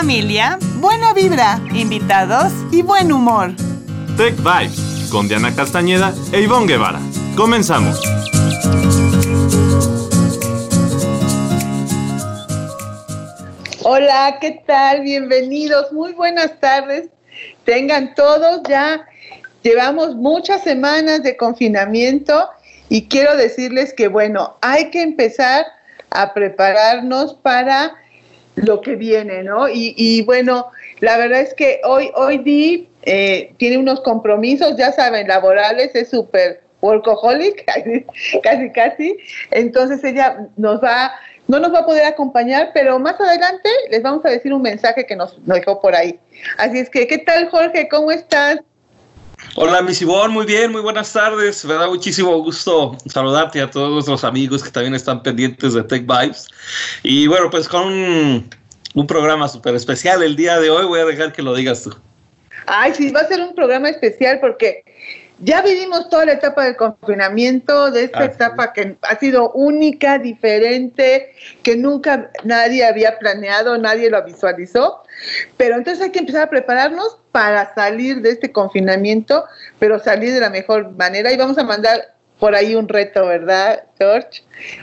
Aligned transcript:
familia, 0.00 0.58
buena 0.76 1.12
vibra, 1.12 1.60
invitados 1.74 2.50
y 2.72 2.80
buen 2.80 3.12
humor. 3.12 3.50
Tech 4.16 4.34
Vibes 4.38 5.10
con 5.12 5.28
Diana 5.28 5.54
Castañeda 5.54 6.14
e 6.32 6.40
Ivonne 6.40 6.66
Guevara. 6.66 6.98
Comenzamos. 7.36 8.00
Hola, 13.82 14.38
¿qué 14.40 14.62
tal? 14.66 15.02
Bienvenidos, 15.02 15.92
muy 15.92 16.14
buenas 16.14 16.58
tardes. 16.60 17.10
Tengan 17.66 18.14
todos 18.14 18.62
ya, 18.66 19.06
llevamos 19.62 20.14
muchas 20.14 20.64
semanas 20.64 21.22
de 21.22 21.36
confinamiento 21.36 22.48
y 22.88 23.06
quiero 23.06 23.36
decirles 23.36 23.92
que, 23.92 24.08
bueno, 24.08 24.56
hay 24.62 24.90
que 24.90 25.02
empezar 25.02 25.66
a 26.08 26.32
prepararnos 26.32 27.34
para 27.34 27.99
lo 28.64 28.80
que 28.80 28.96
viene, 28.96 29.42
¿no? 29.42 29.68
Y, 29.68 30.22
bueno, 30.22 30.70
la 31.00 31.16
verdad 31.16 31.40
es 31.40 31.54
que 31.54 31.80
hoy, 31.84 32.10
hoy 32.14 32.38
Di 32.38 32.88
eh, 33.02 33.52
tiene 33.58 33.78
unos 33.78 34.00
compromisos, 34.00 34.76
ya 34.76 34.92
saben, 34.92 35.28
laborales, 35.28 35.94
es 35.94 36.10
súper 36.10 36.62
workaholic, 36.80 37.64
casi, 38.42 38.72
casi. 38.72 39.16
Entonces 39.50 40.02
ella 40.04 40.48
nos 40.56 40.82
va, 40.82 41.12
no 41.48 41.60
nos 41.60 41.72
va 41.72 41.80
a 41.80 41.86
poder 41.86 42.04
acompañar, 42.04 42.70
pero 42.74 42.98
más 42.98 43.20
adelante 43.20 43.68
les 43.90 44.02
vamos 44.02 44.24
a 44.24 44.30
decir 44.30 44.52
un 44.52 44.62
mensaje 44.62 45.06
que 45.06 45.16
nos, 45.16 45.38
nos 45.40 45.58
dejó 45.58 45.80
por 45.80 45.94
ahí. 45.94 46.18
Así 46.58 46.78
es 46.78 46.90
que, 46.90 47.06
¿qué 47.06 47.18
tal 47.18 47.48
Jorge? 47.50 47.88
¿Cómo 47.88 48.10
estás? 48.10 48.60
Hola, 49.56 49.82
mi 49.82 49.94
Sibón, 49.94 50.32
muy 50.32 50.46
bien, 50.46 50.70
muy 50.70 50.80
buenas 50.80 51.12
tardes. 51.12 51.64
Me 51.64 51.74
da 51.74 51.88
muchísimo 51.88 52.38
gusto 52.42 52.96
saludarte 53.06 53.60
a 53.60 53.70
todos 53.70 53.90
nuestros 53.90 54.22
amigos 54.22 54.62
que 54.62 54.70
también 54.70 54.94
están 54.94 55.22
pendientes 55.22 55.74
de 55.74 55.82
Tech 55.82 56.02
Vibes. 56.06 56.48
Y 57.02 57.26
bueno, 57.26 57.50
pues 57.50 57.68
con 57.68 58.48
un, 58.94 59.06
programa 59.06 59.48
súper 59.48 59.74
especial 59.74 60.22
el 60.22 60.36
día 60.36 60.58
de 60.58 60.70
hoy, 60.70 60.86
voy 60.86 61.00
a 61.00 61.04
dejar 61.04 61.32
que 61.32 61.42
lo 61.42 61.54
digas 61.54 61.82
tú. 61.82 61.96
Ay, 62.66 62.94
sí, 62.94 63.10
va 63.10 63.20
a 63.20 63.28
ser 63.28 63.40
un 63.40 63.54
programa 63.54 63.88
especial 63.88 64.38
porque 64.40 64.84
ya 65.42 65.62
vivimos 65.62 66.10
toda 66.10 66.26
la 66.26 66.32
etapa 66.32 66.64
del 66.64 66.76
confinamiento, 66.76 67.90
de 67.90 68.04
esta 68.04 68.24
etapa 68.26 68.74
que 68.74 68.96
ha 69.00 69.18
sido 69.18 69.50
única, 69.52 70.18
diferente, 70.18 71.32
que 71.62 71.76
nunca 71.76 72.30
nadie 72.44 72.84
había 72.84 73.18
planeado, 73.18 73.78
nadie 73.78 74.10
lo 74.10 74.22
visualizó. 74.22 75.02
Pero 75.56 75.76
entonces 75.76 76.04
hay 76.04 76.10
que 76.10 76.18
empezar 76.18 76.42
a 76.42 76.50
prepararnos 76.50 77.16
para 77.32 77.74
salir 77.74 78.20
de 78.20 78.32
este 78.32 78.52
confinamiento, 78.52 79.44
pero 79.78 79.98
salir 79.98 80.34
de 80.34 80.40
la 80.40 80.50
mejor 80.50 80.90
manera. 80.90 81.32
Y 81.32 81.38
vamos 81.38 81.56
a 81.56 81.64
mandar 81.64 82.14
por 82.38 82.54
ahí 82.54 82.74
un 82.74 82.88
reto, 82.88 83.26
¿verdad, 83.26 83.84
George? 83.98 84.42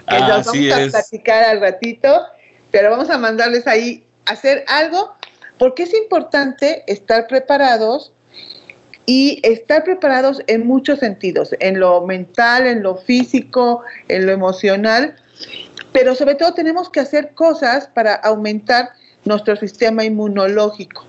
Que 0.09 0.19
nos 0.19 0.45
vamos 0.45 0.71
a 0.71 0.89
platicar 0.89 1.43
al 1.43 1.61
ratito, 1.61 2.25
pero 2.71 2.89
vamos 2.89 3.11
a 3.11 3.17
mandarles 3.19 3.67
ahí 3.67 4.06
hacer 4.27 4.63
algo, 4.67 5.15
porque 5.57 5.83
es 5.83 5.93
importante 5.93 6.83
estar 6.87 7.27
preparados 7.27 8.13
y 9.05 9.39
estar 9.43 9.83
preparados 9.83 10.41
en 10.47 10.67
muchos 10.67 10.99
sentidos, 10.99 11.55
en 11.59 11.79
lo 11.79 12.01
mental, 12.01 12.67
en 12.67 12.83
lo 12.83 12.97
físico, 12.97 13.81
en 14.09 14.25
lo 14.25 14.33
emocional, 14.33 15.15
pero 15.93 16.13
sobre 16.13 16.35
todo 16.35 16.53
tenemos 16.53 16.89
que 16.89 16.99
hacer 16.99 17.33
cosas 17.33 17.87
para 17.87 18.13
aumentar 18.15 18.89
nuestro 19.23 19.55
sistema 19.55 20.03
inmunológico. 20.03 21.05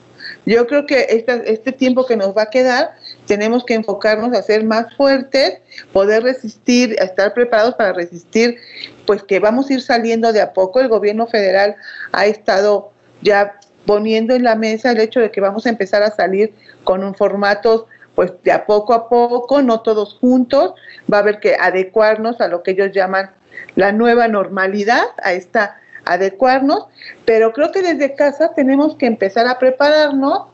Yo 0.47 0.67
creo 0.67 0.87
que 0.87 1.07
este 1.47 1.73
tiempo 1.73 2.07
que 2.07 2.17
nos 2.17 2.37
va 2.37 2.43
a 2.43 2.51
quedar, 2.51 2.93
tenemos 3.27 3.65
que 3.65 3.75
enfocarnos 3.75 4.33
a 4.37 4.43
ser 4.43 4.65
más 4.65 4.95
fuertes, 4.95 5.59
poder 5.93 6.23
resistir, 6.23 6.97
a 7.01 7.05
estar 7.05 7.35
preparados 7.35 7.75
para 7.75 7.93
resistir, 7.93 8.59
pues 9.07 9.23
que 9.23 9.41
vamos 9.41 9.69
a 9.69 9.75
ir 9.75 9.83
saliendo 9.83 10.33
de 10.33 10.41
a 10.41 10.53
poco. 10.53 10.81
El 10.81 10.89
gobierno 10.89 11.27
federal 11.27 11.77
ha 12.13 12.27
estado 12.27 12.93
ya 13.23 13.59
poniendo 13.87 14.35
en 14.35 14.45
la 14.45 14.55
mesa 14.55 14.91
el 14.91 15.01
hecho 15.01 15.21
de 15.21 15.31
que 15.31 15.41
vamos 15.41 15.67
a 15.67 15.71
empezar 15.71 16.03
a 16.03 16.11
salir 16.11 16.55
con 16.85 17.03
un 17.03 17.15
formato 17.15 17.87
pues 18.15 18.33
de 18.43 18.51
a 18.51 18.67
poco 18.67 18.95
a 18.95 19.09
poco, 19.09 19.63
no 19.63 19.81
todos 19.81 20.15
juntos, 20.21 20.75
va 21.13 21.19
a 21.19 21.21
haber 21.21 21.39
que 21.39 21.55
adecuarnos 21.55 22.41
a 22.41 22.49
lo 22.49 22.65
que 22.65 22.73
ellos 22.73 22.91
llaman 22.93 23.31
la 23.77 23.93
nueva 23.93 24.27
normalidad, 24.27 25.05
a 25.23 25.33
esta 25.35 25.81
adecuarnos, 26.05 26.87
pero 27.25 27.53
creo 27.53 27.71
que 27.71 27.83
desde 27.83 28.15
casa 28.15 28.53
tenemos 28.55 28.97
que 28.97 29.07
empezar 29.07 29.47
a 29.47 29.59
prepararnos 29.59 30.49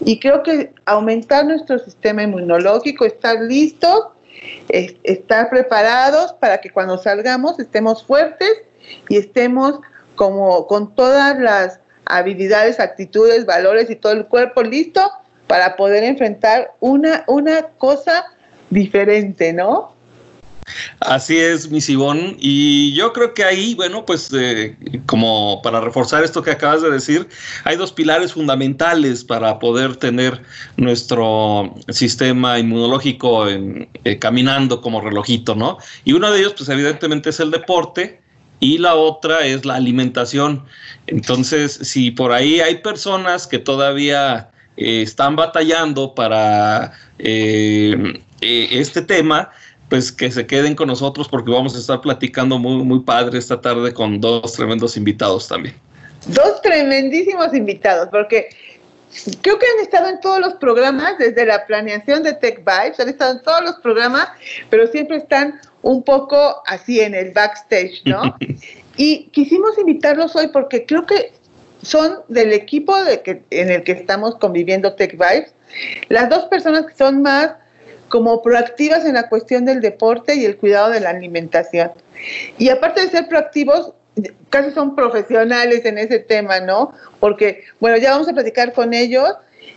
y 0.00 0.20
creo 0.20 0.42
que 0.42 0.72
aumentar 0.84 1.44
nuestro 1.44 1.78
sistema 1.78 2.22
inmunológico, 2.22 3.04
estar 3.04 3.40
listos, 3.40 4.08
estar 4.68 5.50
preparados 5.50 6.34
para 6.34 6.58
que 6.58 6.70
cuando 6.70 6.98
salgamos 6.98 7.58
estemos 7.58 8.04
fuertes 8.04 8.52
y 9.08 9.16
estemos 9.16 9.80
como 10.14 10.66
con 10.66 10.94
todas 10.94 11.38
las 11.38 11.80
habilidades, 12.08 12.80
actitudes, 12.80 13.46
valores 13.46 13.90
y 13.90 13.96
todo 13.96 14.12
el 14.12 14.26
cuerpo 14.26 14.62
listo 14.62 15.10
para 15.46 15.76
poder 15.76 16.04
enfrentar 16.04 16.72
una, 16.80 17.24
una 17.26 17.62
cosa 17.78 18.24
diferente, 18.70 19.52
¿no? 19.52 19.96
Así 21.00 21.38
es, 21.38 21.70
mi 21.70 21.80
Sibón. 21.80 22.36
Y 22.38 22.92
yo 22.94 23.12
creo 23.12 23.34
que 23.34 23.44
ahí, 23.44 23.74
bueno, 23.74 24.04
pues 24.04 24.30
eh, 24.34 24.76
como 25.06 25.62
para 25.62 25.80
reforzar 25.80 26.24
esto 26.24 26.42
que 26.42 26.50
acabas 26.50 26.82
de 26.82 26.90
decir, 26.90 27.28
hay 27.64 27.76
dos 27.76 27.92
pilares 27.92 28.32
fundamentales 28.32 29.24
para 29.24 29.58
poder 29.58 29.96
tener 29.96 30.42
nuestro 30.76 31.74
sistema 31.88 32.58
inmunológico 32.58 33.48
eh, 33.48 34.18
caminando 34.18 34.80
como 34.80 35.00
relojito, 35.00 35.54
¿no? 35.54 35.78
Y 36.04 36.12
uno 36.12 36.30
de 36.30 36.40
ellos, 36.40 36.54
pues 36.56 36.68
evidentemente 36.68 37.30
es 37.30 37.40
el 37.40 37.50
deporte 37.50 38.20
y 38.60 38.78
la 38.78 38.94
otra 38.94 39.46
es 39.46 39.64
la 39.64 39.74
alimentación. 39.74 40.64
Entonces, 41.06 41.78
si 41.82 42.10
por 42.10 42.32
ahí 42.32 42.60
hay 42.60 42.76
personas 42.76 43.46
que 43.46 43.58
todavía 43.58 44.50
eh, 44.76 45.02
están 45.02 45.36
batallando 45.36 46.14
para 46.14 46.92
este 48.40 49.02
tema, 49.02 49.50
pues 49.88 50.12
que 50.12 50.30
se 50.30 50.46
queden 50.46 50.74
con 50.74 50.88
nosotros 50.88 51.28
porque 51.28 51.50
vamos 51.50 51.74
a 51.74 51.78
estar 51.78 52.00
platicando 52.00 52.58
muy, 52.58 52.84
muy 52.84 53.00
padre 53.00 53.38
esta 53.38 53.60
tarde 53.60 53.92
con 53.92 54.20
dos 54.20 54.52
tremendos 54.52 54.96
invitados 54.96 55.48
también. 55.48 55.74
Dos 56.26 56.60
tremendísimos 56.62 57.54
invitados, 57.54 58.08
porque 58.10 58.50
creo 59.42 59.58
que 59.58 59.66
han 59.66 59.82
estado 59.82 60.08
en 60.08 60.20
todos 60.20 60.40
los 60.40 60.54
programas, 60.54 61.18
desde 61.18 61.46
la 61.46 61.66
planeación 61.66 62.22
de 62.22 62.34
Tech 62.34 62.58
Vibes, 62.58 63.00
han 63.00 63.08
estado 63.08 63.32
en 63.32 63.42
todos 63.42 63.62
los 63.62 63.76
programas, 63.76 64.28
pero 64.70 64.86
siempre 64.86 65.16
están 65.16 65.60
un 65.82 66.02
poco 66.02 66.62
así 66.66 67.00
en 67.00 67.14
el 67.14 67.32
backstage, 67.32 68.02
¿no? 68.04 68.36
y 68.96 69.24
quisimos 69.26 69.78
invitarlos 69.78 70.34
hoy 70.36 70.48
porque 70.48 70.84
creo 70.86 71.06
que 71.06 71.32
son 71.82 72.18
del 72.28 72.52
equipo 72.52 73.02
de 73.04 73.22
que, 73.22 73.42
en 73.50 73.70
el 73.70 73.84
que 73.84 73.92
estamos 73.92 74.36
conviviendo 74.36 74.94
Tech 74.94 75.12
Vibes, 75.12 75.52
las 76.08 76.28
dos 76.28 76.46
personas 76.46 76.86
que 76.86 76.94
son 76.94 77.22
más 77.22 77.52
como 78.08 78.42
proactivas 78.42 79.04
en 79.04 79.14
la 79.14 79.28
cuestión 79.28 79.64
del 79.64 79.80
deporte 79.80 80.34
y 80.34 80.44
el 80.44 80.56
cuidado 80.56 80.90
de 80.90 81.00
la 81.00 81.10
alimentación. 81.10 81.92
Y 82.56 82.70
aparte 82.70 83.02
de 83.02 83.10
ser 83.10 83.28
proactivos, 83.28 83.92
casi 84.50 84.70
son 84.72 84.94
profesionales 84.94 85.84
en 85.84 85.98
ese 85.98 86.18
tema, 86.18 86.60
¿no? 86.60 86.92
Porque, 87.20 87.64
bueno, 87.80 87.96
ya 87.96 88.12
vamos 88.12 88.28
a 88.28 88.32
platicar 88.32 88.72
con 88.72 88.94
ellos 88.94 89.34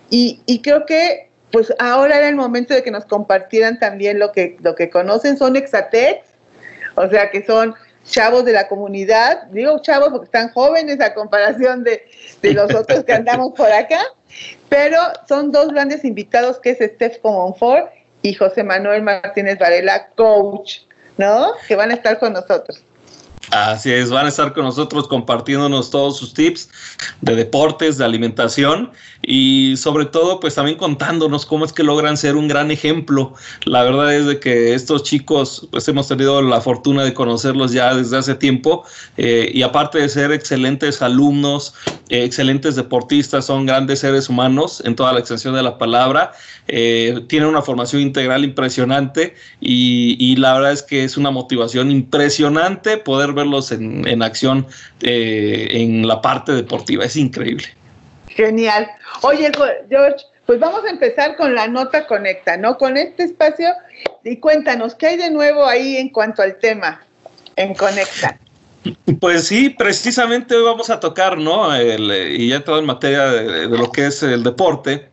y, 0.09 0.61
creo 0.63 0.85
que 0.85 1.29
pues 1.51 1.73
ahora 1.79 2.17
era 2.17 2.29
el 2.29 2.35
momento 2.35 2.73
de 2.73 2.81
que 2.81 2.91
nos 2.91 3.05
compartieran 3.05 3.77
también 3.79 4.19
lo 4.19 4.31
que, 4.31 4.57
lo 4.61 4.75
que 4.75 4.89
conocen, 4.89 5.37
son 5.37 5.57
exatex, 5.57 6.25
o 6.95 7.09
sea 7.09 7.29
que 7.29 7.45
son 7.45 7.75
chavos 8.05 8.45
de 8.45 8.53
la 8.53 8.67
comunidad, 8.67 9.43
digo 9.51 9.81
chavos 9.81 10.09
porque 10.09 10.25
están 10.25 10.49
jóvenes 10.51 11.01
a 11.01 11.13
comparación 11.13 11.83
de, 11.83 12.03
de 12.41 12.53
los 12.53 12.73
otros 12.75 13.03
que 13.03 13.13
andamos 13.13 13.53
por 13.53 13.69
acá, 13.71 14.01
pero 14.69 14.97
son 15.27 15.51
dos 15.51 15.73
grandes 15.73 16.05
invitados 16.05 16.59
que 16.59 16.71
es 16.71 16.77
Steph 16.77 17.19
Comonfort 17.19 17.91
y 18.21 18.33
José 18.33 18.63
Manuel 18.63 19.01
Martínez 19.01 19.57
Varela, 19.59 20.07
coach, 20.15 20.79
¿no? 21.17 21.53
Que 21.67 21.75
van 21.75 21.91
a 21.91 21.95
estar 21.95 22.19
con 22.19 22.33
nosotros. 22.33 22.83
Así 23.49 23.91
es, 23.91 24.09
van 24.09 24.27
a 24.27 24.29
estar 24.29 24.53
con 24.53 24.63
nosotros 24.63 25.07
compartiéndonos 25.07 25.89
todos 25.89 26.17
sus 26.17 26.33
tips 26.33 26.69
de 27.21 27.35
deportes, 27.35 27.97
de 27.97 28.05
alimentación 28.05 28.91
y 29.23 29.75
sobre 29.77 30.05
todo 30.05 30.39
pues 30.39 30.55
también 30.55 30.77
contándonos 30.77 31.45
cómo 31.45 31.65
es 31.65 31.73
que 31.73 31.83
logran 31.83 32.17
ser 32.17 32.35
un 32.35 32.47
gran 32.47 32.71
ejemplo. 32.71 33.33
La 33.65 33.83
verdad 33.83 34.13
es 34.13 34.25
de 34.25 34.39
que 34.39 34.73
estos 34.73 35.03
chicos 35.03 35.67
pues 35.71 35.87
hemos 35.87 36.07
tenido 36.07 36.41
la 36.41 36.61
fortuna 36.61 37.03
de 37.03 37.13
conocerlos 37.13 37.73
ya 37.73 37.93
desde 37.93 38.17
hace 38.17 38.35
tiempo 38.35 38.85
eh, 39.17 39.51
y 39.53 39.63
aparte 39.63 39.97
de 39.97 40.07
ser 40.07 40.31
excelentes 40.31 41.01
alumnos, 41.01 41.73
eh, 42.09 42.23
excelentes 42.23 42.75
deportistas, 42.75 43.45
son 43.45 43.65
grandes 43.65 43.99
seres 43.99 44.29
humanos 44.29 44.81
en 44.85 44.95
toda 44.95 45.13
la 45.13 45.19
extensión 45.19 45.55
de 45.55 45.63
la 45.63 45.77
palabra, 45.77 46.31
eh, 46.67 47.25
tienen 47.27 47.49
una 47.49 47.61
formación 47.61 48.01
integral 48.01 48.45
impresionante 48.45 49.35
y, 49.59 50.15
y, 50.19 50.35
la 50.37 50.53
verdad 50.53 50.71
es 50.71 50.83
que 50.83 51.03
es 51.03 51.17
una 51.17 51.31
motivación 51.31 51.91
impresionante 51.91 52.97
poder 52.97 53.30
verlos 53.33 53.71
en, 53.71 54.07
en 54.07 54.23
acción 54.23 54.67
en 55.01 56.07
la 56.07 56.21
parte 56.21 56.53
deportiva, 56.53 57.05
es 57.05 57.15
increíble. 57.15 57.67
Genial. 58.27 58.87
Oye, 59.21 59.51
George, 59.89 60.25
pues 60.45 60.59
vamos 60.59 60.83
a 60.85 60.89
empezar 60.89 61.35
con 61.35 61.53
la 61.55 61.67
nota 61.67 62.07
conecta, 62.07 62.57
¿no? 62.57 62.77
Con 62.77 62.97
este 62.97 63.23
espacio 63.23 63.69
y 64.23 64.37
cuéntanos, 64.37 64.95
¿qué 64.95 65.07
hay 65.07 65.17
de 65.17 65.31
nuevo 65.31 65.65
ahí 65.65 65.97
en 65.97 66.09
cuanto 66.09 66.41
al 66.41 66.57
tema 66.57 67.01
en 67.55 67.73
Conecta? 67.75 68.37
Pues 69.19 69.47
sí, 69.47 69.69
precisamente 69.69 70.55
hoy 70.55 70.63
vamos 70.63 70.89
a 70.89 70.99
tocar, 70.99 71.37
¿no? 71.37 71.69
y 71.79 72.49
ya 72.49 72.63
todo 72.63 72.79
en 72.79 72.85
materia 72.85 73.25
de, 73.27 73.67
lo 73.67 73.91
que 73.91 74.07
es 74.07 74.23
el 74.23 74.43
deporte, 74.43 75.10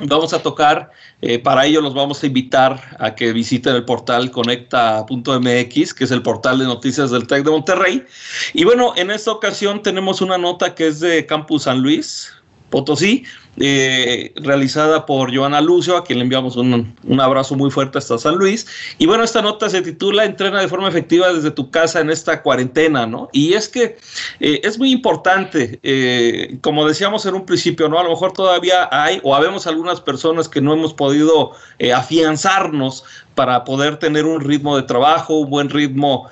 vamos 0.00 0.32
a 0.32 0.42
tocar, 0.42 0.90
eh, 1.20 1.38
para 1.38 1.66
ello 1.66 1.80
los 1.80 1.94
vamos 1.94 2.22
a 2.22 2.26
invitar 2.26 2.96
a 2.98 3.14
que 3.14 3.32
visiten 3.32 3.74
el 3.74 3.84
portal 3.84 4.30
conecta.mx, 4.30 5.94
que 5.94 6.04
es 6.04 6.10
el 6.10 6.22
portal 6.22 6.58
de 6.58 6.64
noticias 6.64 7.10
del 7.10 7.26
TEC 7.26 7.44
de 7.44 7.50
Monterrey. 7.50 8.04
Y 8.52 8.64
bueno, 8.64 8.92
en 8.96 9.10
esta 9.10 9.32
ocasión 9.32 9.82
tenemos 9.82 10.20
una 10.20 10.38
nota 10.38 10.74
que 10.74 10.88
es 10.88 11.00
de 11.00 11.26
Campus 11.26 11.64
San 11.64 11.80
Luis, 11.80 12.32
Potosí, 12.72 13.24
eh, 13.58 14.32
realizada 14.36 15.04
por 15.04 15.32
Joana 15.36 15.60
Lucio, 15.60 15.98
a 15.98 16.04
quien 16.04 16.18
le 16.18 16.24
enviamos 16.24 16.56
un, 16.56 16.96
abrazo 17.20 17.54
muy 17.54 17.70
fuerte 17.70 17.98
hasta 17.98 18.16
San 18.16 18.36
Luis. 18.36 18.66
Y 18.96 19.04
bueno, 19.04 19.22
esta 19.22 19.42
nota 19.42 19.68
se 19.68 19.82
titula 19.82 20.24
Entrena 20.24 20.58
de 20.58 20.68
forma 20.68 20.88
efectiva 20.88 21.30
desde 21.30 21.50
tu 21.50 21.70
casa 21.70 22.00
en 22.00 22.08
esta 22.08 22.42
cuarentena, 22.42 23.06
¿no? 23.06 23.28
Y 23.30 23.52
es 23.52 23.68
que 23.68 23.98
eh, 24.40 24.60
es 24.64 24.78
muy 24.78 24.90
importante, 24.90 25.78
eh, 25.82 26.56
como 26.62 26.88
decíamos 26.88 27.26
en 27.26 27.34
un 27.34 27.44
principio, 27.44 27.90
¿no? 27.90 27.98
A 28.00 28.04
lo 28.04 28.10
mejor 28.10 28.32
todavía 28.32 28.88
hay 28.90 29.20
o 29.22 29.34
habemos 29.36 29.66
algunas 29.66 30.00
personas 30.00 30.48
que 30.48 30.62
no 30.62 30.72
hemos 30.72 30.94
podido 30.94 31.52
afianzarnos 31.94 33.04
para 33.34 33.64
poder 33.64 33.98
tener 33.98 34.24
un 34.24 34.40
ritmo 34.40 34.76
de 34.76 34.84
trabajo, 34.84 35.36
un 35.40 35.50
buen 35.50 35.68
ritmo 35.68 36.30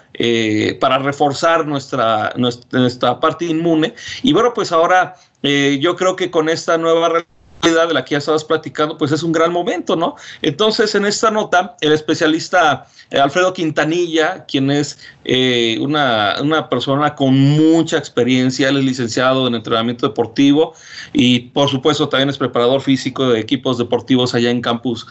para 0.80 0.98
reforzar 0.98 1.66
nuestra, 1.66 2.32
nuestra 2.36 3.20
parte 3.20 3.46
inmune. 3.46 3.94
Y 4.22 4.32
bueno, 4.32 4.52
pues 4.54 4.70
ahora 4.70 5.16
eh, 5.42 5.78
yo 5.80 5.96
creo 5.96 6.16
que 6.16 6.30
con 6.30 6.48
esta 6.48 6.76
nueva 6.76 7.24
realidad 7.62 7.88
de 7.88 7.94
la 7.94 8.04
que 8.04 8.12
ya 8.12 8.18
estabas 8.18 8.44
platicando, 8.44 8.96
pues 8.96 9.12
es 9.12 9.22
un 9.22 9.32
gran 9.32 9.52
momento, 9.52 9.96
¿no? 9.96 10.16
Entonces, 10.42 10.94
en 10.94 11.04
esta 11.04 11.30
nota, 11.30 11.76
el 11.80 11.92
especialista 11.92 12.86
eh, 13.10 13.18
Alfredo 13.18 13.52
Quintanilla, 13.52 14.44
quien 14.46 14.70
es 14.70 14.98
eh, 15.24 15.78
una, 15.80 16.68
persona 16.70 17.14
con 17.14 17.38
mucha 17.38 17.98
experiencia, 17.98 18.68
él 18.68 18.78
es 18.78 18.84
licenciado 18.84 19.46
en 19.46 19.54
entrenamiento 19.54 20.06
deportivo 20.06 20.74
y 21.12 21.40
por 21.40 21.68
supuesto 21.68 22.08
también 22.08 22.30
es 22.30 22.38
preparador 22.38 22.80
físico 22.80 23.28
de 23.28 23.40
equipos 23.40 23.78
deportivos 23.78 24.34
allá 24.34 24.50
en 24.50 24.60
Campus 24.60 25.06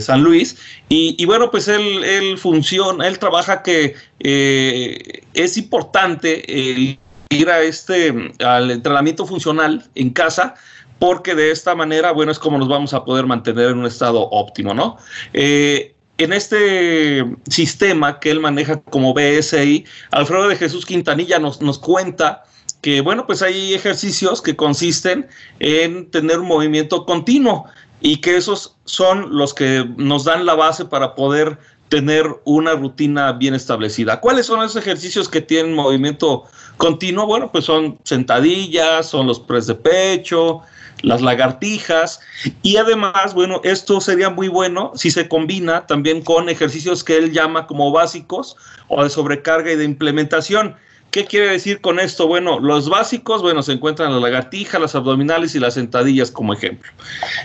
San 0.00 0.22
Luis. 0.22 0.56
Y, 0.88 1.24
bueno, 1.26 1.50
pues 1.50 1.68
él, 1.68 2.02
él 2.04 2.38
funciona, 2.38 3.06
él 3.06 3.18
trabaja 3.18 3.62
que 3.62 3.94
es 4.18 5.56
importante 5.58 6.98
ir 7.30 7.50
a 7.50 7.62
este, 7.62 8.32
al 8.44 8.70
entrenamiento 8.70 9.26
funcional 9.26 9.84
en 9.94 10.10
casa, 10.10 10.54
porque 10.98 11.34
de 11.34 11.50
esta 11.50 11.74
manera, 11.74 12.12
bueno, 12.12 12.32
es 12.32 12.38
como 12.38 12.58
nos 12.58 12.68
vamos 12.68 12.94
a 12.94 13.04
poder 13.04 13.26
mantener 13.26 13.70
en 13.70 13.78
un 13.78 13.86
estado 13.86 14.28
óptimo, 14.30 14.74
¿no? 14.74 14.96
Eh, 15.32 15.94
en 16.18 16.32
este 16.32 17.24
sistema 17.48 18.18
que 18.18 18.30
él 18.30 18.40
maneja 18.40 18.80
como 18.80 19.14
BSI, 19.14 19.84
Alfredo 20.10 20.48
de 20.48 20.56
Jesús 20.56 20.84
Quintanilla 20.84 21.38
nos, 21.38 21.62
nos 21.62 21.78
cuenta 21.78 22.42
que, 22.80 23.00
bueno, 23.00 23.26
pues 23.26 23.42
hay 23.42 23.74
ejercicios 23.74 24.42
que 24.42 24.56
consisten 24.56 25.28
en 25.60 26.10
tener 26.10 26.40
un 26.40 26.48
movimiento 26.48 27.06
continuo 27.06 27.66
y 28.00 28.20
que 28.20 28.36
esos 28.36 28.76
son 28.84 29.36
los 29.36 29.54
que 29.54 29.88
nos 29.96 30.24
dan 30.24 30.46
la 30.46 30.54
base 30.54 30.84
para 30.84 31.14
poder 31.14 31.58
tener 31.88 32.26
una 32.44 32.74
rutina 32.74 33.32
bien 33.32 33.54
establecida. 33.54 34.20
¿Cuáles 34.20 34.46
son 34.46 34.60
esos 34.60 34.76
ejercicios 34.76 35.28
que 35.28 35.40
tienen 35.40 35.74
movimiento 35.74 36.44
continuo? 36.76 37.26
Bueno, 37.26 37.50
pues 37.50 37.64
son 37.64 37.98
sentadillas, 38.04 39.08
son 39.08 39.26
los 39.26 39.40
press 39.40 39.66
de 39.66 39.74
pecho, 39.74 40.62
las 41.02 41.22
lagartijas 41.22 42.20
y 42.62 42.76
además, 42.76 43.34
bueno, 43.34 43.60
esto 43.64 44.00
sería 44.00 44.30
muy 44.30 44.48
bueno 44.48 44.92
si 44.94 45.10
se 45.10 45.28
combina 45.28 45.86
también 45.86 46.22
con 46.22 46.48
ejercicios 46.48 47.04
que 47.04 47.16
él 47.16 47.32
llama 47.32 47.66
como 47.66 47.92
básicos 47.92 48.56
o 48.88 49.02
de 49.02 49.10
sobrecarga 49.10 49.72
y 49.72 49.76
de 49.76 49.84
implementación. 49.84 50.76
¿Qué 51.10 51.24
quiere 51.24 51.48
decir 51.48 51.80
con 51.80 51.98
esto? 51.98 52.26
Bueno, 52.26 52.60
los 52.60 52.90
básicos, 52.90 53.40
bueno, 53.40 53.62
se 53.62 53.72
encuentran 53.72 54.12
la 54.12 54.20
lagartija, 54.20 54.78
las 54.78 54.94
abdominales 54.94 55.54
y 55.54 55.58
las 55.58 55.74
sentadillas 55.74 56.30
como 56.30 56.52
ejemplo. 56.52 56.90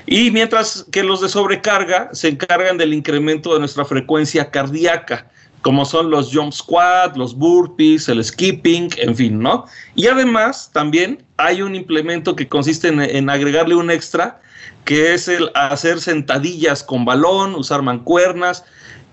Y 0.05 0.31
mientras 0.31 0.85
que 0.91 1.01
los 1.01 1.21
de 1.21 1.29
sobrecarga 1.29 2.09
se 2.11 2.27
encargan 2.27 2.77
del 2.77 2.93
incremento 2.93 3.53
de 3.53 3.59
nuestra 3.59 3.85
frecuencia 3.85 4.51
cardíaca, 4.51 5.27
como 5.61 5.85
son 5.85 6.11
los 6.11 6.29
jump 6.33 6.51
squat, 6.51 7.15
los 7.15 7.35
burpees, 7.35 8.09
el 8.09 8.21
skipping, 8.21 8.89
en 8.97 9.15
fin, 9.15 9.39
¿no? 9.39 9.65
Y 9.95 10.07
además 10.07 10.69
también 10.73 11.23
hay 11.37 11.61
un 11.61 11.73
implemento 11.73 12.35
que 12.35 12.49
consiste 12.49 12.89
en, 12.89 13.01
en 13.01 13.29
agregarle 13.29 13.75
un 13.75 13.89
extra, 13.89 14.41
que 14.83 15.13
es 15.13 15.29
el 15.29 15.49
hacer 15.55 16.01
sentadillas 16.01 16.83
con 16.83 17.05
balón, 17.05 17.55
usar 17.55 17.81
mancuernas, 17.81 18.65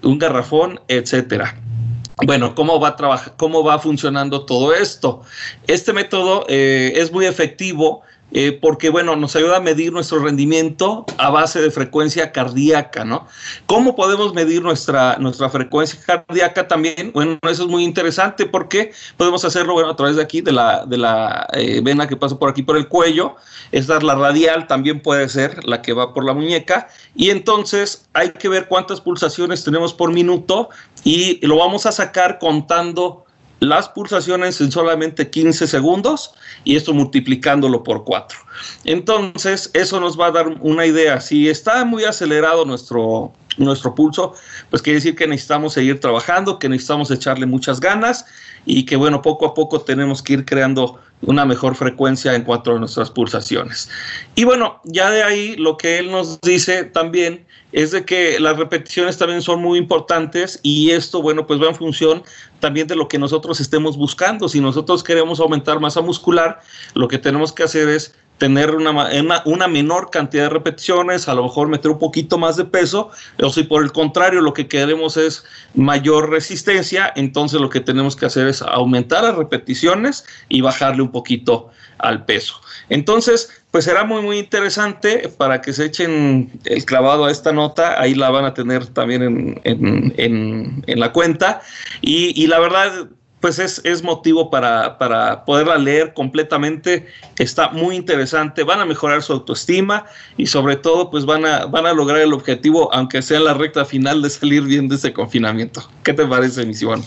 un 0.02 0.18
garrafón, 0.18 0.80
etcétera. 0.88 1.56
Bueno, 2.26 2.54
¿cómo 2.54 2.78
va, 2.78 2.88
a 2.98 3.24
¿cómo 3.36 3.64
va 3.64 3.78
funcionando 3.78 4.44
todo 4.44 4.74
esto? 4.74 5.22
Este 5.66 5.92
método 5.92 6.44
eh, 6.48 6.92
es 6.96 7.10
muy 7.12 7.26
efectivo 7.26 8.02
eh, 8.32 8.58
porque, 8.60 8.90
bueno, 8.90 9.16
nos 9.16 9.34
ayuda 9.36 9.56
a 9.56 9.60
medir 9.60 9.92
nuestro 9.92 10.20
rendimiento 10.20 11.04
a 11.18 11.30
base 11.30 11.60
de 11.60 11.70
frecuencia 11.70 12.32
cardíaca, 12.32 13.04
¿no? 13.04 13.26
¿Cómo 13.66 13.96
podemos 13.96 14.34
medir 14.34 14.62
nuestra, 14.62 15.16
nuestra 15.18 15.50
frecuencia 15.50 16.00
cardíaca 16.06 16.68
también? 16.68 17.10
Bueno, 17.12 17.38
eso 17.42 17.64
es 17.64 17.68
muy 17.68 17.84
interesante 17.84 18.46
porque 18.46 18.92
podemos 19.16 19.44
hacerlo, 19.44 19.74
bueno, 19.74 19.90
a 19.90 19.96
través 19.96 20.16
de 20.16 20.22
aquí, 20.22 20.40
de 20.40 20.52
la, 20.52 20.86
de 20.86 20.96
la 20.96 21.48
eh, 21.54 21.80
vena 21.82 22.06
que 22.06 22.16
pasa 22.16 22.38
por 22.38 22.48
aquí 22.48 22.62
por 22.62 22.76
el 22.76 22.88
cuello. 22.88 23.36
Esta 23.72 23.96
es 23.96 24.02
la 24.02 24.14
radial, 24.14 24.66
también 24.66 25.00
puede 25.00 25.28
ser 25.28 25.64
la 25.64 25.82
que 25.82 25.92
va 25.92 26.12
por 26.14 26.24
la 26.24 26.34
muñeca. 26.34 26.88
Y 27.14 27.30
entonces 27.30 28.08
hay 28.12 28.30
que 28.30 28.48
ver 28.48 28.68
cuántas 28.68 29.00
pulsaciones 29.00 29.64
tenemos 29.64 29.94
por 29.94 30.12
minuto 30.12 30.70
y 31.04 31.44
lo 31.46 31.56
vamos 31.56 31.86
a 31.86 31.92
sacar 31.92 32.38
contando 32.38 33.24
las 33.60 33.88
pulsaciones 33.90 34.60
en 34.60 34.72
solamente 34.72 35.30
15 35.30 35.66
segundos 35.66 36.32
y 36.64 36.76
esto 36.76 36.92
multiplicándolo 36.92 37.84
por 37.84 38.04
4. 38.04 38.38
Entonces, 38.84 39.70
eso 39.74 40.00
nos 40.00 40.18
va 40.18 40.26
a 40.26 40.30
dar 40.32 40.48
una 40.60 40.86
idea. 40.86 41.20
Si 41.20 41.48
está 41.48 41.84
muy 41.84 42.04
acelerado 42.04 42.64
nuestro, 42.64 43.32
nuestro 43.58 43.94
pulso, 43.94 44.34
pues 44.70 44.82
quiere 44.82 44.96
decir 44.96 45.14
que 45.14 45.26
necesitamos 45.26 45.74
seguir 45.74 46.00
trabajando, 46.00 46.58
que 46.58 46.68
necesitamos 46.68 47.10
echarle 47.10 47.46
muchas 47.46 47.80
ganas 47.80 48.24
y 48.70 48.84
que, 48.84 48.96
bueno, 48.96 49.22
poco 49.22 49.46
a 49.46 49.54
poco 49.54 49.80
tenemos 49.80 50.22
que 50.22 50.34
ir 50.34 50.44
creando 50.44 51.00
una 51.22 51.44
mejor 51.44 51.74
frecuencia 51.74 52.34
en 52.34 52.44
cuanto 52.44 52.74
a 52.74 52.78
nuestras 52.78 53.10
pulsaciones. 53.10 53.90
Y 54.34 54.44
bueno, 54.44 54.80
ya 54.84 55.10
de 55.10 55.22
ahí 55.22 55.56
lo 55.56 55.76
que 55.76 55.98
él 55.98 56.10
nos 56.10 56.40
dice 56.40 56.84
también 56.84 57.44
es 57.72 57.90
de 57.90 58.04
que 58.04 58.40
las 58.40 58.56
repeticiones 58.56 59.18
también 59.18 59.42
son 59.42 59.60
muy 59.60 59.78
importantes 59.78 60.60
y 60.62 60.90
esto, 60.90 61.20
bueno, 61.20 61.46
pues 61.46 61.60
va 61.60 61.68
en 61.68 61.74
función 61.74 62.22
también 62.58 62.86
de 62.86 62.96
lo 62.96 63.08
que 63.08 63.18
nosotros 63.18 63.60
estemos 63.60 63.96
buscando. 63.96 64.48
Si 64.48 64.60
nosotros 64.60 65.04
queremos 65.04 65.40
aumentar 65.40 65.78
masa 65.80 66.00
muscular, 66.00 66.60
lo 66.94 67.08
que 67.08 67.18
tenemos 67.18 67.52
que 67.52 67.64
hacer 67.64 67.88
es 67.88 68.14
tener 68.40 68.74
una, 68.74 68.90
una, 69.44 69.68
menor 69.68 70.10
cantidad 70.10 70.44
de 70.44 70.48
repeticiones, 70.48 71.28
a 71.28 71.34
lo 71.34 71.42
mejor 71.42 71.68
meter 71.68 71.90
un 71.90 71.98
poquito 71.98 72.38
más 72.38 72.56
de 72.56 72.64
peso, 72.64 73.10
o 73.40 73.50
si 73.50 73.64
por 73.64 73.84
el 73.84 73.92
contrario 73.92 74.40
lo 74.40 74.54
que 74.54 74.66
queremos 74.66 75.18
es 75.18 75.44
mayor 75.74 76.30
resistencia, 76.30 77.12
entonces 77.16 77.60
lo 77.60 77.68
que 77.68 77.80
tenemos 77.80 78.16
que 78.16 78.24
hacer 78.24 78.48
es 78.48 78.62
aumentar 78.62 79.24
las 79.24 79.36
repeticiones 79.36 80.24
y 80.48 80.62
bajarle 80.62 81.02
un 81.02 81.12
poquito 81.12 81.70
al 81.98 82.24
peso. 82.24 82.54
Entonces, 82.88 83.62
pues 83.70 83.84
será 83.84 84.04
muy, 84.04 84.22
muy 84.22 84.38
interesante 84.38 85.30
para 85.36 85.60
que 85.60 85.74
se 85.74 85.84
echen 85.84 86.50
el 86.64 86.84
clavado 86.86 87.26
a 87.26 87.30
esta 87.30 87.52
nota. 87.52 88.00
Ahí 88.00 88.14
la 88.14 88.30
van 88.30 88.46
a 88.46 88.54
tener 88.54 88.86
también 88.86 89.60
en, 89.64 90.82
la 90.86 91.12
cuenta. 91.12 91.60
Y, 92.00 92.46
la 92.46 92.58
verdad, 92.58 93.06
pues 93.40 93.58
es, 93.58 94.02
motivo 94.02 94.50
para, 94.50 94.98
para, 94.98 95.44
poderla 95.44 95.78
leer 95.78 96.12
completamente. 96.12 97.06
Está 97.38 97.70
muy 97.70 97.96
interesante. 97.96 98.62
Van 98.62 98.80
a 98.80 98.84
mejorar 98.84 99.22
su 99.22 99.32
autoestima 99.32 100.06
y 100.36 100.46
sobre 100.46 100.76
todo, 100.76 101.10
pues 101.10 101.24
van 101.24 101.46
a, 101.46 101.64
van 101.66 101.86
a 101.86 101.92
lograr 101.92 102.20
el 102.20 102.32
objetivo, 102.32 102.92
aunque 102.92 103.22
sea 103.22 103.40
la 103.40 103.54
recta 103.54 103.84
final 103.84 104.20
de 104.22 104.30
salir 104.30 104.62
bien 104.62 104.88
de 104.88 104.96
ese 104.96 105.12
confinamiento. 105.12 105.82
¿Qué 106.02 106.12
te 106.12 106.26
parece, 106.26 106.66
misión? 106.66 107.02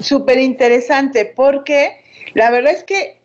Súper 0.00 0.38
interesante, 0.38 1.32
porque 1.36 2.02
la 2.34 2.50
verdad 2.50 2.72
es 2.72 2.82
que 2.82 3.22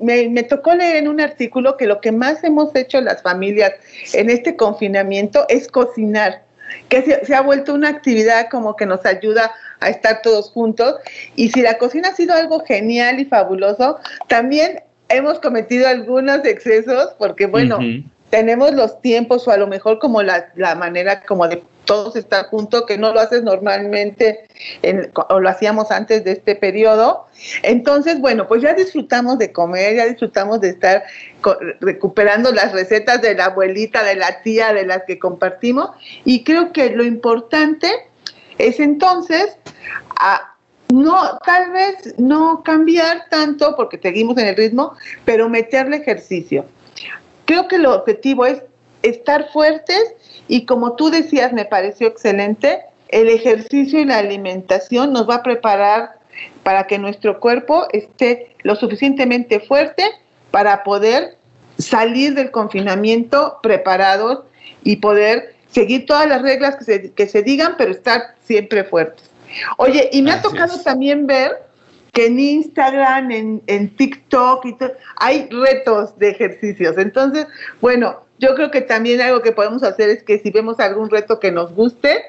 me, 0.00 0.42
tocó 0.44 0.74
leer 0.74 0.96
en 0.96 1.08
un 1.08 1.20
artículo 1.20 1.76
que 1.76 1.86
lo 1.86 2.00
que 2.00 2.12
más 2.12 2.42
hemos 2.44 2.74
hecho 2.74 3.00
las 3.00 3.22
familias 3.22 3.72
en 4.12 4.30
este 4.30 4.56
confinamiento 4.56 5.44
es 5.48 5.68
cocinar, 5.68 6.42
que 6.88 7.02
se, 7.24 7.34
ha 7.34 7.40
vuelto 7.40 7.74
una 7.74 7.88
actividad 7.88 8.48
como 8.50 8.76
que 8.76 8.86
nos 8.86 9.04
ayuda 9.04 9.52
a 9.80 9.90
estar 9.90 10.22
todos 10.22 10.50
juntos. 10.50 10.96
Y 11.36 11.50
si 11.50 11.62
la 11.62 11.78
cocina 11.78 12.08
ha 12.08 12.14
sido 12.14 12.34
algo 12.34 12.64
genial 12.64 13.20
y 13.20 13.24
fabuloso, 13.24 13.98
también 14.26 14.80
hemos 15.08 15.40
cometido 15.40 15.88
algunos 15.88 16.44
excesos 16.44 17.14
porque, 17.18 17.46
bueno, 17.46 17.78
tenemos 18.30 18.72
los 18.72 19.00
tiempos 19.00 19.46
o 19.48 19.50
a 19.50 19.56
lo 19.56 19.66
mejor 19.66 19.98
como 19.98 20.22
la, 20.22 20.50
la 20.54 20.74
manera 20.74 21.22
como 21.22 21.48
de 21.48 21.62
todos 21.88 22.16
estar 22.16 22.44
juntos, 22.48 22.84
que 22.86 22.98
no 22.98 23.14
lo 23.14 23.20
haces 23.20 23.42
normalmente 23.42 24.46
o 25.30 25.40
lo 25.40 25.48
hacíamos 25.48 25.90
antes 25.90 26.22
de 26.22 26.32
este 26.32 26.54
periodo. 26.54 27.26
Entonces, 27.62 28.20
bueno, 28.20 28.46
pues 28.46 28.60
ya 28.60 28.74
disfrutamos 28.74 29.38
de 29.38 29.52
comer, 29.52 29.96
ya 29.96 30.04
disfrutamos 30.04 30.60
de 30.60 30.68
estar 30.68 31.02
recuperando 31.80 32.52
las 32.52 32.72
recetas 32.72 33.22
de 33.22 33.34
la 33.34 33.46
abuelita, 33.46 34.04
de 34.04 34.16
la 34.16 34.42
tía, 34.42 34.74
de 34.74 34.84
las 34.84 35.04
que 35.04 35.18
compartimos. 35.18 35.90
Y 36.26 36.44
creo 36.44 36.74
que 36.74 36.90
lo 36.90 37.04
importante 37.04 37.90
es 38.58 38.80
entonces 38.80 39.56
no, 40.90 41.38
tal 41.44 41.70
vez 41.70 42.18
no 42.18 42.62
cambiar 42.62 43.30
tanto 43.30 43.74
porque 43.76 43.98
seguimos 43.98 44.36
en 44.36 44.48
el 44.48 44.56
ritmo, 44.56 44.92
pero 45.24 45.48
meterle 45.48 45.96
ejercicio. 45.96 46.66
Creo 47.48 47.66
que 47.66 47.76
el 47.76 47.86
objetivo 47.86 48.44
es 48.44 48.62
estar 49.02 49.50
fuertes 49.50 50.14
y 50.48 50.66
como 50.66 50.96
tú 50.96 51.08
decías, 51.08 51.50
me 51.54 51.64
pareció 51.64 52.06
excelente, 52.06 52.82
el 53.08 53.30
ejercicio 53.30 54.00
y 54.00 54.04
la 54.04 54.18
alimentación 54.18 55.14
nos 55.14 55.26
va 55.26 55.36
a 55.36 55.42
preparar 55.42 56.10
para 56.62 56.86
que 56.86 56.98
nuestro 56.98 57.40
cuerpo 57.40 57.86
esté 57.94 58.54
lo 58.64 58.76
suficientemente 58.76 59.60
fuerte 59.60 60.04
para 60.50 60.84
poder 60.84 61.38
salir 61.78 62.34
del 62.34 62.50
confinamiento 62.50 63.60
preparados 63.62 64.40
y 64.84 64.96
poder 64.96 65.54
seguir 65.70 66.04
todas 66.04 66.28
las 66.28 66.42
reglas 66.42 66.76
que 66.76 66.84
se, 66.84 67.12
que 67.12 67.26
se 67.26 67.42
digan, 67.42 67.76
pero 67.78 67.92
estar 67.92 68.34
siempre 68.44 68.84
fuertes. 68.84 69.24
Oye, 69.78 70.10
y 70.12 70.20
me 70.20 70.32
ha 70.32 70.42
tocado 70.42 70.78
también 70.82 71.26
ver 71.26 71.62
que 72.12 72.26
en 72.26 72.38
Instagram, 72.38 73.30
en, 73.30 73.62
en 73.66 73.94
TikTok, 73.96 74.66
y 74.66 74.76
hay 75.16 75.48
retos 75.50 76.18
de 76.18 76.30
ejercicios. 76.30 76.96
Entonces, 76.98 77.46
bueno, 77.80 78.20
yo 78.38 78.54
creo 78.54 78.70
que 78.70 78.80
también 78.80 79.20
algo 79.20 79.42
que 79.42 79.52
podemos 79.52 79.82
hacer 79.82 80.10
es 80.10 80.22
que 80.22 80.38
si 80.38 80.50
vemos 80.50 80.78
algún 80.80 81.10
reto 81.10 81.40
que 81.40 81.50
nos 81.50 81.72
guste, 81.74 82.22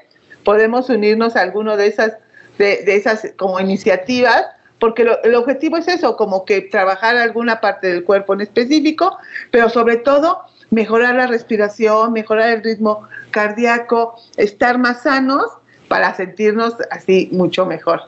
podemos 0.44 0.88
unirnos 0.88 1.36
a 1.36 1.42
alguno 1.42 1.76
de 1.76 1.86
esas, 1.86 2.14
de, 2.58 2.82
esas 2.86 3.32
como 3.36 3.60
iniciativas, 3.60 4.46
porque 4.78 5.06
el 5.24 5.34
objetivo 5.34 5.76
es 5.76 5.88
eso, 5.88 6.16
como 6.16 6.44
que 6.44 6.62
trabajar 6.62 7.16
alguna 7.16 7.60
parte 7.60 7.88
del 7.88 8.04
cuerpo 8.04 8.32
en 8.34 8.40
específico, 8.40 9.18
pero 9.50 9.68
sobre 9.68 9.98
todo 9.98 10.40
mejorar 10.70 11.16
la 11.16 11.26
respiración, 11.26 12.12
mejorar 12.12 12.50
el 12.50 12.62
ritmo 12.62 13.06
cardíaco, 13.30 14.14
estar 14.36 14.78
más 14.78 15.02
sanos 15.02 15.44
para 15.88 16.14
sentirnos 16.14 16.76
así 16.90 17.28
mucho 17.32 17.66
mejor. 17.66 18.02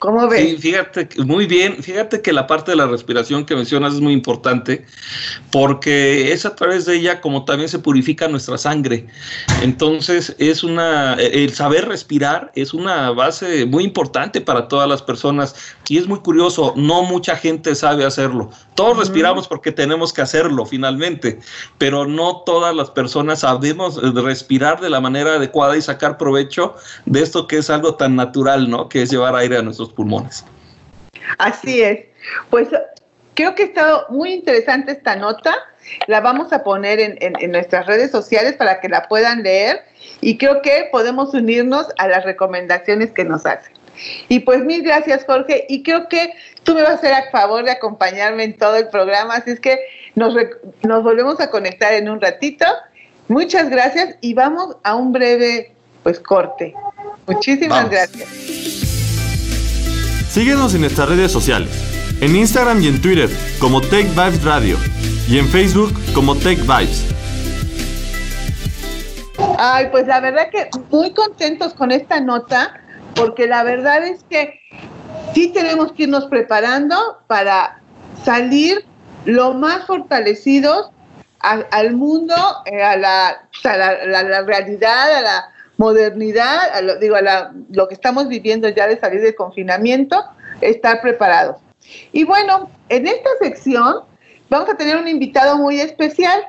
¿Cómo 0.00 0.26
ves? 0.28 0.40
Sí, 0.40 0.56
fíjate, 0.56 1.08
muy 1.24 1.46
bien. 1.46 1.82
Fíjate 1.82 2.22
que 2.22 2.32
la 2.32 2.46
parte 2.46 2.70
de 2.70 2.76
la 2.78 2.86
respiración 2.86 3.44
que 3.44 3.54
mencionas 3.54 3.92
es 3.92 4.00
muy 4.00 4.14
importante 4.14 4.86
porque 5.52 6.32
es 6.32 6.46
a 6.46 6.56
través 6.56 6.86
de 6.86 6.96
ella 6.96 7.20
como 7.20 7.44
también 7.44 7.68
se 7.68 7.78
purifica 7.78 8.26
nuestra 8.26 8.56
sangre. 8.56 9.06
Entonces, 9.62 10.34
es 10.38 10.64
una, 10.64 11.14
el 11.14 11.52
saber 11.52 11.86
respirar 11.86 12.50
es 12.54 12.72
una 12.72 13.10
base 13.10 13.66
muy 13.66 13.84
importante 13.84 14.40
para 14.40 14.68
todas 14.68 14.88
las 14.88 15.02
personas. 15.02 15.54
Y 15.86 15.98
es 15.98 16.08
muy 16.08 16.20
curioso, 16.20 16.72
no 16.76 17.02
mucha 17.02 17.36
gente 17.36 17.74
sabe 17.74 18.06
hacerlo. 18.06 18.50
Todos 18.80 18.96
respiramos 18.96 19.46
porque 19.46 19.72
tenemos 19.72 20.10
que 20.10 20.22
hacerlo 20.22 20.64
finalmente, 20.64 21.38
pero 21.76 22.06
no 22.06 22.44
todas 22.46 22.74
las 22.74 22.90
personas 22.90 23.40
sabemos 23.40 24.00
respirar 24.24 24.80
de 24.80 24.88
la 24.88 25.02
manera 25.02 25.34
adecuada 25.34 25.76
y 25.76 25.82
sacar 25.82 26.16
provecho 26.16 26.76
de 27.04 27.20
esto 27.20 27.46
que 27.46 27.58
es 27.58 27.68
algo 27.68 27.96
tan 27.96 28.16
natural, 28.16 28.70
¿no? 28.70 28.88
Que 28.88 29.02
es 29.02 29.10
llevar 29.10 29.36
aire 29.36 29.58
a 29.58 29.62
nuestros 29.62 29.92
pulmones. 29.92 30.46
Así 31.36 31.82
es. 31.82 32.06
Pues 32.48 32.70
creo 33.34 33.54
que 33.54 33.64
ha 33.64 33.66
estado 33.66 34.06
muy 34.08 34.32
interesante 34.32 34.92
esta 34.92 35.14
nota. 35.14 35.54
La 36.06 36.22
vamos 36.22 36.50
a 36.54 36.64
poner 36.64 37.00
en, 37.00 37.52
nuestras 37.52 37.84
redes 37.84 38.10
sociales 38.10 38.54
para 38.54 38.80
que 38.80 38.88
la 38.88 39.08
puedan 39.08 39.42
leer 39.42 39.82
y 40.22 40.38
creo 40.38 40.62
que 40.62 40.88
podemos 40.90 41.34
unirnos 41.34 41.88
a 41.98 42.08
las 42.08 42.24
recomendaciones 42.24 43.12
que 43.12 43.26
nos 43.26 43.44
hacen. 43.44 43.74
Y 44.28 44.40
pues 44.40 44.64
mil 44.64 44.82
gracias 44.82 45.24
Jorge 45.26 45.66
y 45.68 45.82
creo 45.82 46.08
que 46.08 46.32
tú 46.62 46.74
me 46.74 46.82
vas 46.82 46.92
a 46.92 46.94
hacer 46.94 47.12
a 47.14 47.30
favor 47.30 47.64
de 47.64 47.72
acompañarme 47.72 48.44
en 48.44 48.56
todo 48.56 48.76
el 48.76 48.88
programa, 48.88 49.36
así 49.36 49.50
es 49.50 49.60
que 49.60 49.78
nos, 50.14 50.34
nos 50.82 51.02
volvemos 51.02 51.40
a 51.40 51.50
conectar 51.50 51.92
en 51.92 52.08
un 52.08 52.20
ratito. 52.20 52.64
Muchas 53.28 53.70
gracias 53.70 54.16
y 54.20 54.34
vamos 54.34 54.76
a 54.82 54.94
un 54.94 55.12
breve 55.12 55.72
pues 56.02 56.18
corte. 56.18 56.74
Muchísimas 57.26 57.88
gracias. 57.88 58.28
Síguenos 60.30 60.74
en 60.74 60.82
nuestras 60.82 61.08
redes 61.08 61.32
sociales, 61.32 61.70
en 62.20 62.36
Instagram 62.36 62.82
y 62.82 62.88
en 62.88 63.00
Twitter 63.02 63.28
como 63.58 63.80
Tech 63.80 64.08
Vibes 64.10 64.44
Radio 64.44 64.76
y 65.28 65.38
en 65.38 65.48
Facebook 65.48 65.92
como 66.14 66.36
Tech 66.36 66.58
Vibes. 66.60 67.04
Ay, 69.58 69.88
pues 69.90 70.06
la 70.06 70.20
verdad 70.20 70.48
que 70.50 70.70
muy 70.90 71.12
contentos 71.12 71.74
con 71.74 71.90
esta 71.90 72.20
nota, 72.20 72.80
porque 73.20 73.46
la 73.46 73.62
verdad 73.62 74.04
es 74.04 74.24
que 74.24 74.60
sí 75.34 75.48
tenemos 75.52 75.92
que 75.92 76.04
irnos 76.04 76.26
preparando 76.26 76.96
para 77.26 77.80
salir 78.24 78.84
lo 79.24 79.54
más 79.54 79.86
fortalecidos 79.86 80.90
al 81.40 81.94
mundo, 81.94 82.34
eh, 82.66 82.82
a, 82.82 82.96
la, 82.96 83.46
la 83.64 84.42
realidad, 84.42 85.16
a 85.16 85.22
la 85.22 85.50
modernidad, 85.78 86.82
lo, 86.82 86.98
digo, 86.98 87.16
a 87.16 87.52
lo 87.70 87.88
que 87.88 87.94
estamos 87.94 88.28
viviendo 88.28 88.68
ya 88.68 88.86
de 88.86 88.98
salir 88.98 89.22
del 89.22 89.34
confinamiento, 89.34 90.22
estar 90.60 91.00
preparados. 91.00 91.56
Y 92.12 92.24
bueno, 92.24 92.70
en 92.90 93.06
esta 93.06 93.30
sección 93.40 94.02
vamos 94.50 94.68
a 94.68 94.76
tener 94.76 94.98
un 94.98 95.08
invitado 95.08 95.56
muy 95.56 95.80
especial. 95.80 96.42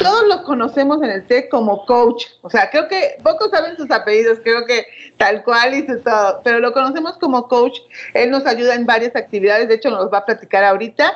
Todos 0.00 0.28
lo 0.28 0.44
conocemos 0.44 1.02
en 1.02 1.10
el 1.10 1.26
TEC 1.26 1.50
como 1.50 1.84
coach. 1.84 2.24
O 2.40 2.48
sea, 2.48 2.70
creo 2.70 2.88
que 2.88 3.18
pocos 3.22 3.50
saben 3.50 3.76
sus 3.76 3.90
apellidos, 3.90 4.38
creo 4.42 4.64
que 4.64 4.86
tal 5.18 5.44
cual 5.44 5.74
y 5.74 5.86
todo, 5.86 6.40
pero 6.42 6.58
lo 6.58 6.72
conocemos 6.72 7.18
como 7.18 7.46
coach. 7.48 7.80
Él 8.14 8.30
nos 8.30 8.46
ayuda 8.46 8.74
en 8.76 8.86
varias 8.86 9.14
actividades, 9.14 9.68
de 9.68 9.74
hecho 9.74 9.90
nos 9.90 10.10
va 10.10 10.18
a 10.18 10.24
platicar 10.24 10.64
ahorita. 10.64 11.12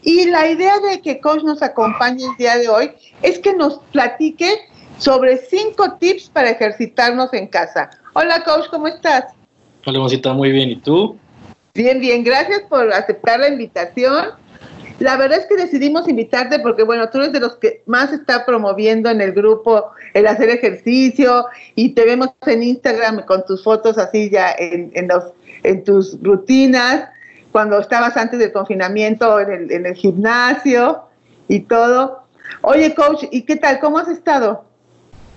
Y 0.00 0.30
la 0.30 0.48
idea 0.48 0.80
de 0.80 1.02
que 1.02 1.20
coach 1.20 1.42
nos 1.42 1.60
acompañe 1.60 2.24
el 2.24 2.36
día 2.38 2.56
de 2.56 2.70
hoy 2.70 2.92
es 3.20 3.38
que 3.38 3.52
nos 3.52 3.80
platique 3.92 4.60
sobre 4.96 5.36
cinco 5.36 5.98
tips 5.98 6.30
para 6.30 6.50
ejercitarnos 6.50 7.34
en 7.34 7.48
casa. 7.48 7.90
Hola, 8.14 8.42
coach, 8.44 8.68
¿cómo 8.70 8.86
estás? 8.88 9.26
Hola, 9.84 9.98
Mosita, 9.98 10.32
muy 10.32 10.52
bien. 10.52 10.70
¿Y 10.70 10.76
tú? 10.76 11.18
Bien, 11.74 12.00
bien. 12.00 12.24
Gracias 12.24 12.62
por 12.62 12.90
aceptar 12.94 13.40
la 13.40 13.48
invitación. 13.48 14.30
La 14.98 15.16
verdad 15.16 15.38
es 15.38 15.46
que 15.46 15.56
decidimos 15.56 16.08
invitarte 16.08 16.58
porque, 16.60 16.82
bueno, 16.82 17.08
tú 17.10 17.18
eres 17.18 17.32
de 17.32 17.40
los 17.40 17.56
que 17.56 17.82
más 17.86 18.12
está 18.12 18.44
promoviendo 18.46 19.10
en 19.10 19.20
el 19.20 19.32
grupo 19.32 19.90
el 20.14 20.26
hacer 20.26 20.50
ejercicio 20.50 21.46
y 21.74 21.90
te 21.94 22.04
vemos 22.04 22.30
en 22.46 22.62
Instagram 22.62 23.24
con 23.24 23.44
tus 23.44 23.62
fotos 23.62 23.98
así 23.98 24.30
ya 24.30 24.54
en, 24.58 25.08
los, 25.08 25.24
en 25.62 25.84
tus 25.84 26.18
rutinas, 26.22 27.08
cuando 27.50 27.78
estabas 27.78 28.16
antes 28.16 28.38
del 28.38 28.52
confinamiento 28.52 29.40
en 29.40 29.70
el, 29.70 29.86
en 29.86 29.94
gimnasio 29.94 31.02
y 31.48 31.60
todo. 31.60 32.22
Oye, 32.62 32.94
coach, 32.94 33.24
¿y 33.30 33.42
qué 33.42 33.56
tal? 33.56 33.80
¿Cómo 33.80 33.98
has 33.98 34.08
estado? 34.08 34.64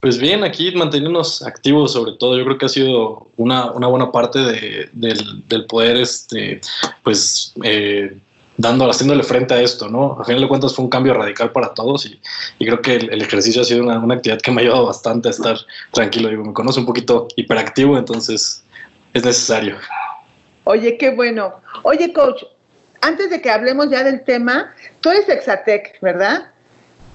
Pues 0.02 0.20
bien, 0.20 0.44
aquí 0.44 0.72
manteniéndonos 0.72 1.42
activos 1.42 1.94
sobre 1.94 2.12
todo, 2.14 2.38
yo 2.38 2.46
creo 2.46 2.58
que 2.60 2.68
ha 2.68 2.70
sido 2.70 3.28
una, 3.38 3.72
buena 3.72 4.12
parte 4.12 4.38
de, 4.38 4.90
del, 4.94 5.66
poder, 5.66 5.98
este, 5.98 6.62
pues, 7.04 7.54
eh, 7.64 8.16
dando, 8.58 8.90
haciéndole 8.90 9.24
frente 9.24 9.54
a 9.54 9.62
esto, 9.62 9.90
¿no? 9.90 10.18
A 10.20 10.24
final 10.24 10.42
de 10.42 10.48
cuentas 10.48 10.76
fue 10.76 10.86
un 10.86 10.90
cambio 10.90 11.14
radical 11.14 11.52
para 11.52 11.74
todos 11.74 12.06
y, 12.06 12.20
creo 12.58 12.82
que 12.82 12.96
el, 12.96 13.22
ejercicio 13.22 13.62
ha 13.62 13.66
sido 13.66 13.84
una, 13.84 14.14
actividad 14.14 14.42
que 14.42 14.52
me 14.52 14.62
ha 14.62 14.64
ayudado 14.64 14.86
bastante 14.86 15.28
a 15.28 15.32
estar 15.32 15.58
tranquilo. 15.92 16.30
Digo, 16.30 16.44
me 16.44 16.54
conoce 16.54 16.80
un 16.80 16.86
poquito 16.86 17.28
hiperactivo, 17.36 17.98
entonces 17.98 18.64
es 19.14 19.26
necesario. 19.26 19.78
Oye, 20.64 20.98
qué 20.98 21.12
bueno. 21.12 21.56
Oye, 21.84 22.12
coach, 22.14 22.44
antes 23.02 23.30
de 23.30 23.42
que 23.42 23.50
hablemos 23.50 23.90
ya 23.90 24.04
del 24.04 24.24
tema, 24.24 24.74
tú 25.02 25.10
eres 25.10 25.30
Exatec, 25.30 26.00
¿verdad? 26.02 26.52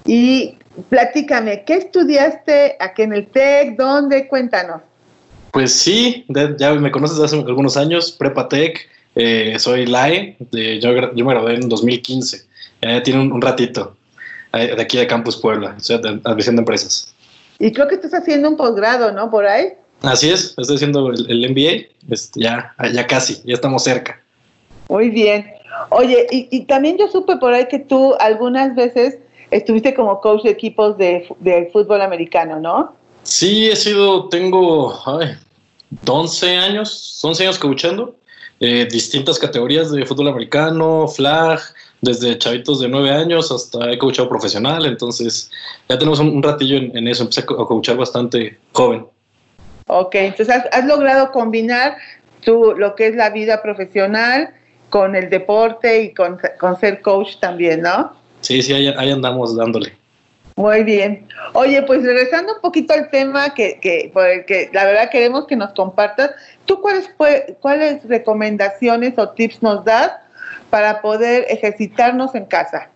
Y 0.04 0.56
platícame, 0.88 1.64
¿qué 1.64 1.75
estudiaste 1.75 2.76
aquí 2.78 3.02
en 3.02 3.12
el 3.12 3.26
TEC? 3.26 3.76
¿Dónde? 3.76 4.28
Cuéntanos. 4.28 4.82
Pues 5.50 5.75
sí, 5.75 6.25
ya 6.59 6.75
me 6.75 6.92
conoces 6.92 7.18
hace 7.18 7.37
algunos 7.37 7.76
años, 7.76 8.12
Prepa 8.12 8.49
Tech, 8.49 8.88
eh, 9.14 9.57
soy 9.59 9.87
LAE, 9.87 10.37
de, 10.50 10.81
yo, 10.81 10.93
me 10.93 11.33
gradué 11.33 11.55
en 11.55 11.69
2015, 11.69 12.45
ya 12.83 13.02
tiene 13.02 13.21
un, 13.21 13.40
ratito, 13.40 13.97
eh, 14.52 14.75
de 14.75 14.83
aquí 14.83 14.97
de 14.99 15.07
Campus 15.07 15.37
Puebla, 15.37 15.76
soy 15.79 16.00
de 16.00 16.21
admisión 16.25 16.57
de 16.57 16.61
empresas. 16.61 17.12
Y 17.59 17.73
creo 17.73 17.88
que 17.88 17.97
estás 17.97 18.14
haciendo 18.14 18.49
un 18.49 18.57
posgrado, 18.57 19.12
¿no? 19.12 19.31
Por 19.31 19.47
ahí. 19.47 19.69
Así 20.02 20.31
es, 20.31 20.55
estoy 20.57 20.76
haciendo 20.76 21.11
el, 21.11 21.50
MBA, 21.50 21.88
este, 22.11 22.40
ya, 22.40 22.75
ya 22.93 23.07
casi, 23.07 23.43
ya 23.45 23.55
estamos 23.55 23.85
cerca. 23.85 24.21
Muy 24.88 25.11
bien. 25.11 25.47
Oye, 25.90 26.26
y, 26.31 26.49
y 26.50 26.64
también 26.64 26.97
yo 26.99 27.09
supe 27.09 27.37
por 27.37 27.52
ahí 27.52 27.69
que 27.69 27.79
tú 27.79 28.14
algunas 28.19 28.75
veces 28.75 29.19
estuviste 29.50 29.95
como 29.95 30.21
coach 30.21 30.43
de 30.43 30.50
equipos 30.50 30.97
de, 30.97 31.26
fútbol 31.73 32.02
americano, 32.02 32.61
¿no? 32.61 32.95
Sí, 33.23 33.69
he 33.69 33.76
sido, 33.76 34.29
tengo 34.29 34.99
ay, 35.07 35.37
11 36.07 36.57
años, 36.57 37.21
11 37.23 37.43
años 37.45 37.59
coachando, 37.59 38.17
eh, 38.61 38.87
distintas 38.90 39.38
categorías 39.38 39.90
de 39.90 40.05
fútbol 40.05 40.29
americano, 40.29 41.09
flag, 41.09 41.61
desde 42.02 42.38
chavitos 42.38 42.81
de 42.81 42.88
9 42.88 43.11
años 43.11 43.50
hasta 43.50 43.90
he 43.90 43.99
coachado 43.99 44.29
profesional, 44.29 44.87
entonces 44.87 45.50
ya 45.88 45.99
tenemos 45.99 46.21
un, 46.21 46.43
ratillo 46.43 46.76
en, 46.76 47.09
eso, 47.09 47.23
empecé 47.23 47.40
a 47.40 47.47
coachar 47.47 47.97
bastante 47.97 48.59
joven. 48.73 49.07
Ok, 49.87 50.14
entonces 50.14 50.55
has, 50.71 50.85
logrado 50.85 51.33
combinar 51.33 51.97
tu, 52.45 52.75
lo 52.75 52.95
que 52.95 53.09
es 53.09 53.17
la 53.17 53.31
vida 53.31 53.62
profesional 53.62 54.50
con 54.88 55.17
el 55.17 55.31
deporte 55.31 56.02
y 56.02 56.14
con, 56.14 56.38
con 56.59 56.79
ser 56.79 57.02
coach 57.02 57.38
también, 57.40 57.83
¿no? 57.83 58.12
Sí, 58.40 58.62
sí, 58.62 58.73
ahí, 58.73 59.11
andamos 59.11 59.57
dándole. 59.57 59.93
Muy 60.57 60.85
bien. 60.85 61.26
Oye, 61.55 61.83
pues 61.83 62.02
regresando 62.02 62.55
un 62.55 62.61
poquito 62.61 62.93
al 62.93 63.09
tema 63.11 63.55
que, 63.55 63.79
que, 63.81 64.12
que 64.47 64.71
la 64.73 64.85
verdad 64.85 65.11
queremos 65.11 65.47
que 65.47 65.57
nos 65.57 65.73
compartas, 65.73 66.31
¿tú 66.71 66.81
cuáles, 66.81 67.11
cuáles 67.59 68.05
recomendaciones 68.05 69.19
o 69.19 69.29
tips 69.31 69.61
nos 69.61 69.85
das 69.85 70.12
para 70.71 71.03
poder 71.03 71.45
ejercitarnos 71.49 72.33
en 72.37 72.45
casa? 72.45 72.89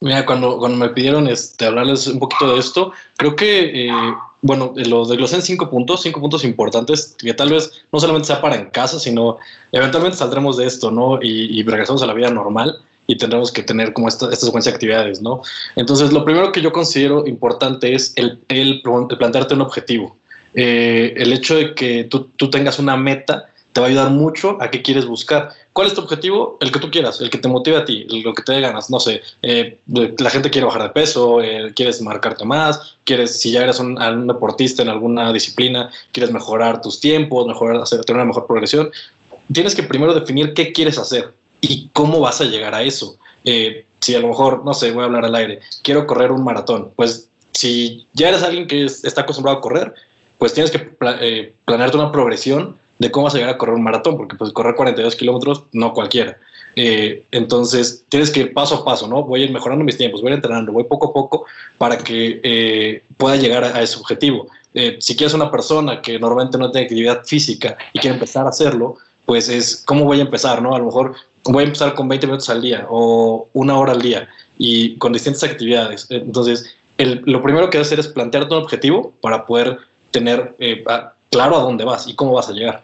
Mira, 0.00 0.24
cuando, 0.24 0.58
cuando 0.58 0.78
me 0.78 0.88
pidieron 0.88 1.28
este, 1.28 1.66
hablarles 1.66 2.06
un 2.06 2.18
poquito 2.18 2.54
de 2.54 2.58
esto, 2.58 2.92
creo 3.18 3.36
que, 3.36 3.88
eh, 3.88 4.14
bueno, 4.40 4.72
lo 4.76 5.04
desglosé 5.04 5.36
en 5.36 5.42
cinco 5.42 5.68
puntos, 5.68 6.02
cinco 6.02 6.20
puntos 6.20 6.42
importantes, 6.42 7.14
que 7.18 7.34
tal 7.34 7.50
vez 7.50 7.84
no 7.92 8.00
solamente 8.00 8.28
sea 8.28 8.40
para 8.40 8.56
en 8.56 8.70
casa, 8.70 8.98
sino 8.98 9.36
eventualmente 9.72 10.16
saldremos 10.16 10.56
de 10.56 10.66
esto, 10.66 10.90
¿no? 10.90 11.18
Y, 11.22 11.60
y 11.60 11.62
regresamos 11.64 12.02
a 12.02 12.06
la 12.06 12.14
vida 12.14 12.30
normal 12.30 12.80
y 13.06 13.16
tendremos 13.16 13.52
que 13.52 13.62
tener 13.62 13.92
como 13.92 14.08
esta, 14.08 14.30
esta 14.32 14.46
secuencia 14.46 14.72
de 14.72 14.76
actividades, 14.76 15.20
¿no? 15.20 15.42
Entonces, 15.76 16.12
lo 16.14 16.24
primero 16.24 16.50
que 16.50 16.62
yo 16.62 16.72
considero 16.72 17.26
importante 17.26 17.94
es 17.94 18.14
el, 18.16 18.40
el, 18.48 18.82
plantearte 18.82 19.54
un 19.54 19.60
objetivo. 19.60 20.16
Eh, 20.56 21.12
el 21.16 21.32
hecho 21.34 21.54
de 21.54 21.74
que 21.74 22.04
tú, 22.04 22.30
tú, 22.36 22.48
tengas 22.48 22.78
una 22.78 22.96
meta 22.96 23.50
te 23.74 23.80
va 23.80 23.88
a 23.88 23.90
ayudar 23.90 24.10
mucho 24.10 24.56
a 24.58 24.70
qué 24.70 24.80
quieres 24.80 25.04
buscar. 25.04 25.50
¿Cuál 25.74 25.88
es 25.88 25.92
tu 25.92 26.00
objetivo? 26.00 26.56
El 26.62 26.72
que 26.72 26.78
tú 26.78 26.90
quieras, 26.90 27.20
el 27.20 27.28
que 27.28 27.36
te 27.36 27.46
motive 27.46 27.76
a 27.76 27.84
ti, 27.84 28.06
lo 28.08 28.32
que 28.32 28.42
te 28.42 28.52
dé 28.52 28.62
ganas. 28.62 28.88
No 28.88 28.98
sé, 28.98 29.20
eh, 29.42 29.80
la 29.86 30.30
gente 30.30 30.48
quiere 30.48 30.64
bajar 30.64 30.84
de 30.84 30.88
peso, 30.88 31.42
eh, 31.42 31.74
quieres 31.76 32.00
marcarte 32.00 32.46
más, 32.46 32.96
quieres, 33.04 33.38
si 33.38 33.52
ya 33.52 33.64
eres 33.64 33.78
un, 33.78 33.96
deportista 34.26 34.80
en 34.80 34.88
alguna 34.88 35.30
disciplina, 35.30 35.90
quieres 36.10 36.32
mejorar 36.32 36.80
tus 36.80 37.00
tiempos, 37.00 37.46
mejorar, 37.46 37.76
hacer, 37.82 38.02
tener 38.06 38.22
una 38.22 38.28
mejor 38.28 38.46
progresión. 38.46 38.90
Tienes 39.52 39.74
que 39.74 39.82
primero 39.82 40.14
definir 40.14 40.54
qué 40.54 40.72
quieres 40.72 40.96
hacer 40.96 41.34
y 41.60 41.90
cómo 41.92 42.20
vas 42.20 42.40
a 42.40 42.44
llegar 42.44 42.74
a 42.74 42.82
eso. 42.82 43.18
Eh, 43.44 43.84
si 44.00 44.14
a 44.14 44.20
lo 44.20 44.28
mejor, 44.28 44.64
no 44.64 44.72
sé, 44.72 44.90
voy 44.92 45.02
a 45.02 45.04
hablar 45.04 45.26
al 45.26 45.34
aire, 45.34 45.60
quiero 45.82 46.06
correr 46.06 46.32
un 46.32 46.44
maratón, 46.44 46.92
pues 46.96 47.28
si 47.52 48.06
ya 48.14 48.30
eres 48.30 48.42
alguien 48.42 48.66
que 48.66 48.86
está 48.86 49.20
acostumbrado 49.20 49.58
a 49.58 49.60
correr, 49.60 49.94
pues 50.38 50.54
tienes 50.54 50.70
que 50.70 50.90
eh, 51.20 51.54
planearte 51.64 51.96
una 51.96 52.12
progresión 52.12 52.78
de 52.98 53.10
cómo 53.10 53.24
vas 53.24 53.34
a 53.34 53.38
llegar 53.38 53.54
a 53.54 53.58
correr 53.58 53.74
un 53.74 53.82
maratón, 53.82 54.16
porque 54.16 54.36
pues 54.36 54.52
correr 54.52 54.74
42 54.74 55.16
kilómetros 55.16 55.64
no 55.72 55.92
cualquiera. 55.92 56.38
Eh, 56.76 57.24
entonces 57.30 58.04
tienes 58.08 58.30
que 58.30 58.40
ir 58.40 58.54
paso 58.54 58.76
a 58.76 58.84
paso, 58.84 59.08
¿no? 59.08 59.22
Voy 59.22 59.42
a 59.42 59.44
ir 59.44 59.52
mejorando 59.52 59.84
mis 59.84 59.96
tiempos, 59.96 60.20
voy 60.20 60.30
a 60.30 60.32
ir 60.32 60.36
entrenando, 60.36 60.72
voy 60.72 60.84
poco 60.84 61.08
a 61.08 61.12
poco 61.12 61.46
para 61.78 61.96
que 61.98 63.02
pueda 63.16 63.36
llegar 63.36 63.64
a, 63.64 63.76
a 63.76 63.82
ese 63.82 63.98
objetivo. 63.98 64.48
si 64.98 65.16
quieres 65.16 65.32
una 65.32 65.50
persona 65.50 66.02
que 66.02 66.18
normalmente 66.18 66.58
no 66.58 66.70
tiene 66.70 66.84
actividad 66.84 67.24
física 67.24 67.78
y 67.94 67.98
quiere 67.98 68.14
empezar 68.14 68.46
a 68.46 68.50
hacerlo, 68.50 68.96
pues 69.24 69.48
es 69.48 69.82
cómo 69.86 70.04
voy 70.04 70.20
a 70.20 70.22
empezar, 70.22 70.62
¿no? 70.62 70.74
A 70.74 70.78
lo 70.78 70.86
mejor 70.86 71.14
voy 71.44 71.64
a 71.64 71.66
empezar 71.66 71.94
con 71.94 72.08
20 72.08 72.26
minutos 72.26 72.48
al 72.48 72.62
día 72.62 72.86
o 72.88 73.48
una 73.52 73.78
hora 73.78 73.92
al 73.92 74.02
día 74.02 74.28
y 74.58 74.96
con 74.96 75.12
distintas 75.12 75.44
actividades. 75.44 76.06
Entonces, 76.10 76.74
lo 76.98 77.42
primero 77.42 77.68
que 77.68 77.78
debes 77.78 77.88
hacer 77.88 78.00
es 78.00 78.08
plantearte 78.08 78.54
un 78.54 78.62
objetivo 78.62 79.12
para 79.20 79.46
poder 79.46 79.78
tener 80.16 80.54
eh, 80.58 80.82
claro 81.30 81.56
a 81.56 81.60
dónde 81.60 81.84
vas 81.84 82.08
y 82.08 82.16
cómo 82.16 82.32
vas 82.32 82.48
a 82.48 82.52
llegar. 82.52 82.82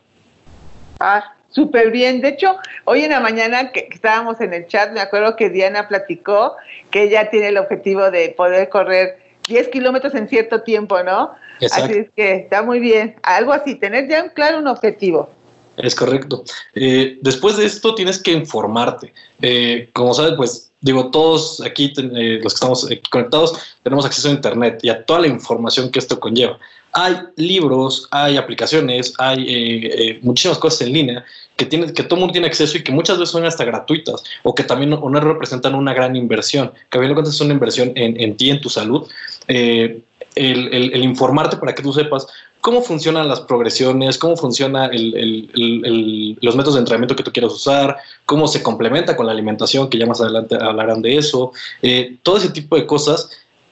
Ah, 1.01 1.33
súper 1.49 1.91
bien. 1.91 2.21
De 2.21 2.29
hecho, 2.29 2.57
hoy 2.85 3.05
en 3.05 3.11
la 3.11 3.21
mañana 3.21 3.73
que 3.73 3.89
estábamos 3.91 4.39
en 4.43 4.53
el 4.53 4.67
chat, 4.67 4.93
me 4.93 5.01
acuerdo 5.01 5.35
que 5.35 5.49
Diana 5.49 5.89
platicó 5.89 6.57
que 6.91 7.05
ella 7.05 7.31
tiene 7.31 7.49
el 7.49 7.57
objetivo 7.57 8.11
de 8.11 8.35
poder 8.37 8.69
correr 8.69 9.19
10 9.49 9.69
kilómetros 9.69 10.15
en 10.15 10.29
cierto 10.29 10.61
tiempo, 10.61 11.03
¿no? 11.03 11.31
Exacto. 11.59 11.87
Así 11.87 11.99
es 12.01 12.11
que 12.15 12.35
está 12.35 12.63
muy 12.63 12.81
bien. 12.81 13.17
Algo 13.23 13.55
así, 13.55 13.77
tener 13.77 14.11
ya 14.11 14.29
claro 14.35 14.59
un 14.59 14.69
objetivo. 14.69 15.31
Es 15.79 15.95
correcto. 15.95 16.45
Eh, 16.75 17.19
después 17.23 17.57
de 17.57 17.65
esto 17.65 17.95
tienes 17.95 18.23
que 18.23 18.33
informarte. 18.33 19.15
Eh, 19.41 19.89
como 19.95 20.13
sabes, 20.13 20.35
pues 20.37 20.72
digo, 20.83 21.11
todos 21.11 21.63
aquí, 21.63 21.93
eh, 21.97 22.41
los 22.43 22.53
que 22.53 22.57
estamos 22.57 22.85
aquí 22.85 23.01
conectados, 23.11 23.55
tenemos 23.83 24.05
acceso 24.05 24.29
a 24.29 24.33
Internet 24.33 24.81
y 24.83 24.91
a 24.91 25.05
toda 25.07 25.21
la 25.21 25.29
información 25.29 25.91
que 25.91 25.99
esto 25.99 26.21
conlleva. 26.21 26.59
Hay 26.93 27.17
libros, 27.37 28.07
hay 28.11 28.37
aplicaciones, 28.37 29.15
hay 29.17 30.19
muchísimas 30.21 30.59
cosas 30.59 30.83
en 30.83 30.93
línea 30.93 31.25
que, 31.57 31.65
tiene, 31.65 31.91
que 31.93 32.03
todo 32.03 32.17
el 32.17 32.21
mundo 32.21 32.33
tiene 32.33 32.49
acceso 32.49 32.77
y 32.77 32.85
que 32.85 32.93
muchas 32.93 33.19
veces 33.19 33.33
son 33.33 33.47
hasta 33.47 33.65
gratuitas 33.65 34.23
o 34.43 34.55
que 34.55 34.65
también 34.65 34.91
no, 34.91 35.21
representan 35.21 35.75
una 35.75 35.95
gran 35.95 36.17
inversión, 36.17 36.71
que 36.91 36.99
a 36.99 37.01
mí 37.01 37.09
lo 37.09 37.19
es 37.23 37.41
una 37.41 37.55
inversión 37.55 37.93
en, 37.95 38.21
en 38.21 38.37
ti, 38.37 38.51
en 38.51 38.61
tu 38.61 38.69
salud. 38.69 39.09
El, 39.47 40.05
el, 40.35 40.93
el, 40.95 41.05
informarte 41.05 41.57
para 41.57 41.75
que 41.75 41.83
tú 41.83 41.93
sepas 41.93 42.27
cómo 42.63 42.81
funcionan 42.81 43.29
las 43.29 43.41
progresiones, 43.41 44.17
cómo 44.17 44.37
funcionan 44.37 44.91
los 44.93 46.57
métodos 46.57 46.75
de 46.75 46.81
entrenamiento 46.81 47.17
que 47.17 47.25
tú 47.25 47.33
quieras 47.33 47.53
usar, 47.53 47.99
cómo 48.25 48.47
se 48.47 48.63
complementa 48.63 49.17
con 49.17 49.27
la 49.27 49.33
alimentación, 49.33 49.91
que 49.91 49.99
ya 49.99 50.07
más 50.07 50.21
adelante 50.21 50.57
hablarán 50.59 51.03
de 51.03 51.19
eso. 51.19 51.53
Eh, 51.83 52.17
todo 52.23 52.37
ese 52.39 52.51
tipo 52.51 52.77
de 52.77 52.87
cosas 52.87 53.31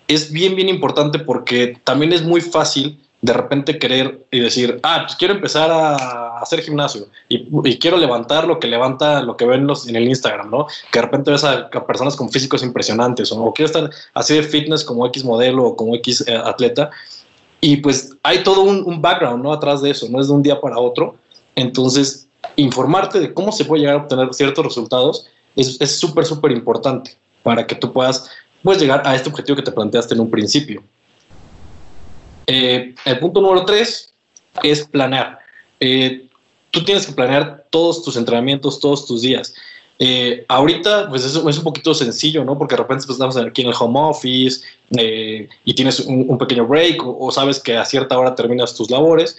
es 0.09 0.33
bien, 0.33 0.57
bien 0.57 0.68
importante 0.68 1.20
porque 1.20 1.79
también 1.85 2.12
es 2.12 2.22
muy 2.22 2.40
fácil 2.40 2.98
de 3.22 3.33
repente 3.33 3.79
querer 3.79 4.26
y 4.31 4.40
decir, 4.40 4.81
ah, 4.83 5.05
pues 5.07 5.14
quiero 5.14 5.35
empezar 5.35 5.70
a 5.70 6.38
hacer 6.38 6.61
gimnasio 6.62 7.07
y, 7.29 7.79
quiero 7.79 7.96
levantar 7.96 8.46
lo 8.46 8.59
que 8.59 8.66
levanta, 8.66 9.22
lo 9.22 9.37
que 9.37 9.44
ven 9.44 9.66
los, 9.66 9.87
en 9.87 9.94
el 9.94 10.09
Instagram, 10.09 10.50
¿no? 10.50 10.66
Que 10.90 10.98
de 10.98 11.03
repente 11.03 11.31
ves 11.31 11.44
a, 11.44 11.68
personas 11.87 12.16
con 12.16 12.31
físicos 12.31 12.64
impresionantes 12.64 13.31
o, 13.31 13.53
quiero 13.53 13.66
estar 13.66 13.90
así 14.14 14.35
de 14.35 14.42
fitness 14.42 14.83
como 14.83 15.07
X 15.07 15.22
modelo 15.22 15.64
o 15.64 15.76
como 15.76 15.94
X 15.96 16.24
eh, 16.26 16.35
atleta 16.35 16.90
y 17.61 17.77
pues 17.77 18.16
hay 18.23 18.42
todo 18.42 18.62
un, 18.62 19.03
background, 19.03 19.42
¿no? 19.42 19.53
Atrás 19.53 19.83
de 19.83 19.90
eso, 19.90 20.09
no 20.09 20.20
es 20.20 20.29
de 20.29 20.33
un 20.33 20.42
día 20.42 20.61
para 20.61 20.79
otro. 20.79 21.16
Entonces, 21.55 22.27
informarte 22.57 23.20
de 23.20 23.35
cómo 23.35 23.53
se 23.53 23.64
puede 23.64 23.83
llegar 23.83 23.96
a 23.96 24.03
obtener 24.03 24.33
ciertos 24.33 24.64
resultados 24.64 25.27
es 25.57 25.99
súper, 25.99 26.25
súper 26.25 26.53
importante 26.53 27.16
para 27.42 27.66
que 27.66 27.75
tú 27.75 27.92
puedas 27.92 28.31
pues, 28.62 28.79
llegar 28.79 29.03
a 29.05 29.14
este 29.14 29.29
objetivo 29.29 29.57
que 29.57 29.62
te 29.62 29.73
planteaste 29.73 30.14
en 30.14 30.20
un 30.20 30.31
principio. 30.31 30.83
Eh, 32.46 32.94
el 33.05 33.18
punto 33.18 33.40
número 33.40 33.64
tres 33.64 34.12
es 34.62 34.87
planear. 34.87 35.38
Eh, 35.79 36.27
tú 36.70 36.85
tienes 36.85 37.07
que 37.07 37.12
planear 37.12 37.66
todos 37.70 38.03
tus 38.03 38.16
entrenamientos, 38.16 38.81
todos 38.81 39.07
tus 39.07 39.23
días. 39.23 39.55
Eh, 40.02 40.46
ahorita, 40.48 41.10
pues 41.10 41.26
es, 41.26 41.36
es, 41.36 41.58
un 41.58 41.62
poquito 41.62 41.92
sencillo, 41.92 42.42
¿no? 42.42 42.56
Porque 42.56 42.74
de 42.74 42.80
repente 42.80 43.04
pues, 43.04 43.16
estamos 43.16 43.36
aquí 43.36 43.60
en 43.60 43.68
el 43.68 43.74
home 43.78 44.00
office 44.00 44.66
eh, 44.96 45.46
y 45.66 45.74
tienes 45.74 46.00
un, 46.00 46.38
pequeño 46.38 46.66
break 46.66 47.02
o, 47.04 47.30
sabes 47.30 47.60
que 47.60 47.76
a 47.76 47.84
cierta 47.84 48.18
hora 48.18 48.34
terminas 48.34 48.74
tus 48.74 48.90
labores. 48.90 49.36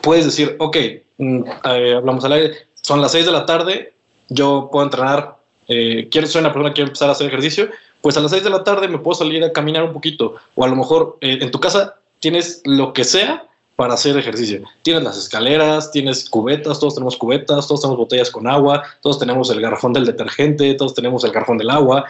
Puedes 0.00 0.24
decir, 0.24 0.56
ok, 0.58 0.76
mm, 1.18 1.42
eh, 1.64 1.94
hablamos 1.94 2.24
al 2.24 2.32
aire, 2.32 2.54
son 2.80 3.02
las 3.02 3.12
6 3.12 3.26
de 3.26 3.32
la 3.32 3.44
tarde, 3.44 3.92
yo 4.30 4.70
puedo 4.72 4.86
entrenar, 4.86 5.36
quiero, 5.66 6.26
soy 6.26 6.40
una 6.40 6.54
persona 6.54 6.70
que 6.70 6.76
quiere 6.76 6.88
empezar 6.88 7.10
a 7.10 7.12
hacer 7.12 7.26
ejercicio, 7.26 7.68
pues 8.00 8.16
a 8.16 8.20
las 8.20 8.30
6 8.30 8.44
de 8.44 8.50
la 8.50 8.64
tarde 8.64 8.88
me 8.88 8.98
puedo 8.98 9.14
salir 9.14 9.44
a 9.44 9.52
caminar 9.52 9.84
un 9.84 9.92
poquito. 9.92 10.36
O 10.54 10.64
a 10.64 10.68
lo 10.68 10.76
mejor 10.76 11.18
en 11.20 11.50
tu 11.50 11.60
casa 11.60 11.96
tienes 12.18 12.62
lo 12.64 12.94
que 12.94 13.04
sea 13.04 13.47
para 13.78 13.94
hacer 13.94 14.18
ejercicio. 14.18 14.62
Tienes 14.82 15.04
las 15.04 15.16
escaleras, 15.16 15.92
tienes 15.92 16.28
cubetas, 16.28 16.80
todos 16.80 16.96
tenemos 16.96 17.16
cubetas, 17.16 17.68
todos 17.68 17.80
tenemos 17.80 17.96
botellas 17.96 18.28
con 18.28 18.48
agua, 18.48 18.82
todos 19.02 19.20
tenemos 19.20 19.50
el 19.50 19.60
garrafón 19.60 19.92
del 19.92 20.04
detergente, 20.04 20.74
todos 20.74 20.94
tenemos 20.94 21.22
el 21.22 21.30
garrafón 21.30 21.58
del 21.58 21.70
agua. 21.70 22.04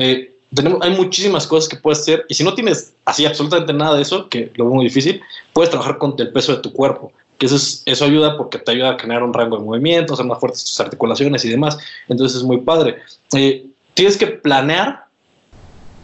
Eh, 0.00 0.34
tenemos, 0.52 0.82
hay 0.82 0.90
muchísimas 0.96 1.46
cosas 1.46 1.68
que 1.68 1.76
puedes 1.76 2.00
hacer 2.00 2.26
y 2.28 2.34
si 2.34 2.42
no 2.42 2.54
tienes 2.54 2.94
así 3.04 3.24
absolutamente 3.24 3.72
nada 3.72 3.94
de 3.94 4.02
eso, 4.02 4.28
que 4.28 4.50
lo 4.56 4.64
veo 4.64 4.74
muy 4.74 4.86
difícil, 4.86 5.22
puedes 5.52 5.70
trabajar 5.70 5.98
con 5.98 6.16
el 6.18 6.32
peso 6.32 6.56
de 6.56 6.58
tu 6.60 6.72
cuerpo. 6.72 7.12
Que 7.38 7.46
eso, 7.46 7.54
es, 7.54 7.84
eso 7.86 8.04
ayuda 8.04 8.36
porque 8.36 8.58
te 8.58 8.72
ayuda 8.72 8.90
a 8.90 8.98
generar 8.98 9.22
un 9.22 9.32
rango 9.32 9.56
de 9.58 9.62
movimiento, 9.62 10.14
hacer 10.14 10.26
más 10.26 10.40
fuertes 10.40 10.64
tus 10.64 10.80
articulaciones 10.80 11.44
y 11.44 11.50
demás. 11.50 11.78
Entonces 12.08 12.38
es 12.38 12.42
muy 12.42 12.62
padre. 12.62 12.96
Eh, 13.36 13.66
tienes 13.94 14.16
que 14.16 14.26
planear 14.26 15.06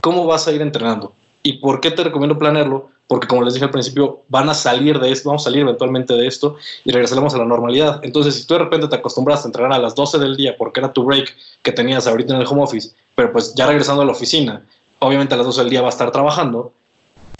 cómo 0.00 0.26
vas 0.26 0.46
a 0.46 0.52
ir 0.52 0.62
entrenando. 0.62 1.12
¿Y 1.42 1.54
por 1.54 1.80
qué 1.80 1.90
te 1.90 2.04
recomiendo 2.04 2.38
planearlo? 2.38 2.90
Porque 3.08 3.26
como 3.26 3.42
les 3.42 3.54
dije 3.54 3.64
al 3.64 3.70
principio, 3.70 4.22
van 4.28 4.50
a 4.50 4.54
salir 4.54 5.00
de 5.00 5.10
esto, 5.10 5.30
vamos 5.30 5.42
a 5.42 5.44
salir 5.44 5.62
eventualmente 5.62 6.12
de 6.12 6.26
esto 6.26 6.56
y 6.84 6.92
regresaremos 6.92 7.34
a 7.34 7.38
la 7.38 7.46
normalidad. 7.46 8.00
Entonces, 8.04 8.34
si 8.34 8.46
tú 8.46 8.54
de 8.54 8.60
repente 8.60 8.86
te 8.86 8.96
acostumbras 8.96 9.44
a 9.44 9.48
entrenar 9.48 9.72
a 9.72 9.78
las 9.78 9.94
12 9.94 10.18
del 10.18 10.36
día 10.36 10.54
porque 10.56 10.80
era 10.80 10.92
tu 10.92 11.04
break 11.04 11.34
que 11.62 11.72
tenías 11.72 12.06
ahorita 12.06 12.34
en 12.34 12.42
el 12.42 12.46
home 12.46 12.62
office, 12.62 12.90
pero 13.14 13.32
pues 13.32 13.54
ya 13.54 13.66
regresando 13.66 14.02
a 14.02 14.04
la 14.04 14.12
oficina, 14.12 14.64
obviamente 14.98 15.34
a 15.34 15.38
las 15.38 15.46
12 15.46 15.62
del 15.62 15.70
día 15.70 15.80
va 15.80 15.88
a 15.88 15.90
estar 15.90 16.12
trabajando, 16.12 16.72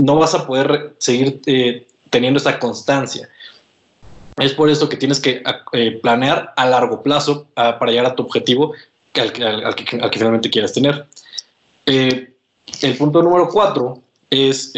no 0.03 0.17
vas 0.17 0.35
a 0.35 0.47
poder 0.47 0.95
seguir 0.99 1.43
eh, 1.45 1.87
teniendo 2.09 2.39
esta 2.39 2.59
constancia. 2.59 3.29
Es 4.39 4.55
por 4.55 4.71
esto 4.71 4.89
que 4.89 4.97
tienes 4.97 5.21
que 5.21 5.43
eh, 5.73 5.99
planear 6.03 6.55
a 6.57 6.65
largo 6.65 7.03
plazo 7.03 7.47
para 7.55 7.91
llegar 7.91 8.07
a 8.07 8.15
tu 8.15 8.23
objetivo 8.23 8.73
al, 9.21 9.33
que, 9.33 9.85
finalmente 10.13 10.49
quieres 10.49 10.73
tener. 10.73 11.07
Eh, 11.85 12.33
el 12.81 12.97
punto 12.97 13.23
número 13.23 13.49
cuatro 13.49 14.01
es 14.31 14.73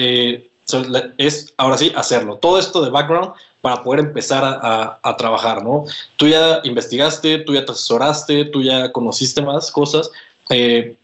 es 1.18 1.52
ahora 1.56 1.76
sí 1.76 1.92
hacerlo. 1.94 2.37
Todo 2.37 2.59
esto 2.59 2.83
de 2.83 2.90
background 2.90 3.33
para 3.61 3.83
poder 3.83 4.00
empezar 4.00 4.42
a, 4.44 5.16
trabajar, 5.16 5.62
¿no? 5.62 5.85
Tú 6.16 6.28
ya 6.28 6.61
investigaste, 6.64 7.38
tú 7.38 7.54
ya 7.54 7.64
te 7.64 7.72
asesoraste, 7.72 8.46
tú 8.46 8.62
ya 8.62 8.90
conociste 8.90 9.42
más 9.42 9.70
cosas. 9.70 10.11
Eh, 10.48 10.96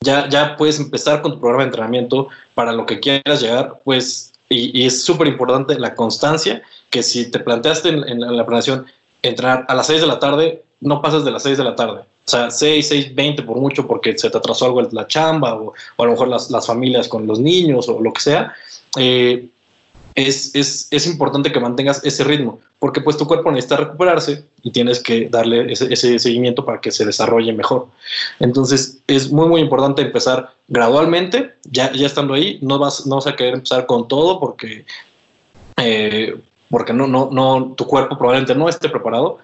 ya, 0.00 0.28
ya 0.28 0.56
puedes 0.56 0.78
empezar 0.78 1.22
con 1.22 1.32
tu 1.32 1.40
programa 1.40 1.64
de 1.64 1.68
entrenamiento 1.68 2.28
para 2.54 2.72
lo 2.72 2.86
que 2.86 3.00
quieras 3.00 3.40
llegar, 3.40 3.80
pues, 3.84 4.32
y, 4.48 4.86
es 4.86 5.02
súper 5.02 5.26
importante 5.26 5.78
la 5.78 5.94
constancia, 5.94 6.62
que 6.90 7.02
si 7.02 7.30
te 7.30 7.40
planteaste 7.40 7.88
en, 7.88 8.20
la 8.20 8.46
planeación 8.46 8.86
entrenar 9.22 9.66
a 9.68 9.74
las 9.74 9.86
6 9.88 10.00
de 10.00 10.06
la 10.06 10.18
tarde, 10.18 10.62
no 10.80 11.02
pases 11.02 11.24
de 11.24 11.30
las 11.30 11.42
6 11.42 11.58
de 11.58 11.64
la 11.64 11.74
tarde. 11.74 12.02
O 12.26 12.30
sea, 12.30 12.50
6, 12.50 12.88
6, 12.88 13.14
20 13.14 13.42
por 13.44 13.58
mucho 13.58 13.86
porque 13.86 14.18
se 14.18 14.28
te 14.28 14.36
atrasó 14.36 14.66
algo 14.66 14.82
la 14.82 15.06
chamba 15.06 15.54
o, 15.54 15.72
a 15.96 16.04
lo 16.04 16.10
mejor 16.10 16.26
las, 16.26 16.50
las, 16.50 16.66
familias 16.66 17.06
con 17.06 17.24
los 17.24 17.38
niños 17.38 17.88
o 17.88 18.00
lo 18.00 18.12
que 18.12 18.20
sea. 18.20 18.52
Eh, 18.98 19.48
es, 20.16 20.54
es, 20.54 20.88
es, 20.90 21.06
importante 21.06 21.52
que 21.52 21.60
mantengas 21.60 22.02
ese 22.02 22.24
ritmo, 22.24 22.58
porque 22.78 23.02
pues 23.02 23.18
tu 23.18 23.26
cuerpo 23.26 23.52
necesita 23.52 23.76
recuperarse 23.76 24.44
y 24.62 24.70
tienes 24.70 25.00
que 25.00 25.28
darle 25.28 25.70
ese, 25.70 25.92
ese, 25.92 26.18
seguimiento 26.18 26.64
para 26.64 26.80
que 26.80 26.90
se 26.90 27.04
desarrolle 27.04 27.52
mejor. 27.52 27.88
Entonces 28.40 28.98
es 29.06 29.30
muy 29.30 29.46
muy 29.46 29.60
importante 29.60 30.00
empezar 30.00 30.54
gradualmente, 30.68 31.54
ya, 31.64 31.92
ya 31.92 32.06
estando 32.06 32.32
ahí, 32.32 32.58
no 32.62 32.78
vas, 32.78 33.06
no 33.06 33.16
vas 33.16 33.26
a 33.26 33.36
querer 33.36 33.54
empezar 33.54 33.84
con 33.84 34.08
todo 34.08 34.40
porque, 34.40 34.86
eh, 35.76 36.34
porque 36.70 36.94
no, 36.94 37.06
no, 37.06 37.28
no, 37.30 37.74
tu 37.76 37.86
cuerpo 37.86 38.16
probablemente 38.16 38.54
no 38.54 38.70
esté 38.70 38.88
preparado, 38.88 39.38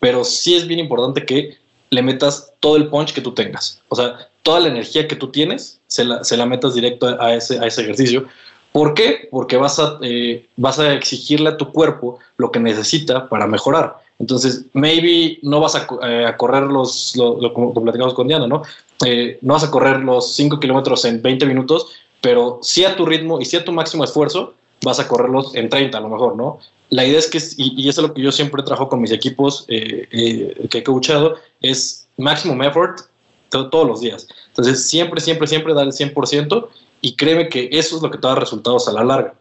pero 0.00 0.24
sí 0.24 0.54
es 0.54 0.66
bien 0.66 0.80
importante 0.80 1.26
que 1.26 1.58
le 1.94 2.02
metas 2.02 2.52
todo 2.60 2.76
el 2.76 2.88
punch 2.88 3.12
que 3.12 3.20
tú 3.20 3.32
tengas, 3.32 3.80
o 3.88 3.96
sea, 3.96 4.28
toda 4.42 4.60
la 4.60 4.68
energía 4.68 5.08
que 5.08 5.16
tú 5.16 5.28
tienes, 5.28 5.80
se 5.86 6.04
la, 6.04 6.46
metas 6.46 6.74
directo 6.74 7.06
a 7.20 7.34
ese, 7.34 7.56
ejercicio 7.56 8.26
¿Por 8.74 8.92
qué? 8.94 9.28
Porque 9.30 9.56
vas 9.56 9.78
a, 9.78 9.98
eh, 10.02 10.48
vas 10.56 10.80
a 10.80 10.94
exigirle 10.94 11.50
a 11.50 11.56
tu 11.56 11.70
cuerpo 11.70 12.18
lo 12.36 12.50
que 12.50 12.58
necesita 12.58 13.28
para 13.28 13.46
mejorar. 13.46 13.98
Entonces, 14.18 14.64
maybe 14.72 15.38
no 15.42 15.60
vas 15.60 15.76
a, 15.76 15.86
eh, 16.02 16.34
correr 16.36 16.64
los, 16.64 17.14
lo, 17.14 17.54
como 17.54 17.72
platicamos 17.72 18.14
con 18.14 18.26
Diana, 18.26 18.48
¿no? 18.48 18.62
Eh, 19.06 19.38
no 19.42 19.54
vas 19.54 19.62
a 19.62 19.70
correr 19.70 20.00
los 20.00 20.34
5 20.34 20.58
kilómetros 20.58 21.04
en 21.04 21.22
20 21.22 21.46
minutos, 21.46 21.86
pero 22.20 22.58
sí 22.62 22.84
a 22.84 22.96
tu 22.96 23.06
ritmo 23.06 23.40
y 23.40 23.44
sí 23.44 23.56
a 23.56 23.64
tu 23.64 23.70
máximo 23.70 24.02
esfuerzo, 24.02 24.54
vas 24.82 25.00
a 25.00 25.08
correrlos 25.08 25.54
en 25.54 25.68
30 25.68 25.96
a 25.96 26.00
lo 26.00 26.08
mejor, 26.08 26.36
¿no? 26.36 26.58
La 26.90 27.04
idea 27.04 27.18
es 27.18 27.28
que, 27.28 27.38
y, 27.56 27.82
y 27.82 27.88
eso 27.88 28.02
es 28.02 28.08
lo 28.08 28.14
que 28.14 28.22
yo 28.22 28.30
siempre 28.30 28.62
trabajo 28.62 28.88
con 28.88 29.00
mis 29.00 29.10
equipos 29.10 29.64
que 29.66 30.68
he 30.72 30.82
coachado, 30.82 31.36
es 31.60 32.06
maximum 32.16 32.62
effort 32.62 33.00
todos 33.48 33.86
los 33.86 34.00
días. 34.00 34.28
Entonces, 34.48 34.86
siempre, 34.86 35.20
siempre, 35.20 35.46
siempre 35.46 35.74
dar 35.74 35.86
el 35.86 35.92
100% 35.92 36.68
y 37.00 37.16
créeme 37.16 37.48
que 37.48 37.68
eso 37.72 37.96
es 37.96 38.02
lo 38.02 38.10
que 38.10 38.18
te 38.18 38.26
da 38.26 38.34
resultados 38.34 38.88
a 38.88 38.92
la 38.92 39.04
larga. 39.04 39.34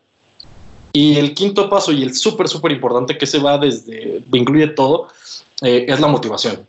Y 0.94 1.18
el 1.18 1.34
quinto 1.34 1.70
paso 1.70 1.92
y 1.92 2.04
el 2.04 2.14
súper, 2.14 2.48
súper 2.48 2.72
importante 2.72 3.18
que 3.18 3.26
se 3.26 3.40
va 3.40 3.58
desde, 3.58 4.24
incluye 4.32 4.68
todo, 4.68 5.08
eh, 5.62 5.86
es 5.88 6.00
la 6.00 6.08
motivación. 6.08 6.68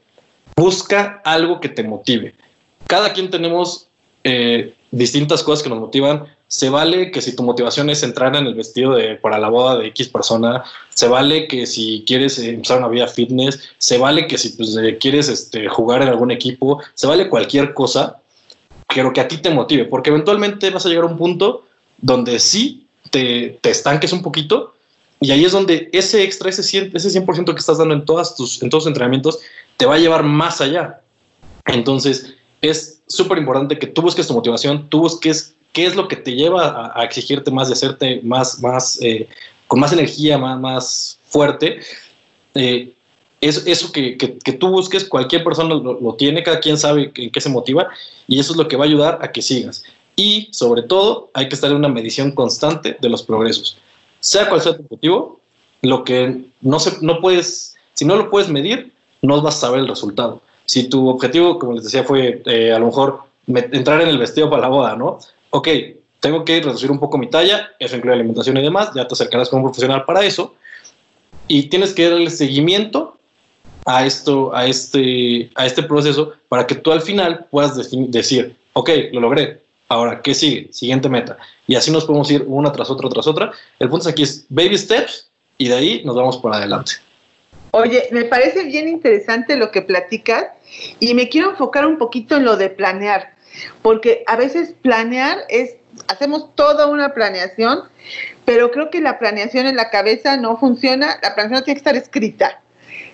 Busca 0.56 1.20
algo 1.24 1.60
que 1.60 1.68
te 1.68 1.82
motive. 1.82 2.34
Cada 2.86 3.12
quien 3.12 3.28
tenemos 3.28 3.88
eh, 4.22 4.74
distintas 4.90 5.42
cosas 5.42 5.62
que 5.62 5.68
nos 5.68 5.78
motivan. 5.78 6.26
Se 6.54 6.70
vale 6.70 7.10
que 7.10 7.20
si 7.20 7.34
tu 7.34 7.42
motivación 7.42 7.90
es 7.90 8.04
entrar 8.04 8.36
en 8.36 8.46
el 8.46 8.54
vestido 8.54 8.94
de, 8.94 9.16
para 9.16 9.40
la 9.40 9.48
boda 9.48 9.76
de 9.76 9.88
X 9.88 10.06
persona, 10.06 10.62
se 10.90 11.08
vale 11.08 11.48
que 11.48 11.66
si 11.66 12.04
quieres 12.06 12.38
empezar 12.38 12.78
una 12.78 12.86
vida 12.86 13.08
fitness, 13.08 13.58
se 13.78 13.98
vale 13.98 14.28
que 14.28 14.38
si 14.38 14.50
pues, 14.50 14.76
eh, 14.76 14.96
quieres 14.96 15.28
este, 15.28 15.68
jugar 15.68 16.02
en 16.02 16.08
algún 16.10 16.30
equipo, 16.30 16.80
se 16.94 17.08
vale 17.08 17.28
cualquier 17.28 17.74
cosa, 17.74 18.20
quiero 18.86 19.12
que 19.12 19.20
a 19.20 19.26
ti 19.26 19.38
te 19.38 19.50
motive, 19.50 19.86
porque 19.86 20.10
eventualmente 20.10 20.70
vas 20.70 20.86
a 20.86 20.90
llegar 20.90 21.02
a 21.02 21.08
un 21.08 21.16
punto 21.16 21.64
donde 21.98 22.38
sí 22.38 22.86
te, 23.10 23.58
te 23.60 23.70
estanques 23.70 24.12
un 24.12 24.22
poquito 24.22 24.74
y 25.18 25.32
ahí 25.32 25.44
es 25.44 25.50
donde 25.50 25.88
ese 25.92 26.22
extra, 26.22 26.50
ese 26.50 26.62
100%, 26.62 26.92
ese 26.94 27.10
100 27.10 27.26
que 27.26 27.52
estás 27.58 27.78
dando 27.78 27.94
en, 27.94 28.04
todas 28.04 28.36
tus, 28.36 28.62
en 28.62 28.70
todos 28.70 28.84
tus 28.84 28.90
entrenamientos, 28.90 29.40
te 29.76 29.86
va 29.86 29.96
a 29.96 29.98
llevar 29.98 30.22
más 30.22 30.60
allá. 30.60 31.00
Entonces, 31.64 32.32
es 32.60 33.02
súper 33.08 33.38
importante 33.38 33.76
que 33.76 33.88
tú 33.88 34.02
busques 34.02 34.28
tu 34.28 34.34
motivación, 34.34 34.88
tú 34.88 35.00
busques 35.00 35.53
qué 35.74 35.84
es 35.84 35.96
lo 35.96 36.08
que 36.08 36.16
te 36.16 36.34
lleva 36.34 36.92
a, 36.94 37.04
exigirte 37.04 37.50
más, 37.50 37.68
de 37.68 37.74
hacerte 37.74 38.20
más, 38.22 38.62
más 38.62 38.98
eh, 39.02 39.28
con 39.66 39.80
más 39.80 39.92
energía, 39.92 40.38
más, 40.38 40.58
más 40.58 41.18
fuerte. 41.26 41.80
Eh, 42.54 42.92
es, 43.40 43.66
eso 43.66 43.92
que, 43.92 44.16
que, 44.16 44.52
tú 44.52 44.68
busques, 44.68 45.04
cualquier 45.04 45.42
persona 45.42 45.74
lo, 45.74 46.14
tiene, 46.14 46.42
cada 46.42 46.60
quien 46.60 46.78
sabe 46.78 47.12
en 47.14 47.30
qué 47.30 47.40
se 47.40 47.50
motiva 47.50 47.88
y 48.26 48.38
eso 48.38 48.52
es 48.52 48.56
lo 48.56 48.68
que 48.68 48.76
va 48.76 48.84
a 48.84 48.88
ayudar 48.88 49.18
a 49.20 49.32
que 49.32 49.42
sigas. 49.42 49.84
Y 50.16 50.48
sobre 50.52 50.82
todo, 50.82 51.28
hay 51.34 51.48
que 51.48 51.56
estar 51.56 51.70
en 51.70 51.76
una 51.76 51.88
medición 51.88 52.30
constante 52.30 52.96
de 53.00 53.08
los 53.08 53.24
progresos. 53.24 53.76
Sea 54.20 54.48
cual 54.48 54.62
sea 54.62 54.76
tu 54.76 54.84
objetivo, 54.84 55.40
lo 55.82 56.04
que 56.04 56.44
no, 56.60 56.78
se, 56.78 57.04
no 57.04 57.20
puedes, 57.20 57.76
si 57.94 58.04
no 58.04 58.14
lo 58.14 58.30
puedes 58.30 58.48
medir, 58.48 58.92
no 59.22 59.42
vas 59.42 59.56
a 59.56 59.58
saber 59.58 59.80
el 59.80 59.88
resultado. 59.88 60.40
Si 60.66 60.88
tu 60.88 61.08
objetivo, 61.08 61.58
como 61.58 61.72
les 61.72 61.84
decía, 61.84 62.04
fue 62.04 62.42
eh, 62.46 62.72
a 62.72 62.78
lo 62.78 62.86
mejor 62.86 63.24
entrar 63.48 64.00
en 64.00 64.08
el 64.08 64.18
vestido 64.18 64.48
para 64.48 64.62
la 64.62 64.68
boda, 64.68 64.96
¿no? 64.96 65.18
Ok, 65.56 65.68
tengo 66.18 66.44
que 66.44 66.60
reducir 66.60 66.90
un 66.90 66.98
poco 66.98 67.16
mi 67.16 67.30
talla, 67.30 67.70
eso 67.78 67.94
incluye 67.94 68.16
alimentación 68.16 68.56
y 68.56 68.62
demás, 68.62 68.90
ya 68.92 69.06
te 69.06 69.14
acercarás 69.14 69.48
con 69.48 69.60
un 69.60 69.66
profesional 69.66 70.04
para 70.04 70.24
eso, 70.24 70.56
y 71.46 71.68
tienes 71.68 71.94
que 71.94 72.10
darle 72.10 72.28
seguimiento 72.30 73.16
a 73.84 74.04
esto, 74.04 74.52
a 74.52 74.66
este, 74.66 75.52
a 75.54 75.64
este 75.64 75.84
proceso 75.84 76.32
para 76.48 76.66
que 76.66 76.74
tú 76.74 76.90
al 76.90 77.02
final 77.02 77.46
puedas 77.52 77.76
decir, 77.76 78.56
ok, 78.72 78.90
lo 79.12 79.20
logré, 79.20 79.60
ahora, 79.86 80.22
¿qué 80.22 80.34
sigue? 80.34 80.72
Siguiente 80.72 81.08
meta. 81.08 81.38
Y 81.68 81.76
así 81.76 81.92
nos 81.92 82.04
podemos 82.04 82.28
ir 82.32 82.42
una 82.48 82.72
tras 82.72 82.90
otra, 82.90 83.08
tras 83.08 83.28
otra. 83.28 83.52
El 83.78 83.88
punto 83.88 84.08
aquí 84.08 84.24
es 84.24 84.46
baby 84.48 84.76
steps 84.76 85.30
y 85.56 85.68
de 85.68 85.74
ahí 85.76 86.02
nos 86.04 86.16
vamos 86.16 86.38
por 86.38 86.52
adelante. 86.52 86.94
Oye, 87.70 88.08
me 88.10 88.24
parece 88.24 88.64
bien 88.64 88.88
interesante 88.88 89.56
lo 89.56 89.70
que 89.70 89.82
platicas 89.82 90.46
y 90.98 91.14
me 91.14 91.28
quiero 91.28 91.50
enfocar 91.50 91.86
un 91.86 91.98
poquito 91.98 92.34
en 92.36 92.44
lo 92.44 92.56
de 92.56 92.70
planear, 92.70 93.33
porque 93.82 94.24
a 94.26 94.36
veces 94.36 94.74
planear 94.82 95.38
es, 95.48 95.76
hacemos 96.08 96.54
toda 96.54 96.86
una 96.86 97.14
planeación, 97.14 97.80
pero 98.44 98.70
creo 98.70 98.90
que 98.90 99.00
la 99.00 99.18
planeación 99.18 99.66
en 99.66 99.76
la 99.76 99.90
cabeza 99.90 100.36
no 100.36 100.58
funciona, 100.58 101.18
la 101.22 101.34
planeación 101.34 101.64
tiene 101.64 101.76
que 101.76 101.78
estar 101.78 101.96
escrita. 101.96 102.60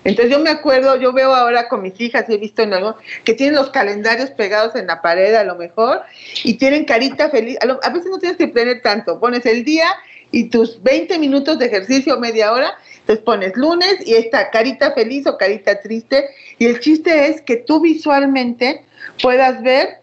Entonces 0.05 0.33
yo 0.33 0.39
me 0.39 0.51
acuerdo, 0.51 0.97
yo 0.97 1.13
veo 1.13 1.35
ahora 1.35 1.69
con 1.69 1.83
mis 1.83 2.01
hijas, 2.01 2.29
he 2.29 2.39
visto 2.39 2.63
en 2.63 2.73
algo, 2.73 2.97
que 3.25 3.35
tienen 3.35 3.55
los 3.55 3.71
calendarios 3.71 4.31
pegados 4.31 4.75
en 4.75 4.87
la 4.87 5.03
pared 5.03 5.35
a 5.35 5.45
lo 5.45 5.57
mejor 5.57 6.03
y 6.43 6.55
tienen 6.55 6.85
carita 6.85 7.29
feliz. 7.29 7.59
A, 7.61 7.91
veces 7.91 8.11
no 8.11 8.19
tienes 8.19 8.39
que 8.39 8.47
tener 8.47 8.81
tanto, 8.81 9.21
pones 9.21 9.45
el 9.45 9.65
día 9.65 9.89
y 10.31 10.45
tus 10.45 10.83
20 10.83 11.19
minutos 11.19 11.59
de 11.59 11.67
ejercicio, 11.67 12.19
media 12.19 12.53
hora, 12.53 12.79
entonces 13.01 13.25
pones 13.25 13.57
lunes 13.57 13.97
y 14.07 14.15
esta 14.15 14.51
carita 14.51 14.93
feliz 14.93 15.27
o 15.27 15.37
carita 15.37 15.81
triste. 15.81 16.31
Y 16.59 16.67
el 16.67 16.81
chiste 16.81 17.29
es 17.29 17.43
que 17.43 17.57
tú 17.57 17.81
visualmente 17.81 18.85
puedas 19.23 19.63
ver 19.63 20.00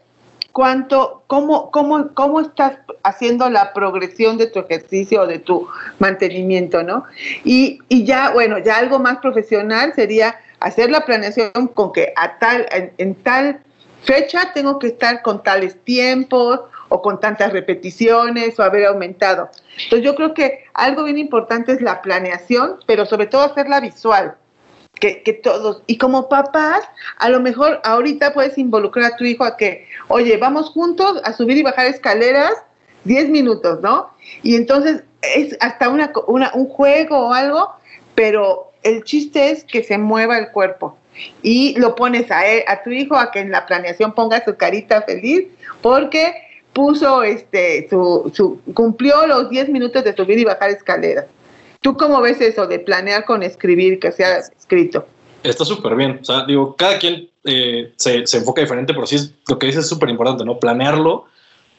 cuánto, 0.58 1.22
cómo, 1.28 1.70
cómo, 1.70 2.16
cómo 2.16 2.40
estás 2.42 2.80
haciendo 3.04 3.48
la 3.48 3.74
progresión 3.74 4.40
de 4.40 4.48
tu 4.48 4.58
ejercicio 4.58 5.22
o 5.22 5.28
de 5.28 5.38
tu 5.38 5.68
mantenimiento, 6.00 6.82
¿no? 6.82 7.04
Y, 7.44 7.78
y 7.90 8.06
ya, 8.06 8.32
bueno, 8.32 8.58
ya 8.58 8.78
algo 8.78 8.98
más 8.98 9.20
profesional 9.20 9.94
sería 9.94 10.40
hacer 10.60 10.90
la 10.90 11.02
planeación 11.02 11.52
con 11.76 11.94
que 11.94 12.12
a 12.16 12.40
tal, 12.40 12.66
en, 12.72 13.14
tal 13.22 13.60
fecha 14.02 14.52
tengo 14.56 14.80
que 14.80 14.88
estar 14.88 15.22
con 15.22 15.44
tales 15.44 15.78
tiempos 15.84 16.62
o 16.90 17.04
con 17.04 17.20
tantas 17.20 17.54
repeticiones 17.54 18.60
o 18.60 18.64
haber 18.64 18.88
aumentado. 18.88 19.52
Entonces 19.84 20.04
yo 20.04 20.16
creo 20.16 20.34
que 20.34 20.64
algo 20.74 21.04
bien 21.04 21.20
importante 21.20 21.74
es 21.74 21.82
la 21.82 22.02
planeación, 22.02 22.78
pero 22.88 23.06
sobre 23.06 23.28
todo 23.28 23.44
hacerla 23.44 23.80
visual 23.80 24.36
que, 25.00 25.40
todos, 25.44 25.84
y 25.88 25.98
como 25.98 26.30
papás, 26.30 26.82
a 27.18 27.30
lo 27.30 27.40
mejor 27.40 27.80
ahorita 27.84 28.34
puedes 28.34 28.58
involucrar 28.58 29.14
a 29.14 29.16
tu 29.16 29.24
hijo 29.24 29.44
a 29.44 29.58
que, 29.58 29.88
oye, 30.08 30.38
vamos 30.38 30.70
juntos 30.70 31.22
a 31.24 31.34
subir 31.34 31.58
y 31.58 31.64
bajar 31.64 31.88
escaleras 31.88 32.54
10 33.04 33.30
minutos, 33.30 33.82
¿no? 33.82 34.10
Y 34.44 34.56
entonces 34.56 35.04
es 35.22 35.56
hasta 35.60 35.90
una, 35.90 36.12
un 36.28 36.68
juego 36.68 37.28
o 37.28 37.34
algo, 37.34 37.72
pero 38.16 38.72
el 38.84 39.04
chiste 39.04 39.52
es 39.52 39.64
que 39.64 39.84
se 39.84 39.98
mueva 39.98 40.38
el 40.38 40.52
cuerpo. 40.52 40.98
Y 41.42 41.78
lo 41.80 41.96
pones 41.96 42.30
a, 42.30 42.42
a 42.68 42.84
tu 42.84 42.92
hijo 42.92 43.16
a 43.16 43.32
que 43.32 43.40
en 43.40 43.52
la 43.52 43.66
planeación 43.66 44.14
ponga 44.14 44.44
su 44.44 44.56
carita 44.56 45.02
feliz, 45.02 45.48
porque 45.82 46.34
puso 46.74 47.24
este, 47.24 47.88
su, 47.90 48.32
su, 48.36 48.62
cumplió 48.76 49.26
los 49.26 49.50
10 49.50 49.70
minutos 49.70 50.04
de 50.04 50.16
subir 50.16 50.38
y 50.38 50.46
bajar 50.46 50.70
escaleras. 50.70 51.26
¿Tú 51.82 51.96
cómo 51.96 52.22
ves 52.22 52.42
eso 52.42 52.68
de 52.68 52.80
planear 52.80 53.26
con 53.26 53.44
escribir, 53.44 54.00
que 54.00 54.12
sea 54.12 54.40
escrito? 54.40 55.06
Está 55.44 55.66
súper 55.66 55.96
bien. 55.96 56.20
O 56.22 56.26
sea, 56.26 56.46
digo, 56.46 56.76
cada 56.76 56.98
quien 56.98 57.30
eh, 57.44 57.94
se, 57.96 58.24
enfoca 58.38 58.62
diferente, 58.62 58.94
pero 58.94 59.06
sí 59.06 59.16
es, 59.16 59.32
lo 59.48 59.58
que 59.58 59.68
dices 59.68 59.84
es 59.84 59.90
súper 59.90 60.10
importante, 60.10 60.44
¿no? 60.44 60.60
Planearlo. 60.60 61.26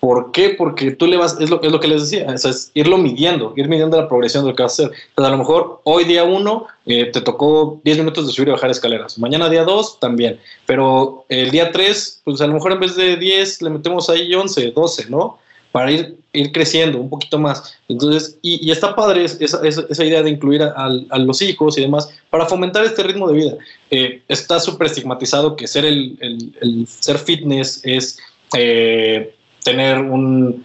¿Por 0.00 0.30
qué? 0.30 0.50
Porque 0.50 0.92
tú 0.92 1.08
le 1.08 1.16
vas, 1.16 1.40
es 1.40 1.50
lo, 1.50 1.60
es 1.60 1.72
lo 1.72 1.80
que 1.80 1.88
les 1.88 2.08
decía, 2.08 2.32
es 2.32 2.70
irlo 2.72 2.98
midiendo, 2.98 3.52
ir 3.56 3.68
midiendo 3.68 4.00
la 4.00 4.08
progresión 4.08 4.44
de 4.44 4.50
lo 4.50 4.56
que 4.56 4.62
vas 4.62 4.78
a 4.78 4.84
hacer. 4.84 4.96
Entonces, 5.08 5.28
a 5.28 5.30
lo 5.32 5.38
mejor 5.38 5.80
hoy 5.82 6.04
día 6.04 6.22
uno 6.22 6.68
eh, 6.86 7.06
te 7.06 7.20
tocó 7.20 7.80
10 7.82 7.98
minutos 7.98 8.26
de 8.26 8.32
subir 8.32 8.48
y 8.48 8.52
bajar 8.52 8.70
escaleras. 8.70 9.18
Mañana 9.18 9.50
día 9.50 9.64
2 9.64 9.98
también. 9.98 10.38
Pero 10.66 11.24
el 11.28 11.50
día 11.50 11.72
3, 11.72 12.22
pues 12.24 12.40
a 12.40 12.46
lo 12.46 12.54
mejor 12.54 12.72
en 12.72 12.80
vez 12.80 12.94
de 12.94 13.16
10 13.16 13.62
le 13.62 13.70
metemos 13.70 14.08
ahí 14.08 14.32
11, 14.32 14.70
12, 14.70 15.10
¿no? 15.10 15.38
Para 15.72 15.90
ir, 15.90 16.16
ir 16.32 16.52
creciendo 16.52 16.98
un 16.98 17.10
poquito 17.10 17.38
más. 17.38 17.74
Entonces, 17.88 18.38
y, 18.42 18.70
está 18.70 18.94
padre 18.94 19.24
esa, 19.24 19.60
esa, 19.66 20.04
idea 20.04 20.22
de 20.22 20.30
incluir 20.30 20.62
a, 20.62 21.18
los 21.18 21.42
hijos 21.42 21.78
y 21.78 21.82
demás 21.82 22.08
para 22.30 22.46
fomentar 22.46 22.84
este 22.84 23.02
ritmo 23.02 23.28
de 23.28 23.34
vida. 23.34 23.52
Eh, 23.90 24.22
está 24.28 24.60
súper 24.60 24.88
estigmatizado 24.88 25.56
que 25.56 25.66
ser, 25.66 25.84
el, 25.84 26.86
ser 26.88 27.18
fitness 27.18 27.80
es 27.84 28.18
eh, 28.56 29.34
tener 29.64 29.98
un, 29.98 30.64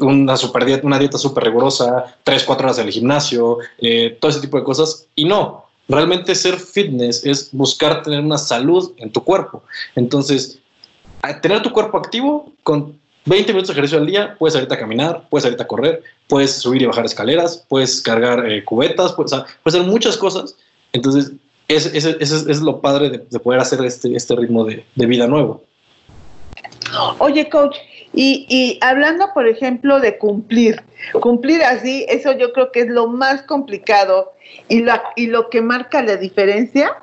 una, 0.00 0.36
super 0.36 0.64
dieta, 0.64 0.86
una 0.86 0.98
dieta 0.98 1.18
súper 1.18 1.44
rigurosa, 1.44 2.16
tres, 2.22 2.44
cuatro 2.44 2.66
horas 2.66 2.78
en 2.78 2.86
el 2.86 2.92
gimnasio, 2.92 3.58
eh, 3.78 4.16
todo 4.20 4.30
ese 4.30 4.40
tipo 4.40 4.58
de 4.58 4.64
cosas. 4.64 5.06
Y 5.14 5.24
no, 5.24 5.64
realmente 5.88 6.34
ser 6.34 6.58
fitness 6.58 7.24
es 7.24 7.50
buscar 7.52 8.02
tener 8.02 8.20
una 8.20 8.38
salud 8.38 8.92
en 8.98 9.10
tu 9.10 9.22
cuerpo. 9.22 9.62
Entonces, 9.94 10.58
tener 11.42 11.62
tu 11.62 11.72
cuerpo 11.72 11.98
activo 11.98 12.52
con 12.62 12.98
20 13.26 13.52
minutos 13.52 13.68
de 13.68 13.72
ejercicio 13.72 13.98
al 13.98 14.06
día, 14.06 14.36
puedes 14.38 14.54
salirte 14.54 14.74
a 14.74 14.78
caminar, 14.78 15.26
puedes 15.30 15.44
salirte 15.44 15.62
a 15.62 15.66
correr, 15.66 16.02
puedes 16.28 16.52
subir 16.52 16.82
y 16.82 16.86
bajar 16.86 17.06
escaleras, 17.06 17.64
puedes 17.68 18.02
cargar 18.02 18.50
eh, 18.50 18.64
cubetas, 18.64 19.12
puedes, 19.12 19.32
hacer 19.32 19.82
muchas 19.82 20.16
cosas. 20.16 20.56
Entonces, 20.92 21.32
es, 21.68 21.86
es, 21.86 22.60
lo 22.60 22.80
padre 22.80 23.10
de, 23.10 23.40
poder 23.40 23.60
hacer 23.60 23.82
este, 23.84 24.14
este 24.14 24.36
ritmo 24.36 24.64
de, 24.64 24.84
vida 24.94 25.26
nuevo. 25.26 25.62
Oye, 27.18 27.48
coach, 27.48 27.76
y, 28.12 28.46
y, 28.48 28.78
hablando, 28.82 29.30
por 29.32 29.48
ejemplo, 29.48 29.98
de 29.98 30.18
cumplir, 30.18 30.82
cumplir 31.20 31.62
así, 31.62 32.04
eso 32.08 32.32
yo 32.32 32.52
creo 32.52 32.70
que 32.70 32.80
es 32.80 32.88
lo 32.88 33.08
más 33.08 33.42
complicado 33.42 34.32
y, 34.68 34.82
la, 34.82 35.02
y 35.16 35.26
lo 35.26 35.48
que 35.48 35.62
marca 35.62 36.02
la 36.02 36.16
diferencia 36.16 36.96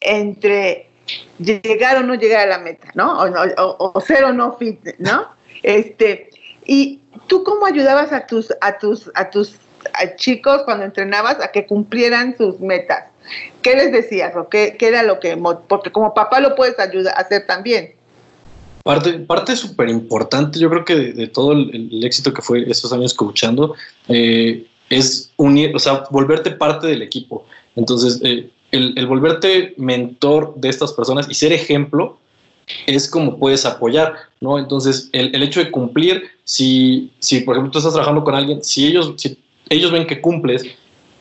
entre 0.00 0.88
llegar 1.38 1.96
o 1.98 2.02
no 2.02 2.14
llegar 2.14 2.46
a 2.46 2.46
la 2.46 2.58
meta, 2.58 2.88
¿no? 2.94 3.18
O, 3.20 3.92
o, 3.94 4.00
ser 4.00 4.24
o 4.24 4.32
no 4.32 4.56
fit, 4.56 4.80
¿no? 4.98 5.37
Este, 5.62 6.30
y 6.66 7.00
tú 7.26 7.44
cómo 7.44 7.66
ayudabas 7.66 8.12
a 8.12 8.26
tus, 8.26 8.52
a 8.60 8.78
tus, 8.78 9.10
a 9.14 9.30
tus 9.30 9.56
chicos 10.16 10.62
cuando 10.64 10.84
entrenabas 10.84 11.40
a 11.40 11.48
que 11.48 11.66
cumplieran 11.66 12.36
sus 12.36 12.60
metas. 12.60 13.04
¿Qué 13.62 13.74
les 13.74 13.92
decías 13.92 14.34
o 14.36 14.48
qué, 14.48 14.76
qué 14.78 14.88
era 14.88 15.02
lo 15.02 15.20
que, 15.20 15.36
porque 15.68 15.92
como 15.92 16.14
papá 16.14 16.40
lo 16.40 16.54
puedes 16.54 16.78
ayudar 16.78 17.14
a 17.16 17.20
hacer 17.20 17.46
también? 17.46 17.92
Parte, 18.82 19.12
parte 19.18 19.54
súper 19.54 19.90
importante, 19.90 20.58
yo 20.58 20.70
creo 20.70 20.84
que 20.84 20.94
de, 20.94 21.26
todo 21.26 21.52
el, 21.52 22.02
éxito 22.04 22.32
que 22.32 22.40
fue 22.40 22.64
estos 22.70 22.92
años 22.92 23.12
coachando, 23.12 23.74
eh, 24.08 24.66
es 24.88 25.30
unir, 25.36 25.76
o 25.76 25.78
sea, 25.78 26.04
volverte 26.10 26.52
parte 26.52 26.86
del 26.86 27.02
equipo. 27.02 27.44
Entonces, 27.76 28.18
eh, 28.24 28.48
el, 28.70 29.06
volverte 29.06 29.74
mentor 29.76 30.54
de 30.56 30.68
estas 30.68 30.92
personas 30.92 31.28
y 31.28 31.34
ser 31.34 31.52
ejemplo 31.52 32.18
es 32.86 33.08
como 33.08 33.38
puedes 33.38 33.64
apoyar, 33.64 34.14
¿no? 34.40 34.58
Entonces, 34.58 35.08
el, 35.12 35.42
hecho 35.42 35.60
de 35.60 35.70
cumplir, 35.70 36.22
si, 36.44 37.10
si 37.18 37.40
por 37.40 37.54
ejemplo 37.54 37.72
tú 37.72 37.78
estás 37.78 37.94
trabajando 37.94 38.24
con 38.24 38.34
alguien, 38.34 38.62
si 38.62 38.86
ellos, 38.86 39.14
si 39.16 39.38
ellos 39.68 39.90
ven 39.90 40.06
que 40.06 40.20
cumples, 40.20 40.64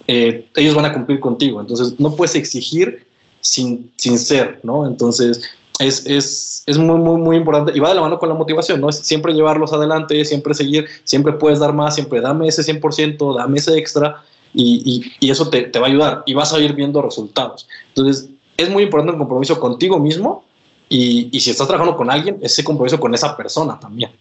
eh, 0.07 0.47
ellos 0.55 0.75
van 0.75 0.85
a 0.85 0.93
cumplir 0.93 1.19
contigo. 1.19 1.59
Entonces, 1.59 1.99
no 1.99 2.15
puedes 2.15 2.35
exigir 2.35 3.05
sin, 3.41 3.91
sin 3.97 4.17
ser, 4.17 4.59
¿no? 4.63 4.87
Entonces, 4.87 5.41
es, 5.79 6.05
es, 6.05 6.63
es, 6.65 6.77
muy, 6.77 6.97
muy, 6.97 7.21
muy 7.21 7.35
importante 7.37 7.71
y 7.75 7.79
va 7.79 7.89
de 7.89 7.95
la 7.95 8.01
mano 8.01 8.17
con 8.17 8.29
la 8.29 8.35
motivación, 8.35 8.81
¿no? 8.81 8.89
Es 8.89 8.97
siempre 8.97 9.33
llevarlos 9.33 9.73
adelante, 9.73 10.23
siempre 10.25 10.53
seguir, 10.53 10.87
siempre 11.03 11.33
puedes 11.33 11.59
dar 11.59 11.73
más, 11.73 11.95
siempre 11.95 12.21
dame 12.21 12.47
ese 12.47 12.63
100%, 12.63 13.37
dame 13.37 13.57
ese 13.57 13.77
extra 13.77 14.23
y, 14.53 14.81
y, 14.85 15.27
y 15.27 15.29
eso 15.29 15.49
te, 15.49 15.63
te, 15.63 15.79
va 15.79 15.85
a 15.85 15.89
ayudar 15.89 16.23
y 16.25 16.33
vas 16.33 16.53
a 16.53 16.59
ir 16.59 16.73
viendo 16.73 17.01
resultados. 17.01 17.67
Entonces, 17.89 18.29
es 18.57 18.69
muy 18.69 18.83
importante 18.83 19.11
el 19.11 19.19
compromiso 19.19 19.59
contigo 19.59 19.99
mismo 19.99 20.43
y, 20.89 21.39
si 21.39 21.51
estás 21.51 21.67
trabajando 21.67 21.97
con 21.97 22.09
alguien, 22.09 22.39
ese 22.41 22.63
compromiso 22.63 22.99
con 22.99 23.13
esa 23.13 23.35
persona 23.35 23.79
también. 23.79 24.11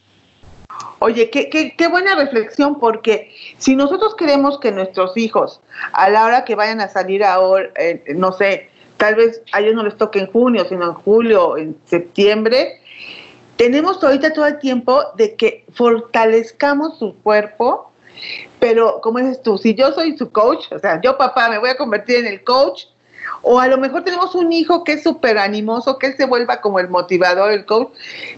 Oye, 0.98 1.30
qué, 1.30 1.48
qué, 1.48 1.74
qué, 1.76 1.88
buena 1.88 2.14
reflexión, 2.14 2.80
porque 2.80 3.32
si 3.58 3.76
nosotros 3.76 4.14
queremos 4.16 4.58
que 4.58 4.72
nuestros 4.72 5.16
hijos, 5.16 5.60
a 5.92 6.08
la 6.08 6.24
hora 6.24 6.44
que 6.44 6.54
vayan 6.54 6.80
a 6.80 6.88
salir 6.88 7.22
ahora, 7.22 7.68
eh, 7.76 8.02
no 8.14 8.32
sé, 8.32 8.70
tal 8.96 9.14
vez 9.14 9.42
a 9.52 9.60
ellos 9.60 9.74
no 9.74 9.82
les 9.82 9.96
toque 9.96 10.20
en 10.20 10.26
junio, 10.32 10.66
sino 10.68 10.86
en 10.86 10.94
julio, 10.94 11.56
en 11.56 11.76
septiembre, 11.84 12.80
tenemos 13.56 14.02
ahorita 14.02 14.32
todo 14.32 14.46
el 14.46 14.58
tiempo 14.58 15.02
de 15.16 15.34
que 15.34 15.64
fortalezcamos 15.72 16.98
su 16.98 17.14
cuerpo, 17.22 17.90
pero 18.58 19.00
como 19.02 19.18
dices 19.18 19.42
tú, 19.42 19.58
si 19.58 19.74
yo 19.74 19.92
soy 19.92 20.16
su 20.16 20.30
coach, 20.30 20.66
o 20.72 20.78
sea, 20.78 21.00
yo 21.02 21.16
papá 21.16 21.48
me 21.48 21.58
voy 21.58 21.70
a 21.70 21.76
convertir 21.76 22.16
en 22.16 22.26
el 22.26 22.44
coach, 22.44 22.84
o 23.42 23.60
a 23.60 23.68
lo 23.68 23.78
mejor 23.78 24.04
tenemos 24.04 24.34
un 24.34 24.52
hijo 24.52 24.84
que 24.84 24.94
es 24.94 25.02
súper 25.02 25.38
animoso, 25.38 25.98
que 25.98 26.08
él 26.08 26.16
se 26.16 26.26
vuelva 26.26 26.60
como 26.60 26.80
el 26.80 26.88
motivador, 26.88 27.52
el 27.52 27.64
coach, 27.64 27.88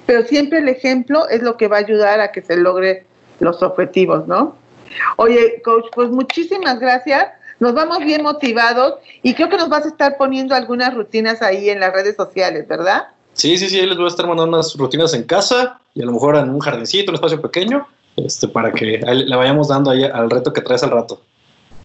pero 0.06 0.24
siempre 0.24 0.58
el 0.58 0.68
ejemplo 0.68 1.28
es 1.28 1.42
lo 1.42 1.56
que 1.56 1.68
va 1.68 1.76
a 1.76 1.80
ayudar 1.80 2.20
a 2.20 2.32
que 2.32 2.42
se 2.42 2.56
logre 2.56 3.04
los 3.40 3.62
objetivos, 3.62 4.26
¿no? 4.26 4.56
Oye, 5.16 5.60
coach, 5.64 5.86
pues 5.94 6.10
muchísimas 6.10 6.80
gracias 6.80 7.28
nos 7.60 7.74
vamos 7.74 7.98
bien 7.98 8.22
motivados 8.22 8.94
y 9.22 9.34
creo 9.34 9.48
que 9.48 9.56
nos 9.56 9.68
vas 9.68 9.84
a 9.84 9.88
estar 9.88 10.16
poniendo 10.16 10.54
algunas 10.54 10.94
rutinas 10.94 11.42
ahí 11.42 11.68
en 11.68 11.80
las 11.80 11.92
redes 11.92 12.16
sociales, 12.16 12.68
¿verdad? 12.68 13.08
Sí, 13.32 13.56
sí, 13.58 13.68
sí, 13.68 13.84
les 13.84 13.96
voy 13.96 14.06
a 14.06 14.08
estar 14.08 14.26
mandando 14.26 14.56
unas 14.56 14.74
rutinas 14.76 15.14
en 15.14 15.24
casa 15.24 15.80
y 15.94 16.02
a 16.02 16.06
lo 16.06 16.12
mejor 16.12 16.36
en 16.36 16.50
un 16.50 16.60
jardincito, 16.60 17.10
un 17.10 17.16
espacio 17.16 17.40
pequeño, 17.40 17.86
este, 18.16 18.48
para 18.48 18.72
que 18.72 18.98
le 18.98 19.36
vayamos 19.36 19.68
dando 19.68 19.90
ahí 19.90 20.04
al 20.04 20.30
reto 20.30 20.52
que 20.52 20.60
traes 20.60 20.82
al 20.82 20.90
rato. 20.90 21.20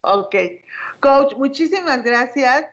Ok. 0.02 0.34
Coach, 1.00 1.34
muchísimas 1.36 2.02
gracias. 2.02 2.66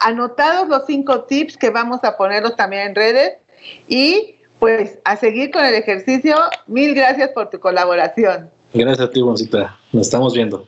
Anotados 0.00 0.68
los 0.68 0.86
cinco 0.86 1.24
tips 1.24 1.56
que 1.56 1.70
vamos 1.70 2.02
a 2.04 2.16
ponerlos 2.16 2.56
también 2.56 2.88
en 2.88 2.94
redes 2.94 3.34
y 3.88 4.36
pues 4.58 4.98
a 5.04 5.16
seguir 5.16 5.50
con 5.50 5.64
el 5.64 5.74
ejercicio. 5.74 6.36
Mil 6.66 6.94
gracias 6.94 7.30
por 7.30 7.50
tu 7.50 7.60
colaboración. 7.60 8.50
Gracias 8.72 9.08
a 9.08 9.10
ti, 9.10 9.22
Boncita. 9.22 9.76
Nos 9.92 10.02
estamos 10.02 10.34
viendo. 10.34 10.66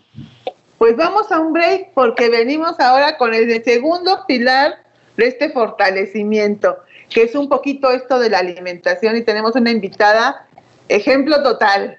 Pues 0.79 0.97
vamos 0.97 1.31
a 1.33 1.41
un 1.41 1.53
break 1.53 1.93
porque 1.95 2.29
venimos 2.29 2.79
ahora 2.79 3.19
con 3.19 3.35
el 3.35 3.62
segundo 3.64 4.25
pilar 4.27 4.77
de 5.17 5.27
este 5.27 5.51
fortalecimiento, 5.51 6.79
que 7.11 7.23
es 7.23 7.35
un 7.35 7.49
poquito 7.49 7.91
esto 7.91 8.19
de 8.21 8.31
la 8.31 8.38
alimentación 8.38 9.17
y 9.17 9.23
tenemos 9.23 9.57
una 9.57 9.73
invitada, 9.73 10.47
ejemplo 10.88 11.43
total. 11.43 11.99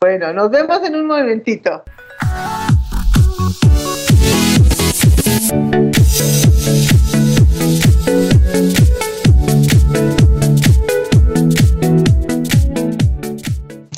Bueno, 0.00 0.32
nos 0.32 0.50
vemos 0.50 0.82
en 0.84 0.94
un 0.96 1.06
momentito. 1.06 1.82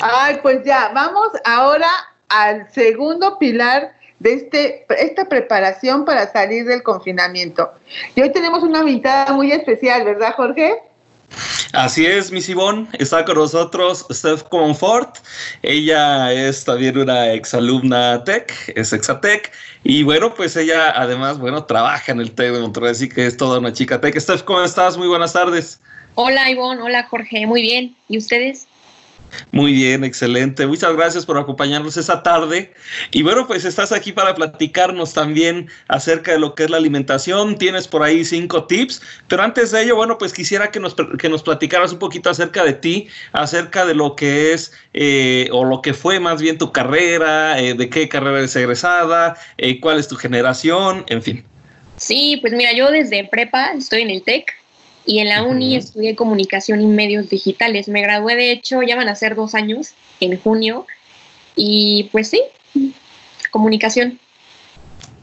Ay, 0.07 0.37
pues 0.43 0.63
ya, 0.63 0.91
vamos 0.93 1.29
ahora 1.45 1.89
al 2.29 2.71
segundo 2.71 3.39
pilar 3.39 3.95
de 4.19 4.33
este, 4.33 4.85
esta 4.99 5.27
preparación 5.27 6.05
para 6.05 6.31
salir 6.31 6.65
del 6.65 6.83
confinamiento. 6.83 7.71
Y 8.13 8.21
hoy 8.21 8.31
tenemos 8.31 8.61
una 8.61 8.79
invitada 8.79 9.33
muy 9.33 9.51
especial, 9.51 10.05
¿verdad, 10.05 10.35
Jorge? 10.35 10.75
Así 11.73 12.05
es, 12.05 12.31
Miss 12.31 12.47
Ivonne, 12.47 12.87
está 12.99 13.25
con 13.25 13.35
nosotros 13.35 14.05
Steph 14.11 14.43
Comfort. 14.43 15.17
Ella 15.63 16.31
es 16.31 16.63
también 16.63 16.99
una 16.99 17.31
exalumna 17.33 18.23
Tech, 18.23 18.53
es 18.75 18.93
Exatec. 18.93 19.51
Y 19.83 20.03
bueno, 20.03 20.35
pues 20.35 20.55
ella 20.55 20.93
además, 20.95 21.39
bueno, 21.39 21.65
trabaja 21.65 22.11
en 22.11 22.21
el 22.21 22.31
TEC 22.31 22.53
de 22.53 22.59
Monterrey, 22.59 22.91
así 22.91 23.09
que 23.09 23.25
es 23.25 23.35
toda 23.37 23.57
una 23.57 23.73
chica 23.73 23.99
Tech. 23.99 24.15
Steph, 24.19 24.43
¿cómo 24.43 24.61
estás? 24.61 24.97
Muy 24.97 25.07
buenas 25.07 25.33
tardes. 25.33 25.81
Hola, 26.13 26.49
Ivonne. 26.51 26.83
Hola, 26.83 27.07
Jorge. 27.09 27.47
Muy 27.47 27.63
bien. 27.63 27.95
¿Y 28.07 28.19
ustedes? 28.19 28.67
Muy 29.51 29.73
bien, 29.73 30.03
excelente. 30.03 30.67
Muchas 30.67 30.95
gracias 30.95 31.25
por 31.25 31.37
acompañarnos 31.37 31.97
esta 31.97 32.23
tarde. 32.23 32.73
Y 33.11 33.23
bueno, 33.23 33.47
pues 33.47 33.65
estás 33.65 33.91
aquí 33.91 34.11
para 34.11 34.35
platicarnos 34.35 35.13
también 35.13 35.69
acerca 35.87 36.33
de 36.33 36.39
lo 36.39 36.55
que 36.55 36.65
es 36.65 36.69
la 36.69 36.77
alimentación. 36.77 37.57
Tienes 37.57 37.87
por 37.87 38.03
ahí 38.03 38.25
cinco 38.25 38.65
tips, 38.65 39.01
pero 39.27 39.43
antes 39.43 39.71
de 39.71 39.83
ello, 39.83 39.95
bueno, 39.95 40.17
pues 40.17 40.33
quisiera 40.33 40.71
que 40.71 40.79
nos, 40.79 40.95
que 41.19 41.29
nos 41.29 41.43
platicaras 41.43 41.91
un 41.93 41.99
poquito 41.99 42.29
acerca 42.29 42.63
de 42.63 42.73
ti, 42.73 43.07
acerca 43.31 43.85
de 43.85 43.95
lo 43.95 44.15
que 44.15 44.53
es 44.53 44.73
eh, 44.93 45.49
o 45.51 45.65
lo 45.65 45.81
que 45.81 45.93
fue 45.93 46.19
más 46.19 46.41
bien 46.41 46.57
tu 46.57 46.71
carrera, 46.71 47.59
eh, 47.59 47.73
de 47.73 47.89
qué 47.89 48.09
carrera 48.09 48.39
eres 48.39 48.55
egresada, 48.55 49.37
eh, 49.57 49.79
cuál 49.79 49.99
es 49.99 50.07
tu 50.07 50.15
generación, 50.15 51.03
en 51.07 51.21
fin. 51.21 51.43
Sí, 51.97 52.37
pues 52.41 52.53
mira, 52.53 52.73
yo 52.73 52.91
desde 52.91 53.23
prepa 53.25 53.71
estoy 53.71 54.01
en 54.01 54.09
el 54.09 54.21
TEC, 54.23 54.53
y 55.05 55.19
en 55.19 55.29
la 55.29 55.43
uni 55.43 55.75
estudié 55.75 56.15
comunicación 56.15 56.81
y 56.81 56.87
medios 56.87 57.29
digitales. 57.29 57.87
Me 57.87 58.01
gradué, 58.01 58.35
de 58.35 58.51
hecho, 58.51 58.81
ya 58.81 58.95
van 58.95 59.09
a 59.09 59.15
ser 59.15 59.35
dos 59.35 59.55
años, 59.55 59.91
en 60.19 60.39
junio, 60.39 60.85
y 61.55 62.09
pues 62.11 62.29
sí, 62.29 62.41
comunicación. 63.51 64.19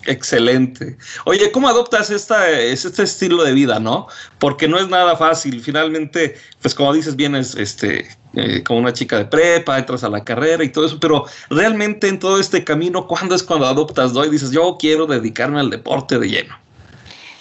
Excelente. 0.07 0.97
Oye, 1.27 1.53
¿cómo 1.53 1.69
adoptas 1.69 2.11
esta, 2.11 2.51
este 2.51 3.03
estilo 3.03 3.45
de 3.45 3.53
vida, 3.53 3.79
no? 3.79 4.09
Porque 4.39 4.67
no 4.67 4.79
es 4.79 4.89
nada 4.89 5.17
fácil. 5.17 5.61
Finalmente, 5.61 6.37
pues 6.61 6.75
como 6.75 6.93
dices, 6.93 7.15
vienes 7.15 7.55
este, 7.55 8.09
eh, 8.35 8.63
como 8.65 8.81
una 8.81 8.93
chica 8.93 9.19
de 9.19 9.27
prepa, 9.27 9.79
entras 9.79 10.03
a 10.03 10.09
la 10.09 10.25
carrera 10.25 10.65
y 10.65 10.71
todo 10.71 10.87
eso, 10.87 10.99
pero 10.99 11.27
realmente 11.51 12.09
en 12.09 12.19
todo 12.19 12.41
este 12.41 12.65
camino, 12.65 13.07
¿cuándo 13.07 13.35
es 13.35 13.45
cuando 13.45 13.67
adoptas, 13.67 14.13
no? 14.13 14.25
Y 14.25 14.31
dices, 14.31 14.51
yo 14.51 14.77
quiero 14.79 15.07
dedicarme 15.07 15.61
al 15.61 15.71
deporte 15.71 16.19
de 16.19 16.29
lleno 16.29 16.62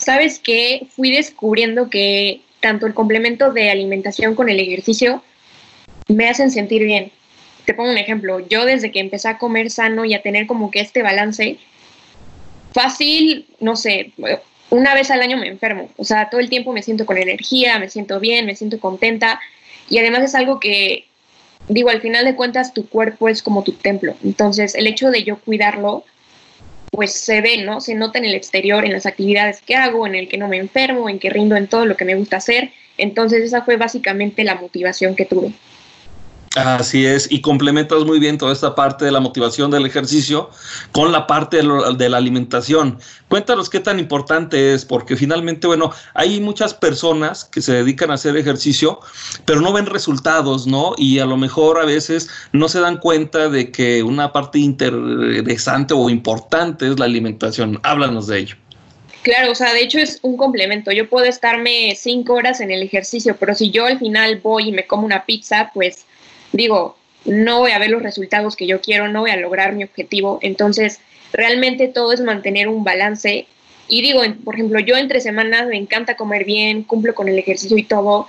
sabes 0.01 0.39
que 0.39 0.87
fui 0.95 1.11
descubriendo 1.11 1.89
que 1.89 2.41
tanto 2.59 2.87
el 2.87 2.93
complemento 2.93 3.53
de 3.53 3.69
alimentación 3.69 4.35
con 4.35 4.49
el 4.49 4.59
ejercicio 4.59 5.23
me 6.07 6.27
hacen 6.27 6.51
sentir 6.51 6.83
bien. 6.83 7.11
Te 7.65 7.73
pongo 7.73 7.91
un 7.91 7.97
ejemplo, 7.97 8.39
yo 8.39 8.65
desde 8.65 8.91
que 8.91 8.99
empecé 8.99 9.27
a 9.29 9.37
comer 9.37 9.69
sano 9.69 10.03
y 10.03 10.13
a 10.13 10.21
tener 10.21 10.47
como 10.47 10.71
que 10.71 10.79
este 10.79 11.03
balance, 11.03 11.57
fácil, 12.73 13.47
no 13.59 13.75
sé, 13.75 14.11
una 14.71 14.95
vez 14.95 15.11
al 15.11 15.21
año 15.21 15.37
me 15.37 15.47
enfermo, 15.47 15.89
o 15.97 16.03
sea, 16.03 16.29
todo 16.29 16.41
el 16.41 16.49
tiempo 16.49 16.73
me 16.73 16.81
siento 16.81 17.05
con 17.05 17.17
energía, 17.17 17.77
me 17.77 17.89
siento 17.89 18.19
bien, 18.19 18.45
me 18.45 18.55
siento 18.55 18.79
contenta. 18.79 19.39
Y 19.89 19.99
además 19.99 20.23
es 20.23 20.33
algo 20.33 20.59
que, 20.59 21.05
digo, 21.67 21.89
al 21.89 22.01
final 22.01 22.25
de 22.25 22.35
cuentas 22.35 22.73
tu 22.73 22.87
cuerpo 22.87 23.29
es 23.29 23.43
como 23.43 23.63
tu 23.63 23.73
templo, 23.73 24.15
entonces 24.23 24.73
el 24.73 24.87
hecho 24.87 25.11
de 25.11 25.23
yo 25.23 25.37
cuidarlo 25.39 26.05
pues 26.91 27.13
se 27.13 27.41
ve, 27.41 27.63
¿no? 27.63 27.81
Se 27.81 27.95
nota 27.95 28.19
en 28.19 28.25
el 28.25 28.35
exterior, 28.35 28.85
en 28.85 28.91
las 28.91 29.05
actividades 29.05 29.61
que 29.61 29.75
hago, 29.75 30.05
en 30.05 30.13
el 30.13 30.27
que 30.27 30.37
no 30.37 30.47
me 30.47 30.57
enfermo, 30.57 31.09
en 31.09 31.19
que 31.19 31.29
rindo 31.29 31.55
en 31.55 31.67
todo 31.67 31.85
lo 31.85 31.97
que 31.97 32.05
me 32.05 32.15
gusta 32.15 32.37
hacer. 32.37 32.71
Entonces 32.97 33.43
esa 33.43 33.63
fue 33.63 33.77
básicamente 33.77 34.43
la 34.43 34.55
motivación 34.55 35.15
que 35.15 35.25
tuve. 35.25 35.53
Así 36.55 37.05
es, 37.05 37.31
y 37.31 37.39
complementas 37.39 38.03
muy 38.03 38.19
bien 38.19 38.37
toda 38.37 38.51
esta 38.51 38.75
parte 38.75 39.05
de 39.05 39.11
la 39.11 39.21
motivación 39.21 39.71
del 39.71 39.85
ejercicio 39.85 40.49
con 40.91 41.13
la 41.13 41.25
parte 41.25 41.61
de, 41.61 42.09
la 42.09 42.17
alimentación. 42.17 42.99
Cuéntanos 43.29 43.69
qué 43.69 43.79
tan 43.79 43.99
importante 43.99 44.73
es, 44.73 44.83
porque 44.83 45.15
finalmente, 45.15 45.65
bueno, 45.65 45.93
hay 46.13 46.41
muchas 46.41 46.73
personas 46.73 47.45
que 47.45 47.61
se 47.61 47.71
dedican 47.71 48.11
a 48.11 48.15
hacer 48.15 48.35
ejercicio, 48.35 48.99
pero 49.45 49.61
no 49.61 49.71
ven 49.71 49.85
resultados, 49.85 50.67
¿no? 50.67 50.93
Y 50.97 51.19
a 51.19 51.25
lo 51.25 51.37
mejor 51.37 51.79
a 51.79 51.85
veces 51.85 52.29
no 52.51 52.67
se 52.67 52.81
dan 52.81 52.97
cuenta 52.97 53.47
de 53.47 53.71
que 53.71 54.03
una 54.03 54.33
parte 54.33 54.59
interesante 54.59 55.93
o 55.93 56.09
importante 56.09 56.85
es 56.85 56.99
la 56.99 57.05
alimentación. 57.05 57.79
Háblanos 57.83 58.27
de 58.27 58.39
ello. 58.39 58.55
Claro, 59.21 59.51
o 59.51 59.55
sea, 59.55 59.73
de 59.73 59.83
hecho 59.83 59.99
es 59.99 60.19
un 60.21 60.35
complemento. 60.35 60.91
Yo 60.91 61.07
puedo 61.07 61.27
estarme 61.27 61.95
cinco 61.95 62.33
horas 62.33 62.59
en 62.59 62.71
el 62.71 62.81
ejercicio, 62.81 63.37
pero 63.39 63.55
si 63.55 63.69
yo 63.69 63.85
al 63.85 63.99
final 63.99 64.41
voy 64.41 64.69
y 64.69 64.71
me 64.73 64.85
como 64.85 65.05
una 65.05 65.25
pizza, 65.25 65.71
pues 65.73 66.05
digo, 66.51 66.97
no 67.25 67.59
voy 67.59 67.71
a 67.71 67.79
ver 67.79 67.89
los 67.89 68.01
resultados 68.01 68.55
que 68.55 68.67
yo 68.67 68.81
quiero, 68.81 69.07
no 69.07 69.21
voy 69.21 69.31
a 69.31 69.37
lograr 69.37 69.73
mi 69.73 69.83
objetivo. 69.83 70.39
Entonces, 70.41 70.99
realmente 71.31 71.87
todo 71.87 72.13
es 72.13 72.21
mantener 72.21 72.67
un 72.67 72.83
balance. 72.83 73.47
Y 73.87 74.01
digo, 74.01 74.21
por 74.43 74.55
ejemplo, 74.55 74.79
yo 74.79 74.95
entre 74.97 75.21
semanas 75.21 75.67
me 75.67 75.77
encanta 75.77 76.15
comer 76.15 76.45
bien, 76.45 76.83
cumplo 76.83 77.13
con 77.13 77.27
el 77.27 77.37
ejercicio 77.37 77.77
y 77.77 77.83
todo. 77.83 78.27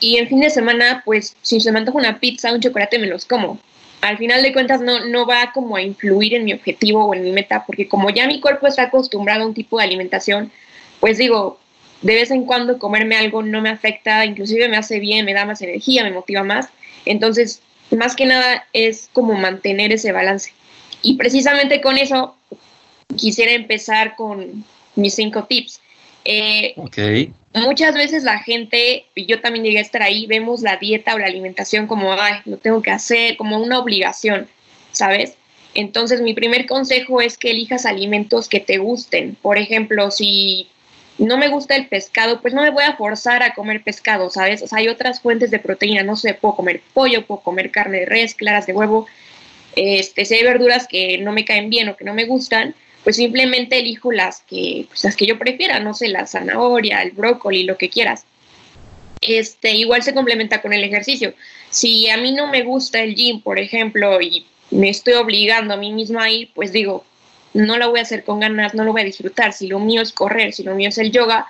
Y 0.00 0.16
en 0.16 0.28
fin 0.28 0.40
de 0.40 0.50
semana, 0.50 1.02
pues 1.04 1.36
si 1.42 1.60
se 1.60 1.70
me 1.72 1.78
antoja 1.78 1.98
una 1.98 2.18
pizza, 2.18 2.52
un 2.52 2.60
chocolate, 2.60 2.98
me 2.98 3.06
los 3.06 3.24
como. 3.24 3.58
Al 4.00 4.18
final 4.18 4.42
de 4.42 4.52
cuentas 4.52 4.80
no, 4.80 5.04
no 5.06 5.26
va 5.26 5.52
como 5.52 5.76
a 5.76 5.82
influir 5.82 6.34
en 6.34 6.44
mi 6.44 6.52
objetivo 6.52 7.04
o 7.04 7.14
en 7.14 7.22
mi 7.22 7.30
meta, 7.30 7.64
porque 7.64 7.86
como 7.86 8.10
ya 8.10 8.26
mi 8.26 8.40
cuerpo 8.40 8.66
está 8.66 8.84
acostumbrado 8.84 9.44
a 9.44 9.46
un 9.46 9.54
tipo 9.54 9.78
de 9.78 9.84
alimentación, 9.84 10.50
pues 10.98 11.18
digo, 11.18 11.60
de 12.02 12.14
vez 12.14 12.30
en 12.30 12.44
cuando 12.44 12.78
comerme 12.78 13.16
algo 13.16 13.42
no 13.42 13.62
me 13.62 13.70
afecta, 13.70 14.24
inclusive 14.26 14.68
me 14.68 14.76
hace 14.76 14.98
bien, 14.98 15.24
me 15.24 15.34
da 15.34 15.46
más 15.46 15.62
energía, 15.62 16.02
me 16.02 16.10
motiva 16.10 16.42
más. 16.42 16.68
Entonces, 17.04 17.62
más 17.90 18.16
que 18.16 18.26
nada 18.26 18.66
es 18.72 19.08
como 19.12 19.34
mantener 19.34 19.92
ese 19.92 20.12
balance. 20.12 20.52
Y 21.02 21.14
precisamente 21.14 21.80
con 21.80 21.98
eso 21.98 22.36
quisiera 23.16 23.52
empezar 23.52 24.16
con 24.16 24.64
mis 24.96 25.14
cinco 25.14 25.44
tips. 25.44 25.80
Eh, 26.24 26.74
muchas 27.54 27.94
veces 27.94 28.24
la 28.24 28.38
gente, 28.40 29.06
y 29.14 29.26
yo 29.26 29.40
también 29.40 29.64
llegué 29.64 29.78
a 29.78 29.82
estar 29.82 30.02
ahí, 30.02 30.26
vemos 30.26 30.62
la 30.62 30.76
dieta 30.76 31.14
o 31.14 31.18
la 31.18 31.26
alimentación 31.26 31.86
como, 31.86 32.12
ay, 32.12 32.40
lo 32.44 32.56
tengo 32.56 32.82
que 32.82 32.90
hacer, 32.90 33.36
como 33.36 33.58
una 33.58 33.78
obligación, 33.78 34.48
¿sabes? 34.92 35.34
Entonces, 35.74 36.20
mi 36.20 36.34
primer 36.34 36.66
consejo 36.66 37.20
es 37.20 37.38
que 37.38 37.50
elijas 37.50 37.86
alimentos 37.86 38.48
que 38.48 38.60
te 38.60 38.78
gusten. 38.78 39.36
Por 39.40 39.56
ejemplo, 39.56 40.10
si 40.10 40.68
no 41.18 41.38
me 41.38 41.48
gusta 41.48 41.76
el 41.76 41.88
pescado, 41.88 42.40
pues 42.40 42.54
no 42.54 42.62
me 42.62 42.70
voy 42.70 42.84
a 42.84 42.96
forzar 42.96 43.42
a 43.42 43.54
comer 43.54 43.82
pescado, 43.82 44.30
¿sabes? 44.30 44.62
O 44.62 44.66
sea, 44.66 44.78
hay 44.78 44.88
otras 44.88 45.20
fuentes 45.20 45.50
de 45.50 45.58
proteína, 45.58 46.02
no 46.02 46.16
sé, 46.16 46.34
puedo 46.34 46.56
comer 46.56 46.82
pollo, 46.94 47.26
puedo 47.26 47.40
comer 47.40 47.70
carne 47.70 48.00
de 48.00 48.06
res, 48.06 48.34
claras 48.34 48.66
de 48.66 48.72
huevo, 48.72 49.06
este, 49.76 50.24
si 50.24 50.34
hay 50.34 50.44
verduras 50.44 50.86
que 50.86 51.18
no 51.18 51.32
me 51.32 51.44
caen 51.44 51.70
bien 51.70 51.88
o 51.88 51.96
que 51.96 52.04
no 52.04 52.14
me 52.14 52.24
gustan, 52.24 52.74
pues 53.04 53.16
simplemente 53.16 53.78
elijo 53.78 54.12
las 54.12 54.40
que, 54.42 54.86
pues 54.88 55.04
las 55.04 55.16
que 55.16 55.26
yo 55.26 55.38
prefiera, 55.38 55.80
no 55.80 55.94
sé, 55.94 56.08
la 56.08 56.26
zanahoria, 56.26 57.02
el 57.02 57.12
brócoli, 57.12 57.64
lo 57.64 57.76
que 57.76 57.88
quieras. 57.88 58.24
Este, 59.20 59.72
igual 59.72 60.02
se 60.02 60.14
complementa 60.14 60.60
con 60.60 60.72
el 60.72 60.84
ejercicio. 60.84 61.34
Si 61.70 62.08
a 62.10 62.16
mí 62.16 62.32
no 62.32 62.48
me 62.48 62.62
gusta 62.62 63.02
el 63.02 63.14
gym, 63.14 63.40
por 63.40 63.58
ejemplo, 63.58 64.20
y 64.20 64.46
me 64.70 64.88
estoy 64.88 65.14
obligando 65.14 65.74
a 65.74 65.76
mí 65.76 65.92
misma 65.92 66.24
a 66.24 66.30
ir, 66.30 66.50
pues 66.54 66.72
digo, 66.72 67.04
no 67.54 67.78
lo 67.78 67.90
voy 67.90 68.00
a 68.00 68.02
hacer 68.02 68.24
con 68.24 68.40
ganas, 68.40 68.74
no 68.74 68.84
lo 68.84 68.92
voy 68.92 69.02
a 69.02 69.04
disfrutar. 69.04 69.52
Si 69.52 69.66
lo 69.66 69.78
mío 69.78 70.02
es 70.02 70.12
correr, 70.12 70.52
si 70.52 70.62
lo 70.62 70.74
mío 70.74 70.88
es 70.88 70.98
el 70.98 71.12
yoga, 71.12 71.46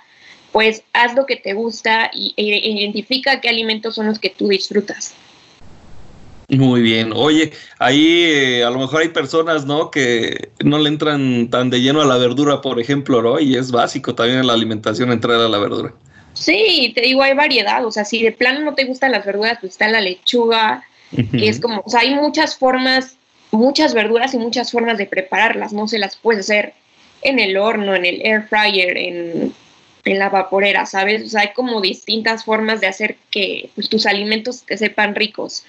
pues 0.53 0.83
haz 0.93 1.15
lo 1.15 1.27
que 1.27 1.37
te 1.37 1.55
gusta 1.55 2.11
y, 2.13 2.35
e, 2.37 2.43
identifica 2.43 3.41
qué 3.41 3.49
alimentos 3.49 3.95
son 3.95 4.07
los 4.07 4.19
que 4.19 4.31
tú 4.31 4.49
disfrutas. 4.49 5.15
Muy 6.49 6.83
bien. 6.83 7.13
Oye, 7.15 7.53
ahí 7.79 8.25
eh, 8.25 8.65
a 8.65 8.71
lo 8.71 8.79
mejor 8.79 9.01
hay 9.01 9.09
personas, 9.09 9.65
¿no? 9.65 9.91
Que 9.91 10.51
no 10.63 10.79
le 10.79 10.89
entran 10.89 11.49
tan 11.49 11.71
de 11.71 11.81
lleno 11.81 12.03
a 12.03 12.05
la 12.05 12.19
verdura, 12.19 12.61
por 12.61 12.79
ejemplo, 12.79 13.23
¿no? 13.23 13.41
Y 13.41 13.57
es 13.57 13.71
básico 13.71 14.15
también 14.15 14.41
en 14.41 14.47
la 14.47 14.53
alimentación 14.53 15.11
entrar 15.13 15.41
a 15.41 15.49
la 15.49 15.59
verdura. 15.59 15.95
Sí, 16.35 16.93
te 16.95 17.01
digo, 17.01 17.23
hay 17.23 17.35
variedad. 17.35 17.87
O 17.87 17.91
sea, 17.91 18.05
si 18.05 18.23
de 18.23 18.33
plano 18.33 18.61
no 18.61 18.75
te 18.75 18.85
gustan 18.85 19.13
las 19.13 19.25
verduras, 19.25 19.59
pues 19.61 19.73
está 19.73 19.89
la 19.89 20.01
lechuga, 20.03 20.85
que 21.11 21.49
es 21.49 21.61
como, 21.61 21.83
o 21.85 21.91
sea, 21.91 22.01
hay 22.01 22.15
muchas 22.15 22.57
formas 22.57 23.17
muchas 23.53 23.95
verduras 23.95 24.35
y 24.35 24.39
muchas 24.39 24.73
formas 24.73 24.99
de 24.99 25.07
prepararlas, 25.07 25.73
no 25.73 25.87
se 25.87 25.99
las 25.99 26.17
puedes 26.17 26.51
hacer 26.51 26.73
en 27.21 27.39
el 27.39 27.57
horno, 27.57 27.95
en 27.95 28.05
el 28.05 28.21
air 28.27 28.43
fryer, 28.49 28.97
en, 28.97 29.55
la 30.05 30.31
vaporera, 30.31 30.85
¿sabes? 30.85 31.23
O 31.23 31.29
sea, 31.29 31.43
hay 31.43 31.53
como 31.53 31.81
distintas 31.81 32.45
formas 32.45 32.81
de 32.81 32.89
hacer 32.89 33.17
que 33.31 33.71
pues, 33.77 33.89
tus 33.89 34.05
alimentos 34.07 34.65
te 34.65 34.77
sepan 34.77 35.15
ricos. 35.15 35.65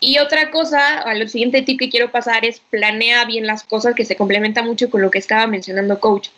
Y 0.00 0.18
otra 0.18 0.50
cosa, 0.50 0.98
a 0.98 1.14
lo 1.14 1.28
siguiente 1.28 1.62
tip 1.62 1.78
que 1.78 1.88
quiero 1.88 2.10
pasar 2.10 2.44
es 2.44 2.58
planea 2.58 3.24
bien 3.24 3.46
las 3.46 3.62
cosas 3.62 3.94
que 3.94 4.04
se 4.04 4.16
complementa 4.16 4.64
mucho 4.64 4.90
con 4.90 5.00
lo 5.00 5.12
que 5.12 5.18
estaba 5.18 5.46
mencionando 5.46 6.00
coach. 6.00 6.30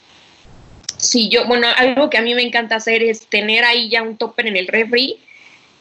Si 0.98 1.30
yo, 1.30 1.46
bueno, 1.46 1.66
algo 1.78 2.10
que 2.10 2.18
a 2.18 2.22
mí 2.22 2.34
me 2.34 2.42
encanta 2.42 2.76
hacer 2.76 3.02
es 3.02 3.26
tener 3.26 3.64
ahí 3.64 3.88
ya 3.88 4.02
un 4.02 4.18
topper 4.18 4.48
en 4.48 4.56
el 4.56 4.66
refri 4.66 5.18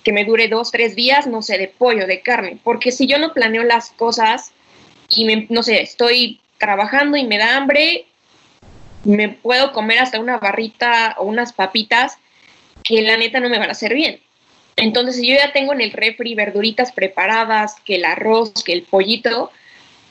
que 0.04 0.14
me 0.14 0.24
dure 0.24 0.48
dos, 0.48 0.72
tres 0.72 0.96
días, 0.96 1.28
no 1.28 1.42
sé, 1.42 1.58
de 1.58 1.68
pollo, 1.68 2.08
de 2.08 2.22
carne, 2.22 2.58
porque 2.64 2.94
si 2.94 3.06
yo 3.06 3.20
no 3.20 3.34
planeo 3.34 3.64
las 3.64 3.92
cosas, 3.92 4.54
y 5.18 5.48
no 5.50 5.64
sé, 5.64 5.82
estoy 5.82 6.40
trabajando 6.58 7.18
y 7.18 7.26
me 7.26 7.38
da 7.38 7.58
hambre, 7.58 8.06
me 9.04 9.30
puedo 9.30 9.72
comer 9.74 10.00
hasta 10.00 10.20
una 10.20 10.38
barrita 10.38 11.16
o 11.18 11.26
unas 11.26 11.54
papitas 11.54 12.18
que 12.84 13.02
la 13.02 13.18
neta 13.18 13.40
no 13.40 13.50
me 13.50 13.60
van 13.60 13.70
a 13.70 13.74
hacer 13.74 13.94
bien. 13.94 14.20
Entonces, 14.76 15.18
si 15.18 15.28
yo 15.28 15.36
ya 15.36 15.54
tengo 15.54 15.74
en 15.74 15.82
el 15.82 15.92
refri 15.92 16.36
verduritas 16.36 16.92
preparadas, 16.92 17.76
que 17.86 17.96
el 17.96 18.06
arroz, 18.06 18.64
que 18.64 18.74
el 18.74 18.84
pollito, 18.84 19.52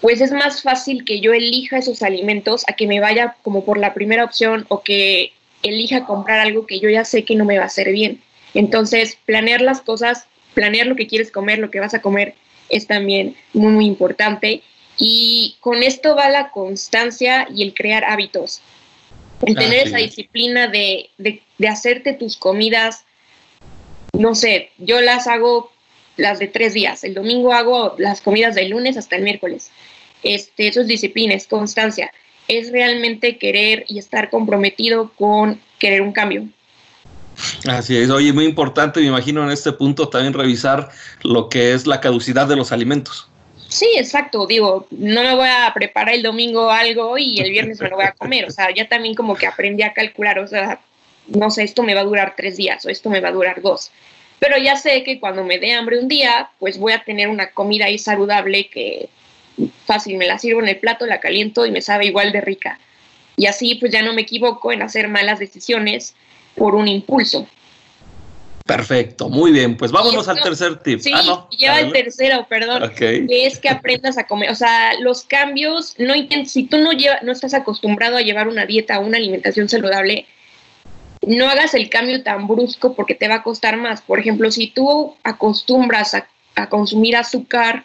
pues 0.01 0.21
es 0.21 0.33
más 0.33 0.63
fácil 0.63 1.05
que 1.05 1.21
yo 1.21 1.33
elija 1.33 1.79
esos 1.79 2.03
alimentos 2.03 2.65
a 2.69 2.75
que 2.75 2.87
me 2.87 3.01
vaya 3.01 3.37
como 3.43 3.65
por 3.65 3.79
la 3.79 3.95
primera 3.95 4.25
opción 4.25 4.67
o 4.69 4.83
que 4.83 5.33
elija 5.63 6.05
comprar 6.05 6.41
algo 6.41 6.67
que 6.67 6.81
yo 6.81 6.89
ya 6.89 7.05
sé 7.05 7.25
que 7.25 7.37
no 7.37 7.45
me 7.45 7.57
va 7.57 7.65
a 7.65 7.67
hacer 7.67 7.93
bien. 7.93 8.21
Entonces, 8.55 9.19
planear 9.27 9.63
las 9.63 9.81
cosas, 9.81 10.27
planear 10.55 10.87
lo 10.87 10.97
que 10.97 11.07
quieres 11.07 11.31
comer, 11.31 11.59
lo 11.59 11.71
que 11.71 11.81
vas 11.81 11.95
a 11.95 12.03
comer, 12.03 12.35
es 12.69 12.87
también 12.87 13.37
muy, 13.53 13.73
muy 13.73 13.87
importante. 13.87 14.63
Y 15.05 15.57
con 15.59 15.83
esto 15.83 16.15
va 16.15 16.31
la 16.31 16.53
constancia 16.53 17.49
y 17.53 17.65
el 17.65 17.75
crear 17.75 18.05
hábitos. 18.05 18.61
El 19.45 19.57
tener 19.57 19.89
esa 19.89 19.97
disciplina 19.97 20.69
de, 20.69 21.11
hacerte 21.69 22.13
tus 22.13 22.37
comidas, 22.37 23.05
no 24.13 24.37
sé, 24.37 24.71
yo 24.79 25.01
las 25.01 25.27
hago 25.27 25.73
las 26.17 26.39
de 26.39 26.47
tres 26.47 26.73
días. 26.73 27.03
El 27.03 27.15
domingo 27.15 27.53
hago 27.53 27.97
las 27.99 28.21
comidas 28.21 28.55
del 28.55 28.71
lunes 28.71 28.97
hasta 28.97 29.17
el 29.17 29.25
miércoles. 29.25 29.73
Este, 30.23 30.69
eso 30.69 30.83
es 30.83 30.87
disciplina, 30.87 31.35
es 31.35 31.49
constancia. 31.49 32.13
Es 32.47 32.71
realmente 32.71 33.39
querer 33.39 33.85
y 33.89 33.99
estar 33.99 34.31
comprometido 34.31 35.11
con 35.15 35.61
querer 35.81 36.03
un 36.03 36.13
cambio. 36.13 36.47
Así 37.67 37.97
es, 37.97 38.09
oye, 38.09 38.33
muy 38.33 38.45
importante, 38.45 39.01
me 39.01 39.07
imagino 39.07 39.43
en 39.43 39.51
este 39.51 39.73
punto 39.73 40.09
también 40.09 40.33
revisar 40.33 40.91
lo 41.25 41.49
que 41.49 41.73
es 41.73 41.89
la 41.89 42.01
caducidad 42.01 42.47
de 42.47 42.55
los 42.55 42.71
alimentos. 42.71 43.32
Sí, 43.73 43.89
exacto. 43.97 44.47
Digo, 44.47 44.87
no 44.91 45.23
me 45.23 45.35
voy 45.35 45.49
a 45.49 45.73
preparar 45.73 46.15
el 46.15 46.23
domingo 46.23 46.71
algo 46.71 47.17
y 47.17 47.41
el 47.41 47.51
viernes 47.51 47.81
me 47.81 47.89
lo 47.89 47.97
voy 47.97 48.05
a 48.05 48.13
comer. 48.13 48.45
O 48.45 48.51
sea, 48.51 48.69
ya 48.75 48.87
también 48.87 49.15
como 49.15 49.35
que 49.35 49.47
aprendí 49.47 49.83
a 49.83 49.95
calcular, 49.95 50.39
o 50.41 50.47
sea, 50.47 50.79
no 51.27 51.51
sé, 51.51 51.63
esto 51.63 51.83
me 51.83 51.95
va 51.95 52.03
a 52.03 52.05
durar 52.05 52.35
tres 52.37 52.59
días 52.59 52.85
o 52.85 52.91
esto 52.91 53.09
me 53.09 53.21
va 53.21 53.31
a 53.31 53.33
durar 53.33 53.63
dos. 53.63 53.91
Pero 54.39 54.59
ya 54.59 54.77
sé 54.77 55.03
que 55.05 55.19
cuando 55.19 55.43
me 55.43 55.59
dé 55.59 55.73
hambre 55.73 55.99
un 55.99 56.07
día, 56.07 56.51
pues 56.59 56.77
voy 56.77 56.93
a 56.93 57.03
tener 57.03 57.29
una 57.29 57.51
comida 57.51 57.87
ahí 57.87 57.99
saludable 57.99 58.69
que 58.69 59.09
fácil, 59.87 60.19
me 60.19 60.27
la 60.27 60.39
sirvo 60.39 60.61
en 60.61 60.69
el 60.69 60.79
plato, 60.79 61.07
la 61.07 61.21
caliento 61.21 61.65
y 61.65 61.71
me 61.71 61.81
sabe 61.81 62.07
igual 62.07 62.31
de 62.33 62.43
rica. 62.43 62.79
Y 63.37 63.47
así 63.47 63.77
pues 63.77 63.91
ya 63.91 64.03
no 64.03 64.13
me 64.13 64.23
equivoco 64.23 64.71
en 64.71 64.83
hacer 64.83 65.09
malas 65.09 65.39
decisiones 65.39 66.15
por 66.57 66.75
un 66.75 66.89
impulso. 66.89 67.47
Perfecto, 68.77 69.29
muy 69.29 69.53
bien. 69.53 69.77
Pues 69.77 69.93
vámonos 69.93 70.29
al 70.29 70.41
tercer 70.41 70.77
tip. 70.79 71.01
Sí, 71.01 71.13
ah, 71.15 71.47
lleva 71.51 71.81
el 71.81 71.93
tercero, 71.93 72.47
perdón. 72.49 72.91
Que 72.97 73.47
es 73.47 73.59
que 73.59 73.69
aprendas 73.69 74.19
a 74.19 74.27
comer. 74.27 74.51
O 74.51 74.55
sea, 74.55 74.95
los 75.01 75.25
cambios, 75.25 75.95
no 75.99 76.15
si 76.47 76.65
tú 76.65 76.79
no, 76.79 76.93
lleva, 76.93 77.19
no 77.23 77.33
estás 77.33 77.55
acostumbrado 77.55 78.17
a 78.17 78.23
llevar 78.23 78.49
una 78.49 78.67
dieta 78.67 78.99
o 78.99 79.07
una 79.07 79.19
alimentación 79.19 79.69
saludable, 79.69 80.27
no 81.27 81.49
hagas 81.49 81.75
el 81.75 81.89
cambio 81.89 82.23
tan 82.23 82.49
brusco 82.49 82.95
porque 82.95 83.15
te 83.15 83.29
va 83.29 83.37
a 83.37 83.43
costar 83.43 83.77
más. 83.77 84.01
Por 84.01 84.19
ejemplo, 84.19 84.51
si 84.51 84.69
tú 84.69 85.17
acostumbras 85.23 86.15
a, 86.15 86.27
consumir 86.69 87.17
azúcar, 87.17 87.85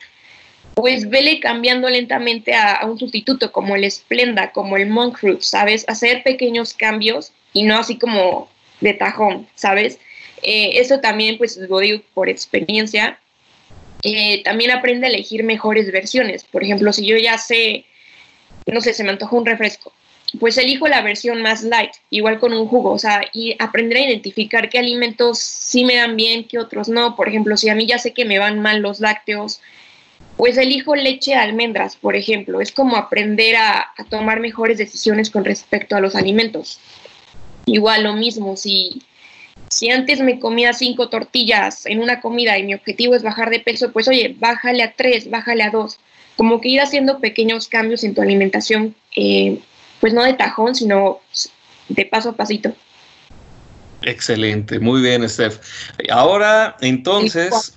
pues 0.74 1.10
vele 1.10 1.40
cambiando 1.40 1.90
lentamente 1.90 2.54
a, 2.54 2.86
un 2.86 3.00
sustituto 3.00 3.52
como 3.52 3.76
el 3.76 3.90
Splenda, 3.90 4.52
como 4.52 4.78
el 4.78 4.88
Monk 4.88 5.18
Fruit, 5.18 5.42
¿sabes? 5.42 5.86
Hacer 5.88 6.24
pequeños 6.24 6.74
cambios 6.74 7.32
y 7.54 7.64
no 7.64 7.78
así 7.78 7.98
como 7.98 8.50
de 8.82 8.94
tajón, 8.94 9.48
¿sabes? 9.56 10.00
Eh, 10.48 10.80
eso 10.80 11.00
también, 11.00 11.38
pues 11.38 11.58
lo 11.58 11.80
digo 11.80 12.02
por 12.14 12.30
experiencia. 12.30 13.20
Eh, 14.04 14.42
también 14.44 14.72
aprende 14.72 15.08
a 15.08 15.10
elegir 15.10 15.44
mejores 15.44 15.92
versiones. 15.92 16.44
Por 16.46 16.64
ejemplo, 16.64 16.94
si 16.94 17.06
yo 17.06 17.18
ya 17.18 17.38
sé 17.38 17.86
no 18.74 18.82
sé, 18.82 18.94
se 18.94 19.04
me 19.04 19.12
antojó 19.12 19.38
un 19.38 19.46
refresco. 19.46 19.94
Pues 20.40 20.58
elijo 20.58 20.88
la 20.88 21.02
versión 21.02 21.42
más 21.42 21.64
light, 21.64 21.92
igual 22.10 22.40
con 22.40 22.54
un 22.54 22.68
jugo, 22.68 22.92
o 22.92 23.00
sea, 23.00 23.22
y 23.32 23.56
aprender 23.60 23.98
a 23.98 24.06
identificar 24.08 24.70
qué 24.70 24.78
alimentos 24.78 25.40
sí 25.40 25.86
me 25.86 25.96
dan 25.96 26.18
bien, 26.18 26.44
qué 26.44 26.60
otros 26.60 26.90
no. 26.90 27.16
Por 27.16 27.30
ejemplo, 27.30 27.56
si 27.56 27.70
a 27.70 27.76
mí 27.76 27.86
ya 27.86 27.98
sé 27.98 28.14
que 28.14 28.26
me 28.26 28.40
van 28.40 28.60
mal 28.60 28.82
los 28.82 29.00
lácteos, 29.00 29.62
pues 30.36 30.58
elijo 30.58 30.96
leche 30.96 31.32
de 31.32 31.38
almendras, 31.38 31.96
por 31.96 32.18
ejemplo. 32.18 32.60
Es 32.60 32.74
como 32.74 32.98
aprender 32.98 33.56
a, 33.56 33.94
a 33.98 34.04
tomar 34.10 34.42
mejores 34.42 34.78
decisiones 34.78 35.30
con 35.30 35.46
respecto 35.46 35.96
a 35.96 36.02
los 36.02 36.16
alimentos. 36.16 36.82
Igual 37.66 38.04
lo 38.04 38.14
mismo, 38.14 38.58
si, 38.58 39.02
si 39.70 39.90
antes 39.90 40.20
me 40.22 40.40
comía 40.40 40.74
cinco 40.74 41.10
tortillas 41.10 41.86
en 41.86 42.00
una 42.00 42.22
comida 42.22 42.58
y 42.58 42.64
mi 42.64 42.74
objetivo 42.74 43.16
es 43.16 43.24
bajar 43.24 43.50
de 43.50 43.60
peso, 43.60 43.92
pues 43.92 44.08
oye, 44.08 44.36
bájale 44.38 44.84
a 44.84 44.94
tres, 44.94 45.30
bájale 45.30 45.64
a 45.64 45.72
dos. 45.72 46.00
Como 46.36 46.62
que 46.62 46.70
ir 46.70 46.82
haciendo 46.82 47.20
pequeños 47.20 47.68
cambios 47.68 48.04
en 48.04 48.14
tu 48.14 48.22
alimentación, 48.22 48.96
eh, 49.16 49.60
pues 50.00 50.14
no 50.14 50.24
de 50.24 50.34
tajón, 50.34 50.76
sino 50.76 51.20
de 51.90 52.06
paso 52.06 52.30
a 52.30 52.36
pasito. 52.36 52.74
Excelente, 54.04 54.80
muy 54.80 55.02
bien, 55.02 55.28
Steph. 55.28 55.60
Ahora, 56.10 56.78
entonces, 56.82 57.74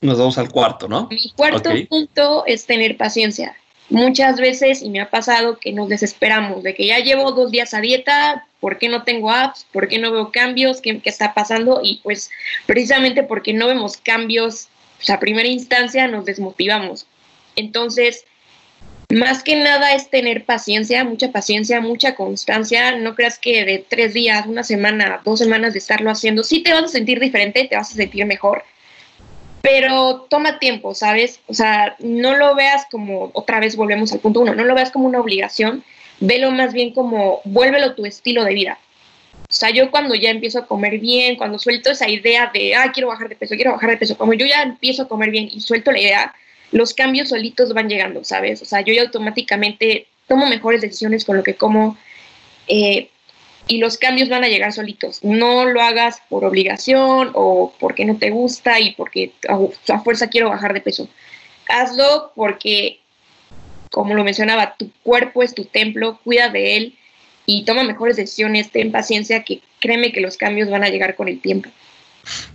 nos 0.00 0.18
vamos 0.18 0.38
al 0.38 0.50
cuarto, 0.50 0.88
¿no? 0.88 1.08
Mi 1.10 1.30
cuarto 1.36 1.70
punto 1.88 2.44
es 2.46 2.66
tener 2.66 2.96
paciencia. 2.96 3.56
Muchas 3.90 4.40
veces, 4.40 4.82
y 4.82 4.88
me 4.88 5.00
ha 5.00 5.10
pasado 5.10 5.58
que 5.58 5.72
nos 5.72 5.88
desesperamos 5.88 6.62
de 6.62 6.74
que 6.74 6.86
ya 6.86 7.00
llevo 7.00 7.32
dos 7.32 7.50
días 7.50 7.74
a 7.74 7.80
dieta, 7.80 8.46
¿por 8.60 8.78
qué 8.78 8.88
no 8.88 9.02
tengo 9.02 9.32
apps? 9.32 9.66
¿Por 9.72 9.88
qué 9.88 9.98
no 9.98 10.12
veo 10.12 10.30
cambios? 10.30 10.80
¿Qué, 10.80 11.00
qué 11.00 11.10
está 11.10 11.34
pasando? 11.34 11.80
Y 11.82 12.00
pues 12.04 12.30
precisamente 12.66 13.24
porque 13.24 13.52
no 13.52 13.66
vemos 13.66 13.96
cambios, 13.96 14.68
pues, 14.96 15.10
a 15.10 15.18
primera 15.18 15.48
instancia 15.48 16.06
nos 16.06 16.24
desmotivamos. 16.24 17.06
Entonces, 17.56 18.24
más 19.10 19.42
que 19.42 19.56
nada 19.56 19.92
es 19.92 20.08
tener 20.08 20.44
paciencia, 20.44 21.02
mucha 21.02 21.32
paciencia, 21.32 21.80
mucha 21.80 22.14
constancia. 22.14 22.96
No 22.96 23.16
creas 23.16 23.40
que 23.40 23.64
de 23.64 23.84
tres 23.86 24.14
días, 24.14 24.46
una 24.46 24.62
semana, 24.62 25.20
dos 25.24 25.40
semanas 25.40 25.72
de 25.72 25.80
estarlo 25.80 26.10
haciendo, 26.10 26.44
sí 26.44 26.62
te 26.62 26.72
vas 26.72 26.84
a 26.84 26.88
sentir 26.88 27.18
diferente, 27.18 27.66
te 27.68 27.76
vas 27.76 27.90
a 27.90 27.94
sentir 27.94 28.24
mejor, 28.24 28.62
pero 29.62 30.26
toma 30.28 30.58
tiempo, 30.58 30.94
¿sabes? 30.94 31.40
O 31.46 31.54
sea, 31.54 31.96
no 31.98 32.36
lo 32.36 32.54
veas 32.54 32.86
como, 32.90 33.30
otra 33.34 33.60
vez 33.60 33.76
volvemos 33.76 34.12
al 34.12 34.20
punto 34.20 34.40
uno, 34.40 34.54
no 34.54 34.64
lo 34.64 34.74
veas 34.74 34.90
como 34.90 35.06
una 35.06 35.20
obligación, 35.20 35.84
velo 36.20 36.50
más 36.50 36.72
bien 36.72 36.92
como, 36.92 37.40
vuélvelo 37.44 37.94
tu 37.94 38.06
estilo 38.06 38.44
de 38.44 38.54
vida. 38.54 38.78
O 39.48 39.52
sea, 39.52 39.70
yo 39.70 39.90
cuando 39.90 40.14
ya 40.14 40.30
empiezo 40.30 40.60
a 40.60 40.66
comer 40.66 40.98
bien, 40.98 41.36
cuando 41.36 41.58
suelto 41.58 41.90
esa 41.90 42.08
idea 42.08 42.50
de, 42.52 42.74
ah, 42.74 42.90
quiero 42.92 43.08
bajar 43.08 43.28
de 43.28 43.36
peso, 43.36 43.54
quiero 43.54 43.72
bajar 43.72 43.90
de 43.90 43.96
peso, 43.96 44.16
como 44.16 44.32
yo 44.34 44.46
ya 44.46 44.62
empiezo 44.62 45.02
a 45.02 45.08
comer 45.08 45.30
bien 45.30 45.48
y 45.52 45.60
suelto 45.60 45.92
la 45.92 45.98
idea, 45.98 46.34
los 46.72 46.94
cambios 46.94 47.30
solitos 47.30 47.74
van 47.74 47.88
llegando, 47.88 48.22
¿sabes? 48.24 48.62
O 48.62 48.64
sea, 48.64 48.80
yo 48.82 48.94
ya 48.94 49.02
automáticamente 49.02 50.06
tomo 50.28 50.46
mejores 50.46 50.80
decisiones 50.80 51.24
con 51.24 51.36
lo 51.36 51.42
que 51.42 51.54
como 51.54 51.98
eh, 52.68 53.10
y 53.66 53.78
los 53.78 53.98
cambios 53.98 54.28
van 54.28 54.44
a 54.44 54.48
llegar 54.48 54.72
solitos. 54.72 55.22
No 55.22 55.64
lo 55.64 55.80
hagas 55.80 56.22
por 56.28 56.44
obligación 56.44 57.30
o 57.34 57.72
porque 57.78 58.04
no 58.04 58.16
te 58.16 58.30
gusta 58.30 58.80
y 58.80 58.92
porque 58.92 59.32
a, 59.48 60.00
fuerza 60.00 60.28
quiero 60.28 60.50
bajar 60.50 60.74
de 60.74 60.80
peso. 60.80 61.08
Hazlo 61.68 62.32
porque, 62.34 63.00
como 63.90 64.14
lo 64.14 64.24
mencionaba, 64.24 64.74
tu 64.76 64.90
cuerpo 65.02 65.42
es 65.42 65.54
tu 65.54 65.64
templo, 65.64 66.18
cuida 66.24 66.48
de 66.48 66.76
él 66.76 66.98
y 67.46 67.64
toma 67.64 67.84
mejores 67.84 68.16
decisiones, 68.16 68.70
ten 68.70 68.92
paciencia, 68.92 69.44
que 69.44 69.60
créeme 69.80 70.12
que 70.12 70.20
los 70.20 70.36
cambios 70.36 70.68
van 70.70 70.84
a 70.84 70.88
llegar 70.88 71.14
con 71.14 71.28
el 71.28 71.40
tiempo. 71.40 71.70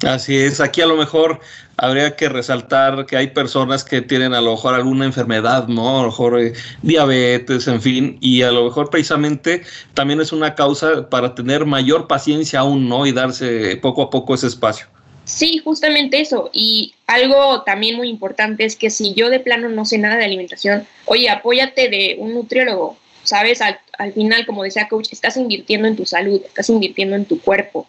Así 0.06 0.36
es, 0.36 0.60
aquí 0.60 0.82
a 0.82 0.86
lo 0.86 0.96
mejor 0.96 1.40
habría 1.78 2.16
que 2.16 2.30
resaltar 2.30 3.06
que 3.06 3.18
hay 3.18 3.28
personas 3.28 3.84
que 3.84 4.02
tienen 4.02 4.34
a 4.34 4.42
lo 4.42 4.52
mejor 4.52 4.74
alguna 4.76 5.06
enfermedad, 5.06 5.68
¿no? 5.68 6.00
A 6.00 6.02
lo 6.04 6.08
mejor 6.08 6.40
eh, 6.40 6.54
diabetes, 6.82 7.68
en 7.68 7.82
fin, 7.82 8.18
y 8.22 8.42
a 8.44 8.52
lo 8.52 8.66
mejor 8.66 8.90
precisamente 8.90 9.64
también 9.94 10.22
es 10.22 10.32
una 10.32 10.56
causa 10.56 11.10
para 11.10 11.36
tener 11.36 11.66
mayor 11.66 12.08
paciencia 12.08 12.62
aún, 12.62 12.88
¿no? 12.88 13.06
Y 13.06 13.12
darse 13.12 13.78
poco 13.78 14.04
a 14.04 14.10
poco 14.10 14.36
ese 14.36 14.48
espacio. 14.48 14.88
Sí, 15.26 15.60
justamente 15.64 16.22
eso. 16.22 16.52
Y 16.54 16.94
algo 17.08 17.64
también 17.64 17.98
muy 17.98 18.10
importante 18.10 18.64
es 18.64 18.76
que 18.76 18.92
si 18.92 19.14
yo 19.16 19.30
de 19.30 19.40
plano 19.40 19.70
no 19.70 19.86
sé 19.86 19.98
nada 19.98 20.18
de 20.18 20.26
alimentación, 20.26 20.88
oye, 21.06 21.30
apóyate 21.30 21.90
de 21.90 22.16
un 22.20 22.36
nutriólogo, 22.36 22.96
¿sabes? 23.24 23.60
Al, 23.62 23.80
al 23.98 24.14
final, 24.14 24.46
como 24.46 24.64
decía 24.64 24.88
coach, 24.88 25.08
estás 25.12 25.36
invirtiendo 25.36 25.88
en 25.88 25.96
tu 25.96 26.06
salud, 26.06 26.42
estás 26.46 26.70
invirtiendo 26.70 27.16
en 27.16 27.26
tu 27.26 27.42
cuerpo 27.42 27.88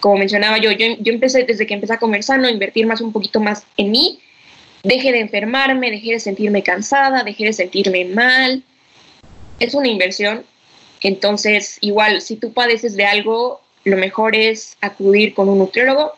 como 0.00 0.16
mencionaba 0.16 0.58
yo, 0.58 0.70
yo, 0.72 0.86
yo 1.00 1.12
empecé 1.12 1.44
desde 1.44 1.66
que 1.66 1.74
empecé 1.74 1.94
a 1.94 1.98
comer 1.98 2.22
sano, 2.22 2.46
a 2.46 2.50
invertir 2.50 2.86
más 2.86 3.00
un 3.00 3.12
poquito 3.12 3.40
más 3.40 3.64
en 3.76 3.90
mí, 3.90 4.20
dejé 4.82 5.12
de 5.12 5.20
enfermarme, 5.20 5.90
dejé 5.90 6.12
de 6.12 6.20
sentirme 6.20 6.62
cansada, 6.62 7.24
dejé 7.24 7.44
de 7.44 7.52
sentirme 7.52 8.04
mal. 8.06 8.62
Es 9.60 9.74
una 9.74 9.88
inversión. 9.88 10.44
Entonces, 11.00 11.78
igual, 11.80 12.20
si 12.22 12.36
tú 12.36 12.52
padeces 12.52 12.96
de 12.96 13.04
algo, 13.04 13.60
lo 13.84 13.96
mejor 13.96 14.34
es 14.34 14.76
acudir 14.80 15.34
con 15.34 15.48
un 15.48 15.58
nutriólogo 15.58 16.12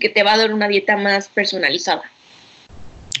que 0.00 0.08
te 0.08 0.22
va 0.22 0.34
a 0.34 0.38
dar 0.38 0.52
una 0.52 0.68
dieta 0.68 0.96
más 0.96 1.28
personalizada. 1.28 2.02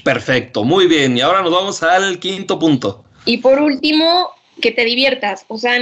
Perfecto, 0.02 0.64
muy 0.64 0.86
bien. 0.86 1.16
Y 1.16 1.20
ahora 1.20 1.42
nos 1.42 1.52
vamos 1.52 1.82
al 1.82 2.18
quinto 2.18 2.58
punto. 2.58 3.04
Y 3.24 3.38
por 3.38 3.60
último, 3.60 4.30
que 4.60 4.70
te 4.70 4.84
diviertas. 4.84 5.44
O 5.48 5.58
sea, 5.58 5.78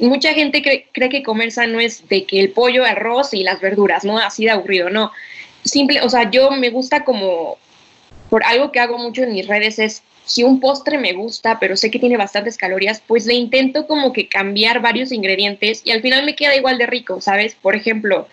mucha 0.00 0.32
gente 0.32 0.62
cree, 0.62 1.08
que 1.08 1.22
comer 1.22 1.52
sano 1.52 1.80
es 1.80 2.08
de 2.08 2.24
que 2.24 2.40
el 2.40 2.50
pollo, 2.50 2.84
arroz 2.84 3.34
y 3.34 3.42
las 3.42 3.60
verduras, 3.60 4.04
¿no? 4.04 4.18
Así 4.18 4.44
de 4.44 4.50
aburrido, 4.50 4.90
no. 4.90 5.12
Simple, 5.64 6.00
o 6.02 6.08
sea, 6.08 6.30
yo 6.30 6.50
me 6.50 6.70
gusta 6.70 7.04
como, 7.04 7.58
por 8.30 8.44
algo 8.44 8.72
que 8.72 8.80
hago 8.80 8.98
mucho 8.98 9.22
en 9.22 9.32
mis 9.32 9.46
redes 9.46 9.78
es, 9.78 10.02
si 10.24 10.42
un 10.42 10.60
postre 10.60 10.98
me 10.98 11.12
gusta, 11.12 11.60
pero 11.60 11.76
sé 11.76 11.90
que 11.90 11.98
tiene 11.98 12.16
bastantes 12.16 12.56
calorías, 12.56 13.00
pues 13.06 13.26
le 13.26 13.34
intento 13.34 13.86
como 13.86 14.12
que 14.12 14.28
cambiar 14.28 14.80
varios 14.80 15.12
ingredientes 15.12 15.82
y 15.84 15.92
al 15.92 16.02
final 16.02 16.24
me 16.24 16.34
queda 16.34 16.56
igual 16.56 16.78
de 16.78 16.86
rico, 16.86 17.20
¿sabes? 17.20 17.54
Por 17.54 17.76
ejemplo, 17.76 18.26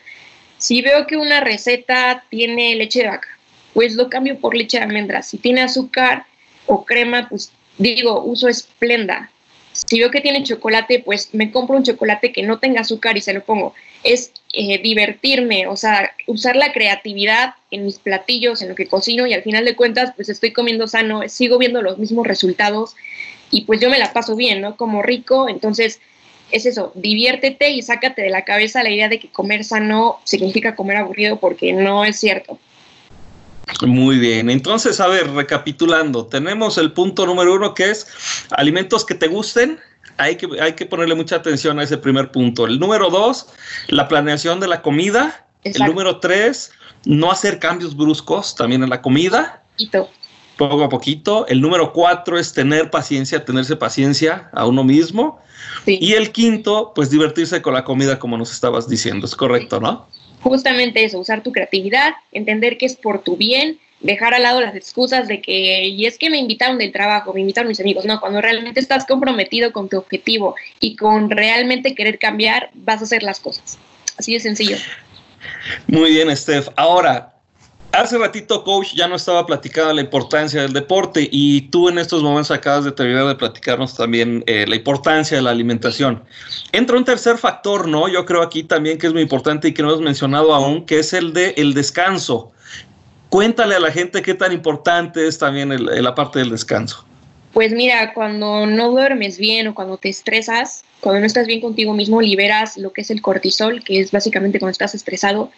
si 0.57 0.81
veo 0.81 1.05
que 1.05 1.17
una 1.17 1.41
receta 1.41 2.23
tiene 2.29 2.75
leche 2.75 3.03
de 3.03 3.09
vaca, 3.09 3.27
pues 3.75 3.93
lo 3.93 4.09
cambio 4.09 4.39
por 4.39 4.55
leche 4.55 4.77
de 4.77 4.85
almendras. 4.85 5.27
Si 5.27 5.37
tiene 5.37 5.61
azúcar 5.61 6.25
o 6.65 6.83
crema, 6.83 7.27
pues 7.29 7.51
digo, 7.77 8.23
uso 8.23 8.47
esplenda 8.47 9.29
si 9.73 9.99
veo 9.99 10.11
que 10.11 10.21
tiene 10.21 10.43
chocolate, 10.43 10.99
pues 10.99 11.29
me 11.33 11.51
compro 11.51 11.75
un 11.75 11.83
chocolate 11.83 12.31
que 12.31 12.43
no 12.43 12.59
tenga 12.59 12.81
azúcar 12.81 13.17
y 13.17 13.21
se 13.21 13.33
lo 13.33 13.43
pongo. 13.43 13.73
Es 14.03 14.31
eh, 14.53 14.79
divertirme, 14.81 15.67
o 15.67 15.75
sea, 15.75 16.13
usar 16.27 16.55
la 16.55 16.71
creatividad 16.71 17.55
en 17.71 17.85
mis 17.85 17.97
platillos, 17.97 18.61
en 18.61 18.69
lo 18.69 18.75
que 18.75 18.87
cocino 18.87 19.25
y 19.27 19.33
al 19.33 19.43
final 19.43 19.65
de 19.65 19.75
cuentas, 19.75 20.13
pues 20.15 20.29
estoy 20.29 20.53
comiendo 20.53 20.87
sano, 20.87 21.27
sigo 21.27 21.57
viendo 21.57 21.81
los 21.81 21.97
mismos 21.97 22.27
resultados 22.27 22.95
y 23.49 23.61
pues 23.61 23.79
yo 23.79 23.89
me 23.89 23.99
la 23.99 24.13
paso 24.13 24.35
bien, 24.35 24.61
¿no? 24.61 24.77
Como 24.77 25.01
rico, 25.01 25.49
entonces 25.49 25.99
es 26.51 26.67
eso, 26.67 26.91
diviértete 26.93 27.71
y 27.71 27.81
sácate 27.81 28.21
de 28.21 28.29
la 28.29 28.45
cabeza 28.45 28.83
la 28.83 28.91
idea 28.91 29.09
de 29.09 29.19
que 29.19 29.29
comer 29.29 29.63
sano 29.63 30.19
significa 30.23 30.75
comer 30.75 30.97
aburrido 30.97 31.39
porque 31.39 31.73
no 31.73 32.05
es 32.05 32.19
cierto. 32.19 32.59
Muy 33.85 34.17
bien, 34.17 34.49
entonces, 34.49 34.99
a 34.99 35.07
ver, 35.07 35.29
recapitulando, 35.31 36.25
tenemos 36.25 36.77
el 36.77 36.91
punto 36.91 37.25
número 37.25 37.55
uno 37.55 37.73
que 37.73 37.91
es 37.91 38.07
alimentos 38.51 39.05
que 39.05 39.15
te 39.15 39.27
gusten. 39.27 39.79
Hay 40.17 40.35
que, 40.35 40.47
hay 40.61 40.73
que 40.73 40.85
ponerle 40.85 41.15
mucha 41.15 41.37
atención 41.37 41.79
a 41.79 41.83
ese 41.83 41.97
primer 41.97 42.31
punto. 42.31 42.67
El 42.67 42.79
número 42.79 43.09
dos, 43.09 43.47
la 43.87 44.07
planeación 44.07 44.59
de 44.59 44.67
la 44.67 44.81
comida. 44.81 45.45
El 45.63 45.85
número 45.85 46.19
tres, 46.19 46.71
no 47.05 47.31
hacer 47.31 47.59
cambios 47.59 47.95
bruscos 47.95 48.55
también 48.55 48.83
en 48.83 48.89
la 48.89 49.01
comida. 49.01 49.63
Poco 50.57 50.83
a 50.83 50.89
poquito. 50.89 51.47
El 51.47 51.61
número 51.61 51.93
cuatro 51.93 52.37
es 52.37 52.53
tener 52.53 52.91
paciencia, 52.91 53.43
tenerse 53.43 53.75
paciencia 53.75 54.49
a 54.53 54.67
uno 54.67 54.83
mismo. 54.83 55.41
Y 55.85 56.13
el 56.13 56.31
quinto, 56.31 56.91
pues 56.93 57.09
divertirse 57.09 57.61
con 57.61 57.73
la 57.73 57.83
comida, 57.83 58.19
como 58.19 58.37
nos 58.37 58.51
estabas 58.51 58.87
diciendo. 58.87 59.25
Es 59.25 59.35
correcto, 59.35 59.79
¿no? 59.79 60.07
Justamente 60.43 61.03
eso, 61.03 61.19
usar 61.19 61.41
tu 61.41 61.51
creatividad, 61.51 62.13
entender 62.31 62.77
que 62.77 62.85
es 62.85 62.95
por 62.95 63.23
tu 63.23 63.37
bien, 63.37 63.79
dejar 64.01 64.33
al 64.33 64.43
lado 64.43 64.61
las 64.61 64.75
excusas 64.75 65.27
de 65.27 65.41
que, 65.41 65.87
y 65.87 66.05
es 66.05 66.17
que 66.17 66.29
me 66.29 66.37
invitaron 66.37 66.77
del 66.77 66.91
trabajo, 66.91 67.33
me 67.33 67.41
invitaron 67.41 67.69
mis 67.69 67.79
amigos, 67.79 68.05
no, 68.05 68.19
cuando 68.19 68.41
realmente 68.41 68.79
estás 68.79 69.05
comprometido 69.05 69.71
con 69.71 69.89
tu 69.89 69.97
objetivo 69.97 70.55
y 70.79 70.95
con 70.95 71.29
realmente 71.29 71.95
querer 71.95 72.19
cambiar, 72.19 72.69
vas 72.73 73.01
a 73.01 73.05
hacer 73.05 73.23
las 73.23 73.39
cosas. 73.39 73.79
Así 74.17 74.33
de 74.33 74.41
sencillo. 74.41 74.77
Muy 75.87 76.11
bien, 76.11 76.35
Steph. 76.35 76.67
Ahora, 76.75 77.32
Hace 77.93 78.17
ratito, 78.17 78.63
coach, 78.63 78.95
ya 78.95 79.07
no 79.07 79.17
estaba 79.17 79.45
platicando 79.45 79.93
la 79.93 80.01
importancia 80.01 80.63
del 80.63 80.73
deporte 80.73 81.29
y 81.31 81.61
tú 81.69 81.89
en 81.89 81.99
estos 81.99 82.23
momentos 82.23 82.49
acabas 82.49 82.85
de 82.85 82.91
terminar 82.91 83.27
de 83.27 83.35
platicarnos 83.35 83.95
también 83.95 84.43
eh, 84.47 84.65
la 84.67 84.75
importancia 84.75 85.37
de 85.37 85.43
la 85.43 85.51
alimentación. 85.51 86.23
Entra 86.71 86.97
un 86.97 87.05
tercer 87.05 87.37
factor, 87.37 87.87
¿no? 87.87 88.07
Yo 88.07 88.25
creo 88.25 88.41
aquí 88.41 88.63
también 88.63 88.97
que 88.97 89.05
es 89.05 89.13
muy 89.13 89.21
importante 89.21 89.67
y 89.67 89.75
que 89.75 89.83
no 89.83 89.89
hemos 89.89 90.01
mencionado 90.01 90.55
aún, 90.55 90.87
que 90.87 90.97
es 90.97 91.13
el 91.13 91.33
de 91.33 91.53
el 91.55 91.75
descanso. 91.75 92.51
Cuéntale 93.29 93.75
a 93.75 93.79
la 93.79 93.91
gente 93.91 94.23
qué 94.23 94.33
tan 94.33 94.53
importante 94.53 95.27
es 95.27 95.37
también 95.37 95.69
la 95.85 96.15
parte 96.15 96.39
del 96.39 96.49
descanso. 96.49 97.05
Pues 97.53 97.73
mira, 97.73 98.15
cuando 98.15 98.65
no 98.65 98.89
duermes 98.89 99.37
bien 99.37 99.67
o 99.67 99.75
cuando 99.75 99.97
te 99.97 100.09
estresas, 100.09 100.83
cuando 100.99 101.19
no 101.19 101.27
estás 101.27 101.45
bien 101.45 101.61
contigo 101.61 101.93
mismo, 101.93 102.21
liberas 102.21 102.75
lo 102.75 102.91
que 102.91 103.01
es 103.01 103.11
el 103.11 103.21
cortisol, 103.21 103.83
que 103.83 103.99
es 103.99 104.11
básicamente 104.11 104.57
cuando 104.57 104.71
estás 104.71 104.95
estresado 104.95 105.51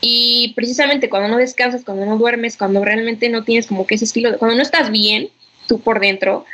y 0.00 0.52
precisamente 0.54 1.08
cuando 1.08 1.28
no 1.28 1.38
descansas, 1.38 1.84
cuando 1.84 2.06
no 2.06 2.16
duermes, 2.18 2.56
cuando 2.56 2.84
realmente 2.84 3.28
no 3.28 3.44
tienes 3.44 3.66
como 3.66 3.86
que 3.86 3.96
ese 3.96 4.04
estilo, 4.04 4.32
de, 4.32 4.38
cuando 4.38 4.56
no 4.56 4.62
estás 4.62 4.90
bien, 4.90 5.30
tú 5.66 5.80
por 5.80 6.00
dentro, 6.00 6.44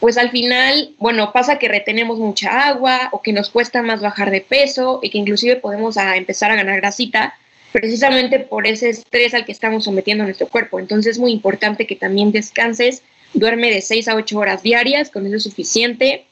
pues 0.00 0.16
al 0.16 0.30
final, 0.30 0.94
bueno, 0.98 1.32
pasa 1.32 1.58
que 1.58 1.68
retenemos 1.68 2.18
mucha 2.18 2.68
agua 2.68 3.08
o 3.12 3.20
que 3.20 3.32
nos 3.32 3.50
cuesta 3.50 3.82
más 3.82 4.00
bajar 4.00 4.30
de 4.30 4.40
peso 4.40 5.00
y 5.02 5.10
que 5.10 5.18
inclusive 5.18 5.56
podemos 5.56 5.96
empezar 5.96 6.50
a 6.50 6.56
ganar 6.56 6.80
grasita 6.80 7.34
precisamente 7.72 8.38
por 8.38 8.66
ese 8.66 8.90
estrés 8.90 9.34
al 9.34 9.44
que 9.44 9.52
estamos 9.52 9.84
sometiendo 9.84 10.24
nuestro 10.24 10.46
cuerpo. 10.46 10.78
Entonces 10.78 11.12
es 11.12 11.18
muy 11.18 11.32
importante 11.32 11.86
que 11.86 11.96
también 11.96 12.32
descanses, 12.32 13.02
duerme 13.34 13.70
de 13.70 13.82
6 13.82 14.08
a 14.08 14.14
8 14.14 14.38
horas 14.38 14.62
diarias, 14.62 15.10
con 15.10 15.26
eso 15.26 15.36
es 15.36 15.42
suficiente, 15.42 16.24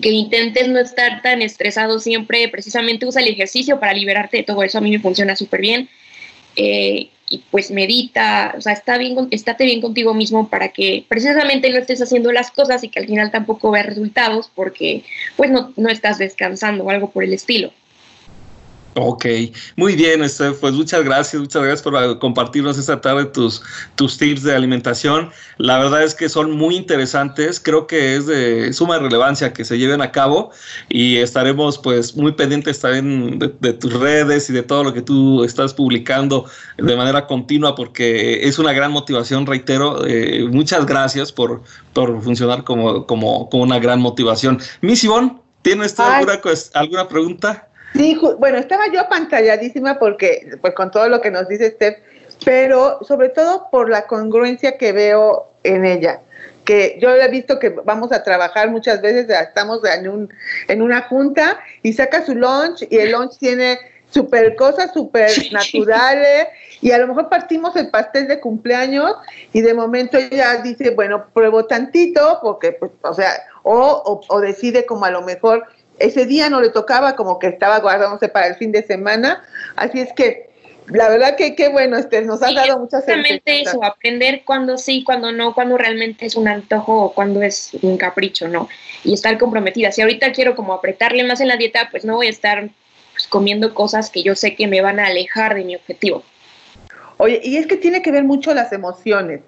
que 0.00 0.10
intentes 0.10 0.68
no 0.68 0.78
estar 0.80 1.22
tan 1.22 1.42
estresado 1.42 1.98
siempre, 1.98 2.48
precisamente 2.48 3.06
usa 3.06 3.22
el 3.22 3.28
ejercicio 3.28 3.78
para 3.78 3.92
liberarte 3.92 4.38
de 4.38 4.42
todo 4.42 4.62
eso, 4.62 4.78
a 4.78 4.80
mí 4.80 4.90
me 4.90 5.00
funciona 5.00 5.36
súper 5.36 5.60
bien. 5.60 5.88
Eh, 6.56 7.08
y 7.28 7.42
pues 7.50 7.70
medita, 7.70 8.54
o 8.56 8.60
sea, 8.60 8.74
está 8.74 8.98
bien, 8.98 9.16
estate 9.30 9.64
bien 9.64 9.80
contigo 9.80 10.12
mismo 10.14 10.48
para 10.48 10.68
que 10.68 11.04
precisamente 11.08 11.70
no 11.70 11.78
estés 11.78 12.02
haciendo 12.02 12.32
las 12.32 12.50
cosas 12.50 12.84
y 12.84 12.88
que 12.88 13.00
al 13.00 13.06
final 13.06 13.30
tampoco 13.30 13.70
veas 13.70 13.86
resultados 13.86 14.50
porque 14.54 15.04
pues 15.36 15.50
no, 15.50 15.72
no 15.76 15.88
estás 15.88 16.18
descansando 16.18 16.84
o 16.84 16.90
algo 16.90 17.10
por 17.10 17.24
el 17.24 17.32
estilo. 17.32 17.72
Ok, 18.96 19.26
muy 19.74 19.96
bien, 19.96 20.22
este, 20.22 20.52
pues 20.52 20.72
muchas 20.72 21.02
gracias, 21.04 21.40
muchas 21.40 21.62
gracias 21.62 21.82
por 21.82 22.18
compartirnos 22.20 22.78
esta 22.78 23.00
tarde 23.00 23.24
tus, 23.24 23.60
tus 23.96 24.16
tips 24.16 24.44
de 24.44 24.54
alimentación. 24.54 25.30
La 25.58 25.78
verdad 25.80 26.04
es 26.04 26.14
que 26.14 26.28
son 26.28 26.52
muy 26.52 26.76
interesantes, 26.76 27.58
creo 27.58 27.88
que 27.88 28.14
es 28.14 28.26
de 28.26 28.72
suma 28.72 29.00
relevancia 29.00 29.52
que 29.52 29.64
se 29.64 29.78
lleven 29.78 30.00
a 30.00 30.12
cabo 30.12 30.52
y 30.88 31.16
estaremos 31.16 31.78
pues 31.78 32.14
muy 32.14 32.32
pendientes 32.32 32.78
también 32.78 33.40
de, 33.40 33.72
tus 33.72 33.92
redes 33.94 34.48
y 34.48 34.52
de 34.52 34.62
todo 34.62 34.84
lo 34.84 34.94
que 34.94 35.02
tú 35.02 35.42
estás 35.42 35.74
publicando 35.74 36.46
de 36.78 36.96
manera 36.96 37.26
continua 37.26 37.74
porque 37.74 38.46
es 38.46 38.60
una 38.60 38.72
gran 38.72 38.92
motivación, 38.92 39.44
reitero, 39.44 40.06
eh, 40.06 40.46
muchas 40.48 40.86
gracias 40.86 41.32
por, 41.32 41.62
por 41.92 42.22
funcionar 42.22 42.62
como, 42.62 43.06
como, 43.06 43.50
como 43.50 43.64
una 43.64 43.80
gran 43.80 44.00
motivación. 44.00 44.60
Miss 44.82 45.02
Ivonne, 45.02 45.36
¿tienes 45.62 45.98
alguna, 45.98 46.40
alguna 46.74 47.08
pregunta? 47.08 47.68
Sí, 47.94 48.18
bueno, 48.38 48.58
estaba 48.58 48.88
yo 48.92 49.00
apantalladísima 49.00 49.98
porque, 49.98 50.56
pues 50.60 50.74
con 50.74 50.90
todo 50.90 51.08
lo 51.08 51.20
que 51.20 51.30
nos 51.30 51.46
dice 51.46 51.70
Steph, 51.70 51.98
pero 52.44 52.98
sobre 53.02 53.28
todo 53.28 53.68
por 53.70 53.88
la 53.88 54.06
congruencia 54.06 54.76
que 54.76 54.92
veo 54.92 55.48
en 55.62 55.84
ella. 55.84 56.20
Que 56.64 56.98
yo 57.00 57.14
he 57.14 57.28
visto 57.28 57.58
que 57.58 57.68
vamos 57.68 58.10
a 58.10 58.24
trabajar 58.24 58.70
muchas 58.70 59.00
veces, 59.00 59.28
estamos 59.28 59.80
en, 59.84 60.08
un, 60.08 60.34
en 60.66 60.82
una 60.82 61.02
junta 61.02 61.60
y 61.82 61.92
saca 61.92 62.24
su 62.24 62.34
lunch 62.34 62.84
y 62.90 62.96
el 62.96 63.12
lunch 63.12 63.38
tiene 63.38 63.78
super 64.10 64.56
cosas 64.56 64.92
súper 64.92 65.30
naturales 65.52 66.48
y 66.80 66.90
a 66.90 66.98
lo 66.98 67.08
mejor 67.08 67.28
partimos 67.28 67.76
el 67.76 67.90
pastel 67.90 68.26
de 68.28 68.40
cumpleaños 68.40 69.14
y 69.52 69.60
de 69.60 69.74
momento 69.74 70.18
ella 70.18 70.56
dice, 70.62 70.90
bueno, 70.90 71.26
pruebo 71.32 71.66
tantito 71.66 72.38
porque, 72.42 72.72
pues, 72.72 72.92
o 73.02 73.14
sea, 73.14 73.30
o, 73.62 74.20
o 74.26 74.40
decide 74.40 74.84
como 74.84 75.04
a 75.04 75.10
lo 75.10 75.22
mejor 75.22 75.64
ese 75.98 76.26
día 76.26 76.50
no 76.50 76.60
le 76.60 76.70
tocaba, 76.70 77.16
como 77.16 77.38
que 77.38 77.48
estaba 77.48 77.80
guardándose 77.80 78.28
para 78.28 78.48
el 78.48 78.56
fin 78.56 78.72
de 78.72 78.82
semana. 78.82 79.44
Así 79.76 80.00
es 80.00 80.12
que 80.12 80.50
la 80.88 81.08
verdad 81.08 81.36
que 81.36 81.54
qué 81.54 81.68
bueno, 81.68 81.96
este, 81.96 82.20
nos 82.22 82.42
has 82.42 82.54
dado 82.54 82.78
muchas 82.78 83.00
Exactamente 83.00 83.62
eso, 83.62 83.82
aprender 83.82 84.42
cuando 84.44 84.76
sí, 84.76 85.02
cuando 85.02 85.32
no, 85.32 85.54
cuando 85.54 85.78
realmente 85.78 86.26
es 86.26 86.34
un 86.34 86.46
antojo 86.46 87.04
o 87.04 87.14
cuando 87.14 87.42
es 87.42 87.70
un 87.82 87.96
capricho, 87.96 88.48
¿no? 88.48 88.68
Y 89.02 89.14
estar 89.14 89.38
comprometida. 89.38 89.92
Si 89.92 90.02
ahorita 90.02 90.32
quiero 90.32 90.54
como 90.54 90.74
apretarle 90.74 91.24
más 91.24 91.40
en 91.40 91.48
la 91.48 91.56
dieta, 91.56 91.88
pues 91.90 92.04
no 92.04 92.16
voy 92.16 92.26
a 92.26 92.30
estar 92.30 92.68
pues, 93.12 93.26
comiendo 93.26 93.74
cosas 93.74 94.10
que 94.10 94.22
yo 94.22 94.34
sé 94.34 94.56
que 94.56 94.66
me 94.66 94.82
van 94.82 95.00
a 95.00 95.06
alejar 95.06 95.54
de 95.54 95.64
mi 95.64 95.76
objetivo. 95.76 96.22
Oye, 97.16 97.40
y 97.42 97.56
es 97.56 97.66
que 97.66 97.76
tiene 97.76 98.02
que 98.02 98.10
ver 98.10 98.24
mucho 98.24 98.52
las 98.52 98.72
emociones. 98.72 99.40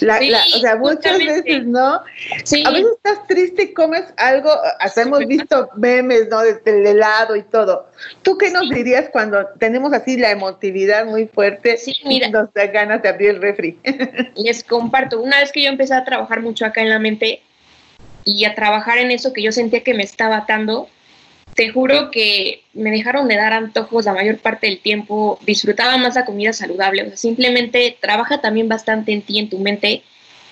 La, 0.00 0.18
o 0.54 0.58
sea, 0.58 0.76
muchas 0.76 1.18
veces, 1.18 1.66
¿no? 1.66 2.02
Sí. 2.44 2.64
A 2.66 2.70
veces 2.70 2.92
estás 2.96 3.26
triste 3.26 3.62
y 3.64 3.74
comes 3.74 4.04
algo, 4.16 4.50
hasta 4.78 5.02
hemos 5.02 5.26
visto 5.26 5.68
memes, 5.76 6.28
¿no? 6.28 6.40
Del 6.40 6.86
helado 6.86 7.36
y 7.36 7.42
todo. 7.42 7.86
¿Tú 8.22 8.38
qué 8.38 8.50
nos 8.50 8.68
dirías 8.70 9.08
cuando 9.10 9.46
tenemos 9.58 9.92
así 9.92 10.16
la 10.16 10.30
emotividad 10.30 11.06
muy 11.06 11.26
fuerte 11.26 11.76
sí, 11.76 11.94
mira, 12.04 12.28
y 12.28 12.30
nos 12.30 12.52
da 12.54 12.66
ganas 12.66 13.02
de 13.02 13.08
abrir 13.08 13.30
el 13.30 13.42
refri? 13.42 13.78
Les 14.36 14.64
comparto, 14.64 15.20
una 15.20 15.40
vez 15.40 15.52
que 15.52 15.62
yo 15.62 15.68
empecé 15.68 15.94
a 15.94 16.04
trabajar 16.04 16.40
mucho 16.40 16.64
acá 16.64 16.80
en 16.80 16.90
la 16.90 16.98
mente 16.98 17.42
y 18.24 18.44
a 18.44 18.54
trabajar 18.54 18.98
en 18.98 19.10
eso 19.10 19.32
que 19.32 19.42
yo 19.42 19.52
sentía 19.52 19.82
que 19.82 19.94
me 19.94 20.02
estaba 20.02 20.38
atando, 20.38 20.88
te 21.54 21.70
juro 21.70 22.10
que 22.10 22.62
me 22.72 22.90
dejaron 22.90 23.28
de 23.28 23.36
dar 23.36 23.52
antojos 23.52 24.04
la 24.04 24.12
mayor 24.12 24.38
parte 24.38 24.66
del 24.66 24.80
tiempo, 24.80 25.38
disfrutaba 25.42 25.96
más 25.96 26.14
la 26.14 26.24
comida 26.24 26.52
saludable, 26.52 27.02
o 27.02 27.06
sea, 27.06 27.16
simplemente 27.16 27.96
trabaja 28.00 28.40
también 28.40 28.68
bastante 28.68 29.12
en 29.12 29.22
ti, 29.22 29.38
en 29.38 29.50
tu 29.50 29.58
mente, 29.58 30.02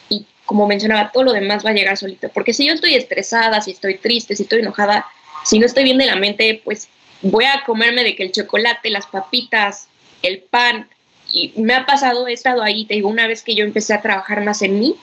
y 0.09 0.26
como 0.44 0.66
mencionaba, 0.66 1.11
todo 1.12 1.24
lo 1.24 1.32
demás 1.32 1.64
va 1.64 1.70
a 1.70 1.74
llegar 1.74 1.96
solito, 1.96 2.28
porque 2.30 2.53
si 2.53 2.66
yo 2.66 2.74
estoy 2.74 2.94
estresada, 2.94 3.61
si 3.61 3.70
estoy 3.70 3.99
triste, 3.99 4.36
si 4.36 4.42
estoy 4.42 4.61
enojada, 4.61 5.07
si 5.44 5.59
no 5.59 5.66
estoy 5.66 5.84
bien 5.84 5.99
de 5.99 6.07
la 6.07 6.16
mente, 6.16 6.61
pues 6.64 6.88
voy 7.22 7.44
a 7.44 7.62
comerme 7.64 8.05
de 8.05 8.14
que 8.14 8.24
el 8.24 8.32
chocolate, 8.32 8.90
las 8.90 9.07
papitas, 9.07 9.88
el 10.22 10.40
pan, 10.40 10.88
y 11.30 11.53
me 11.57 11.74
ha 11.74 11.86
pasado, 11.86 12.26
he 12.26 12.32
estado 12.32 12.62
ahí, 12.62 12.86
te 12.86 12.94
digo, 12.94 13.09
una 13.09 13.26
vez 13.26 13.42
que 13.42 13.55
yo 13.55 13.64
empecé 13.64 13.94
a 13.94 14.03
trabajar 14.03 14.42
más 14.42 14.62
en 14.62 14.78
mí, 14.78 14.96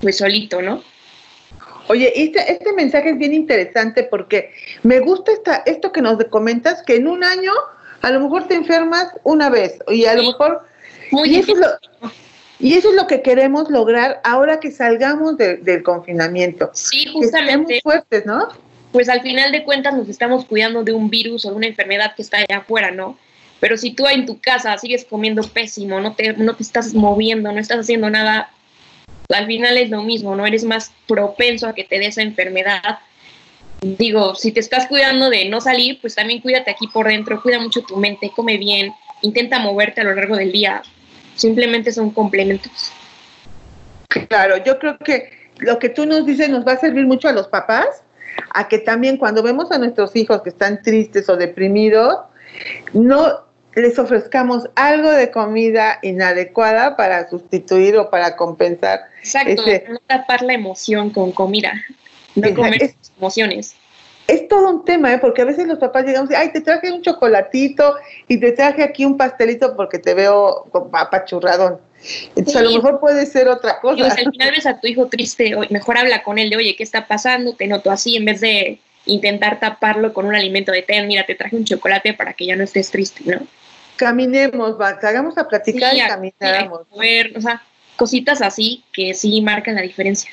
pues 0.00 0.18
solito, 0.18 0.62
¿no? 0.62 0.82
Oye, 1.88 2.12
este, 2.14 2.52
este 2.52 2.72
mensaje 2.72 3.10
es 3.10 3.18
bien 3.18 3.32
interesante 3.32 4.04
porque 4.04 4.52
me 4.82 5.00
gusta 5.00 5.32
esta, 5.32 5.62
esto 5.66 5.90
que 5.90 6.02
nos 6.02 6.22
comentas, 6.26 6.82
que 6.82 6.96
en 6.96 7.08
un 7.08 7.24
año 7.24 7.52
a 8.02 8.10
lo 8.10 8.20
mejor 8.20 8.46
te 8.46 8.54
enfermas 8.54 9.08
una 9.24 9.48
vez 9.50 9.78
y 9.88 10.04
a 10.04 10.14
lo 10.14 10.24
mejor... 10.24 10.62
y, 11.24 11.36
eso 11.36 11.52
es 11.52 11.58
lo, 11.58 11.66
y 12.60 12.74
eso 12.74 12.90
es 12.90 12.94
lo 12.94 13.06
que 13.06 13.22
queremos 13.22 13.70
lograr 13.70 14.20
ahora 14.24 14.60
que 14.60 14.70
salgamos 14.70 15.36
del 15.36 15.82
confinamiento. 15.82 16.70
Sí, 16.74 17.06
justamente. 17.12 17.74
Que 17.74 17.80
fuertes, 17.80 18.26
¿no? 18.26 18.48
Pues 18.92 19.08
al 19.08 19.22
final 19.22 19.52
de 19.52 19.64
cuentas 19.64 19.94
nos 19.94 20.08
estamos 20.08 20.44
cuidando 20.44 20.82
de 20.82 20.92
un 20.92 21.10
virus 21.10 21.44
o 21.44 21.50
de 21.50 21.56
una 21.56 21.66
enfermedad 21.66 22.14
que 22.14 22.22
está 22.22 22.38
allá 22.38 22.58
afuera, 22.58 22.90
¿no? 22.90 23.18
Pero 23.60 23.76
si 23.76 23.92
tú 23.92 24.06
en 24.06 24.24
tu 24.24 24.40
casa 24.40 24.76
sigues 24.78 25.04
comiendo 25.04 25.42
pésimo, 25.42 26.00
no 26.00 26.14
te, 26.14 26.34
no 26.34 26.54
te 26.54 26.62
estás 26.62 26.94
moviendo, 26.94 27.50
no 27.52 27.58
estás 27.58 27.80
haciendo 27.80 28.08
nada, 28.08 28.50
al 29.34 29.46
final 29.46 29.76
es 29.76 29.90
lo 29.90 30.02
mismo, 30.02 30.34
¿no? 30.34 30.46
Eres 30.46 30.64
más 30.64 30.92
propenso 31.06 31.66
a 31.66 31.74
que 31.74 31.84
te 31.84 31.98
dé 31.98 32.06
esa 32.06 32.22
enfermedad. 32.22 32.98
Digo, 33.80 34.34
si 34.34 34.52
te 34.52 34.60
estás 34.60 34.86
cuidando 34.86 35.28
de 35.28 35.48
no 35.48 35.60
salir, 35.60 36.00
pues 36.00 36.14
también 36.14 36.40
cuídate 36.40 36.70
aquí 36.70 36.88
por 36.88 37.08
dentro, 37.08 37.42
cuida 37.42 37.58
mucho 37.60 37.82
tu 37.82 37.96
mente, 37.96 38.32
come 38.34 38.56
bien, 38.56 38.92
intenta 39.22 39.58
moverte 39.58 40.00
a 40.00 40.04
lo 40.04 40.14
largo 40.14 40.36
del 40.36 40.50
día. 40.50 40.82
Simplemente 41.34 41.92
son 41.92 42.10
complementos. 42.10 42.92
Claro, 44.28 44.56
yo 44.64 44.78
creo 44.78 44.98
que 44.98 45.30
lo 45.58 45.78
que 45.78 45.90
tú 45.90 46.06
nos 46.06 46.24
dices 46.24 46.48
nos 46.48 46.66
va 46.66 46.72
a 46.72 46.80
servir 46.80 47.06
mucho 47.06 47.28
a 47.28 47.32
los 47.32 47.48
papás, 47.48 48.02
a 48.54 48.66
que 48.66 48.78
también 48.78 49.18
cuando 49.18 49.42
vemos 49.42 49.70
a 49.70 49.78
nuestros 49.78 50.16
hijos 50.16 50.42
que 50.42 50.48
están 50.48 50.82
tristes 50.82 51.28
o 51.28 51.36
deprimidos, 51.36 52.16
no 52.94 53.47
les 53.78 53.98
ofrezcamos 53.98 54.68
algo 54.74 55.10
de 55.10 55.30
comida 55.30 55.98
inadecuada 56.02 56.96
para 56.96 57.28
sustituir 57.28 57.96
o 57.96 58.10
para 58.10 58.36
compensar. 58.36 59.00
Exacto, 59.20 59.62
no 59.88 59.98
tapar 60.06 60.42
la 60.42 60.54
emoción 60.54 61.10
con 61.10 61.32
comida, 61.32 61.74
no 62.34 62.54
comer 62.54 62.94
emociones. 63.18 63.74
Es 64.26 64.46
todo 64.46 64.68
un 64.68 64.84
tema, 64.84 65.14
¿eh? 65.14 65.18
porque 65.18 65.40
a 65.40 65.46
veces 65.46 65.66
los 65.66 65.78
papás 65.78 66.04
llegamos 66.04 66.30
y, 66.30 66.34
ay, 66.34 66.52
te 66.52 66.60
traje 66.60 66.92
un 66.92 67.00
chocolatito 67.00 67.96
y 68.28 68.38
te 68.38 68.52
traje 68.52 68.82
aquí 68.82 69.06
un 69.06 69.16
pastelito 69.16 69.74
porque 69.74 69.98
te 69.98 70.12
veo 70.12 70.66
apachurradón. 70.92 71.78
Entonces 72.36 72.56
a 72.56 72.62
lo 72.62 72.72
mejor 72.72 73.00
puede 73.00 73.24
ser 73.24 73.48
otra 73.48 73.80
cosa. 73.80 74.00
Y, 74.00 74.02
al 74.02 74.30
final 74.30 74.50
ves 74.54 74.66
a 74.66 74.78
tu 74.78 74.86
hijo 74.86 75.06
triste, 75.06 75.56
mejor 75.70 75.96
habla 75.96 76.22
con 76.22 76.38
él 76.38 76.50
de, 76.50 76.56
oye, 76.56 76.76
¿qué 76.76 76.82
está 76.82 77.06
pasando? 77.06 77.54
Te 77.54 77.66
noto 77.66 77.90
así, 77.90 78.16
en 78.16 78.26
vez 78.26 78.40
de 78.40 78.78
intentar 79.06 79.60
taparlo 79.60 80.12
con 80.12 80.26
un 80.26 80.34
alimento 80.34 80.72
de 80.72 80.82
té, 80.82 81.02
mira, 81.06 81.24
te 81.24 81.34
traje 81.34 81.56
un 81.56 81.64
chocolate 81.64 82.12
para 82.12 82.34
que 82.34 82.46
ya 82.46 82.56
no 82.56 82.64
estés 82.64 82.90
triste, 82.90 83.22
¿no? 83.24 83.46
Caminemos, 83.98 84.76
hagamos 84.80 85.36
a 85.36 85.48
platicar 85.48 85.94
y 85.94 85.98
caminamos. 85.98 86.82
o 86.92 87.40
sea, 87.40 87.62
cositas 87.96 88.40
así 88.40 88.84
que 88.92 89.12
sí 89.12 89.42
marcan 89.42 89.74
la 89.74 89.82
diferencia. 89.82 90.30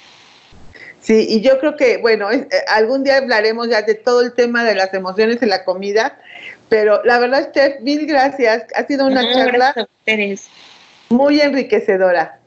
Sí, 1.02 1.26
y 1.30 1.42
yo 1.42 1.60
creo 1.60 1.76
que, 1.76 1.98
bueno, 1.98 2.32
eh, 2.32 2.48
algún 2.68 3.04
día 3.04 3.18
hablaremos 3.18 3.68
ya 3.70 3.82
de 3.82 3.96
todo 3.96 4.22
el 4.22 4.34
tema 4.34 4.64
de 4.64 4.76
las 4.76 4.94
emociones 4.94 5.42
en 5.42 5.50
la 5.50 5.64
comida, 5.64 6.20
pero 6.70 7.04
la 7.04 7.20
verdad, 7.20 7.50
Steph, 7.50 7.82
mil 7.82 8.06
gracias. 8.06 8.64
Ha 8.76 8.86
sido 8.86 9.06
una 9.08 9.22
charla 9.34 9.88
muy 11.10 11.42
enriquecedora. 11.42 12.40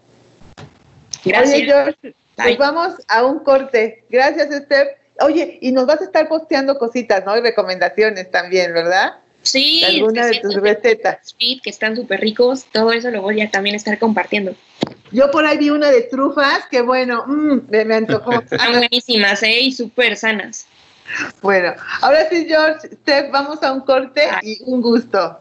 Gracias. 1.25 1.55
Oye, 1.55 1.65
George, 1.65 2.15
pues 2.37 2.59
vamos 2.59 2.95
a 3.09 3.25
un 3.25 3.41
corte. 3.41 4.05
Gracias, 4.09 4.49
Steph. 4.65 4.89
Oye, 5.21 5.59
y 5.61 5.73
nos 5.73 5.87
vas 5.87 6.01
a 6.01 6.05
estar 6.05 6.29
posteando 6.29 6.79
cositas, 6.79 7.25
¿no? 7.25 7.37
Y 7.37 7.41
recomendaciones 7.41 8.31
también, 8.31 8.73
¿verdad? 8.73 9.15
Sí, 9.51 9.85
alguna 9.85 10.27
de 10.27 10.41
tus 10.41 10.55
recetas. 10.55 11.35
que 11.39 11.71
están 11.71 11.97
súper 11.97 12.21
ricos, 12.21 12.67
todo 12.73 12.93
eso 12.93 13.11
lo 13.11 13.23
voy 13.23 13.41
a 13.41 13.51
también 13.51 13.75
estar 13.75 13.99
compartiendo. 13.99 14.55
Yo 15.11 15.31
por 15.31 15.47
ahí 15.47 15.59
vi 15.59 15.71
una 15.71 15.91
de 15.91 16.03
trufas 16.03 16.67
que 16.71 16.83
bueno, 16.83 17.25
mm, 17.27 17.61
me, 17.71 17.95
antojó. 17.95 18.33
Están 18.51 18.73
buenísimas, 18.73 19.43
¿eh? 19.43 19.61
Y 19.61 19.73
súper 19.73 20.17
sanas. 20.17 20.67
Bueno, 21.41 21.73
ahora 22.03 22.29
sí, 22.29 22.45
George, 22.47 22.89
Steph, 22.89 23.31
vamos 23.31 23.63
a 23.63 23.73
un 23.73 23.81
corte 23.81 24.29
y 24.43 24.59
un 24.65 24.83
gusto. 24.83 25.39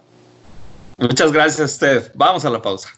Muchas 0.97 1.31
gracias, 1.31 1.71
Steph. 1.71 2.09
Vamos 2.13 2.45
a 2.45 2.49
la 2.49 2.61
pausa. 2.61 2.96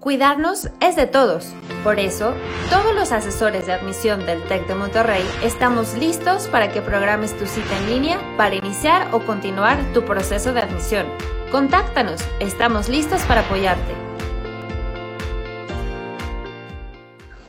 Cuidarnos 0.00 0.70
es 0.80 0.96
de 0.96 1.06
todos. 1.06 1.52
Por 1.84 2.00
eso, 2.00 2.32
todos 2.70 2.94
los 2.94 3.12
asesores 3.12 3.66
de 3.66 3.74
admisión 3.74 4.24
del 4.24 4.42
TEC 4.44 4.66
de 4.66 4.74
Monterrey 4.74 5.22
estamos 5.44 5.92
listos 5.92 6.48
para 6.48 6.72
que 6.72 6.80
programes 6.80 7.36
tu 7.36 7.44
cita 7.44 7.76
en 7.76 7.90
línea 7.90 8.18
para 8.38 8.54
iniciar 8.54 9.08
o 9.12 9.20
continuar 9.20 9.76
tu 9.92 10.02
proceso 10.02 10.54
de 10.54 10.60
admisión. 10.60 11.06
Contáctanos, 11.52 12.22
estamos 12.40 12.88
listos 12.88 13.20
para 13.24 13.42
apoyarte. 13.42 13.92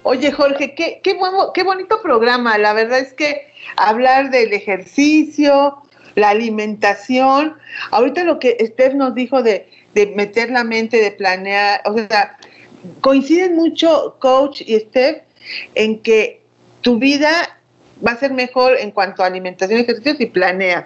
Oye 0.03 0.33
Jorge, 0.33 0.75
qué, 0.75 0.99
qué, 1.01 1.17
qué 1.53 1.63
bonito 1.63 2.01
programa. 2.01 2.57
La 2.57 2.73
verdad 2.73 2.99
es 2.99 3.13
que 3.13 3.49
hablar 3.77 4.29
del 4.29 4.51
ejercicio, 4.51 5.83
la 6.15 6.31
alimentación, 6.31 7.55
ahorita 7.91 8.25
lo 8.25 8.39
que 8.39 8.57
Steph 8.59 8.95
nos 8.95 9.15
dijo 9.15 9.41
de, 9.41 9.70
de 9.93 10.07
meter 10.07 10.49
la 10.49 10.63
mente, 10.63 10.97
de 10.97 11.11
planear, 11.11 11.81
o 11.85 11.93
sea, 11.93 12.37
coinciden 13.01 13.55
mucho 13.55 14.15
coach 14.19 14.61
y 14.61 14.79
Steph 14.79 15.23
en 15.75 16.01
que 16.01 16.41
tu 16.81 16.97
vida 16.97 17.59
va 18.05 18.11
a 18.11 18.17
ser 18.17 18.33
mejor 18.33 18.77
en 18.77 18.91
cuanto 18.91 19.23
a 19.23 19.27
alimentación 19.27 19.79
y 19.79 19.83
ejercicio 19.83 20.15
si 20.15 20.25
planeas. 20.25 20.85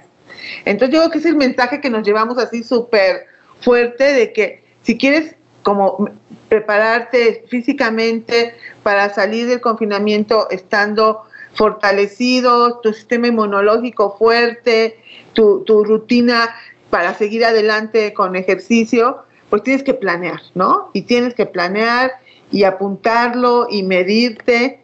Entonces 0.65 0.93
yo 0.93 1.01
creo 1.01 1.11
que 1.11 1.17
es 1.19 1.25
el 1.25 1.35
mensaje 1.35 1.81
que 1.81 1.89
nos 1.89 2.05
llevamos 2.05 2.37
así 2.37 2.63
súper 2.63 3.25
fuerte 3.61 4.03
de 4.03 4.33
que 4.33 4.63
si 4.83 4.97
quieres 4.97 5.35
como 5.63 6.09
prepararte 6.49 7.45
físicamente 7.47 8.53
para 8.83 9.13
salir 9.13 9.47
del 9.47 9.61
confinamiento 9.61 10.47
estando 10.51 11.23
fortalecido, 11.53 12.79
tu 12.81 12.93
sistema 12.93 13.27
inmunológico 13.27 14.15
fuerte, 14.17 14.99
tu, 15.33 15.63
tu 15.63 15.83
rutina 15.83 16.53
para 16.95 17.13
seguir 17.13 17.43
adelante 17.43 18.13
con 18.13 18.37
ejercicio, 18.37 19.25
pues 19.49 19.63
tienes 19.63 19.83
que 19.83 19.93
planear, 19.93 20.39
¿no? 20.53 20.91
Y 20.93 21.01
tienes 21.01 21.33
que 21.33 21.45
planear 21.45 22.13
y 22.53 22.63
apuntarlo 22.63 23.67
y 23.69 23.83
medirte. 23.83 24.79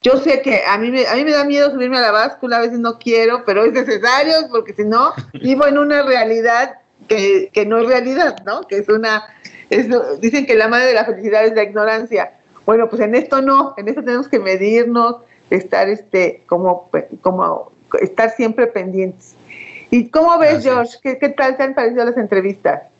Yo 0.00 0.16
sé 0.16 0.42
que 0.42 0.64
a 0.66 0.76
mí, 0.76 0.90
me, 0.90 1.06
a 1.06 1.14
mí 1.14 1.24
me 1.24 1.30
da 1.30 1.44
miedo 1.44 1.70
subirme 1.70 1.98
a 1.98 2.00
la 2.00 2.10
báscula, 2.10 2.56
a 2.56 2.62
veces 2.62 2.80
no 2.80 2.98
quiero, 2.98 3.44
pero 3.46 3.64
es 3.64 3.72
necesario 3.72 4.48
porque 4.50 4.74
si 4.74 4.82
no, 4.82 5.12
vivo 5.34 5.64
en 5.68 5.78
una 5.78 6.02
realidad 6.02 6.78
que, 7.06 7.48
no 7.64 7.78
es 7.78 7.86
realidad, 7.86 8.38
¿no? 8.44 8.62
Que 8.62 8.78
es 8.78 8.88
una, 8.88 9.22
dicen 10.18 10.46
que 10.46 10.56
la 10.56 10.66
madre 10.66 10.86
de 10.86 10.94
la 10.94 11.04
felicidad 11.04 11.44
es 11.44 11.54
la 11.54 11.62
ignorancia. 11.62 12.32
Bueno, 12.66 12.90
pues 12.90 13.00
en 13.02 13.14
esto 13.14 13.40
no, 13.40 13.74
en 13.76 13.86
esto 13.86 14.02
tenemos 14.02 14.26
que 14.26 14.40
medirnos, 14.40 15.18
estar 15.48 15.88
este, 15.88 16.42
como, 16.46 16.90
como 17.20 17.70
estar 18.00 18.30
siempre 18.30 18.66
pendientes. 18.66 19.36
¿Y 19.94 20.08
cómo 20.08 20.38
ves, 20.38 20.62
George? 20.62 20.96
¿Qué, 21.02 21.18
¿Qué 21.18 21.28
tal 21.28 21.58
te 21.58 21.64
han 21.64 21.74
parecido 21.74 22.06
las 22.06 22.16
entrevistas? 22.16 22.91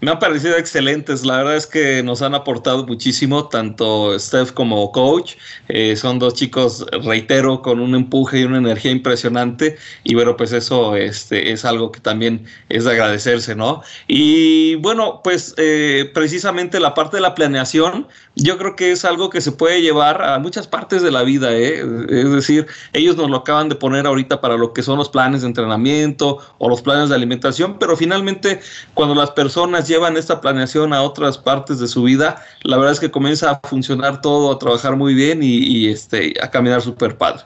Me 0.00 0.10
han 0.10 0.18
parecido 0.18 0.56
excelentes. 0.56 1.24
La 1.24 1.38
verdad 1.38 1.56
es 1.56 1.66
que 1.66 2.02
nos 2.02 2.22
han 2.22 2.34
aportado 2.34 2.86
muchísimo, 2.86 3.48
tanto 3.48 4.18
Steph 4.18 4.52
como 4.52 4.90
coach. 4.92 5.34
Eh, 5.68 5.96
son 5.96 6.18
dos 6.18 6.34
chicos, 6.34 6.84
reitero, 7.04 7.62
con 7.62 7.80
un 7.80 7.94
empuje 7.94 8.40
y 8.40 8.44
una 8.44 8.58
energía 8.58 8.90
impresionante. 8.90 9.76
Y 10.04 10.14
bueno, 10.14 10.36
pues 10.36 10.52
eso 10.52 10.96
este, 10.96 11.52
es 11.52 11.64
algo 11.64 11.92
que 11.92 12.00
también 12.00 12.46
es 12.68 12.84
de 12.84 12.92
agradecerse, 12.92 13.54
¿no? 13.54 13.82
Y 14.08 14.76
bueno, 14.76 15.20
pues 15.22 15.54
eh, 15.56 16.10
precisamente 16.12 16.80
la 16.80 16.94
parte 16.94 17.16
de 17.16 17.22
la 17.22 17.34
planeación, 17.34 18.08
yo 18.34 18.58
creo 18.58 18.76
que 18.76 18.92
es 18.92 19.04
algo 19.04 19.30
que 19.30 19.40
se 19.40 19.52
puede 19.52 19.82
llevar 19.82 20.22
a 20.22 20.38
muchas 20.38 20.66
partes 20.66 21.02
de 21.02 21.10
la 21.10 21.22
vida. 21.22 21.52
¿eh? 21.52 21.82
Es 22.08 22.30
decir, 22.30 22.66
ellos 22.92 23.16
nos 23.16 23.30
lo 23.30 23.38
acaban 23.38 23.68
de 23.68 23.74
poner 23.74 24.06
ahorita 24.06 24.40
para 24.40 24.56
lo 24.56 24.72
que 24.72 24.82
son 24.82 24.98
los 24.98 25.08
planes 25.08 25.42
de 25.42 25.48
entrenamiento 25.48 26.38
o 26.58 26.68
los 26.68 26.82
planes 26.82 27.08
de 27.08 27.14
alimentación, 27.14 27.78
pero 27.78 27.96
finalmente 27.96 28.60
cuando 28.94 29.14
las 29.14 29.30
personas 29.30 29.61
llevan 29.84 30.16
esta 30.16 30.40
planeación 30.40 30.92
a 30.92 31.02
otras 31.02 31.38
partes 31.38 31.78
de 31.78 31.88
su 31.88 32.02
vida, 32.02 32.42
la 32.62 32.76
verdad 32.76 32.92
es 32.92 33.00
que 33.00 33.10
comienza 33.10 33.50
a 33.50 33.60
funcionar 33.68 34.20
todo, 34.20 34.52
a 34.52 34.58
trabajar 34.58 34.96
muy 34.96 35.14
bien 35.14 35.40
y, 35.42 35.88
este, 35.88 36.34
a 36.42 36.50
caminar 36.50 36.82
súper 36.82 37.16
padre. 37.16 37.42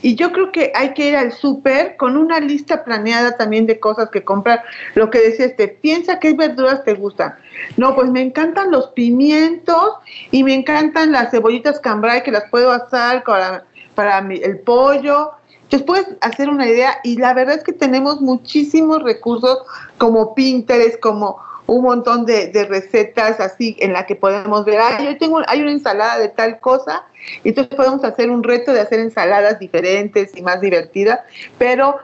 Y 0.00 0.14
yo 0.14 0.30
creo 0.32 0.52
que 0.52 0.70
hay 0.76 0.94
que 0.94 1.08
ir 1.08 1.16
al 1.16 1.32
súper 1.32 1.96
con 1.96 2.16
una 2.16 2.38
lista 2.38 2.84
planeada 2.84 3.36
también 3.36 3.66
de 3.66 3.80
cosas 3.80 4.10
que 4.10 4.22
comprar. 4.22 4.62
Lo 4.94 5.10
que 5.10 5.18
decía 5.18 5.46
este, 5.46 5.66
piensa 5.66 6.20
qué 6.20 6.34
verduras 6.34 6.84
te 6.84 6.94
gustan. 6.94 7.34
No, 7.76 7.96
pues 7.96 8.08
me 8.08 8.22
encantan 8.22 8.70
los 8.70 8.88
pimientos 8.88 9.94
y 10.30 10.44
me 10.44 10.54
encantan 10.54 11.10
las 11.10 11.32
cebollitas 11.32 11.80
cambray 11.80 12.22
que 12.22 12.30
las 12.30 12.44
puedo 12.48 12.70
asar 12.70 13.24
para, 13.24 13.64
para 13.96 14.18
el 14.20 14.60
pollo 14.60 15.32
entonces 15.68 15.86
puedes 15.86 16.06
hacer 16.22 16.48
una 16.48 16.66
idea 16.66 16.98
y 17.04 17.18
la 17.18 17.34
verdad 17.34 17.56
es 17.56 17.62
que 17.62 17.74
tenemos 17.74 18.22
muchísimos 18.22 19.02
recursos 19.02 19.58
como 19.98 20.34
Pinterest, 20.34 20.98
como 21.00 21.38
un 21.66 21.82
montón 21.82 22.24
de, 22.24 22.50
recetas 22.68 23.40
así 23.40 23.76
en 23.80 23.92
la 23.92 24.06
que 24.06 24.16
podemos 24.16 24.64
ver, 24.64 24.78
ah, 24.80 25.02
yo 25.02 25.18
tengo, 25.18 25.42
hay 25.46 25.60
una 25.60 25.72
ensalada 25.72 26.18
de 26.18 26.28
tal 26.28 26.60
cosa, 26.60 27.04
y 27.44 27.50
entonces 27.50 27.76
podemos 27.76 28.02
hacer 28.04 28.30
un 28.30 28.42
reto 28.42 28.72
de 28.72 28.80
hacer 28.80 29.00
ensaladas 29.00 29.58
diferentes 29.58 30.34
y 30.34 30.40
más 30.40 30.62
divertidas, 30.62 31.20
pero 31.58 31.98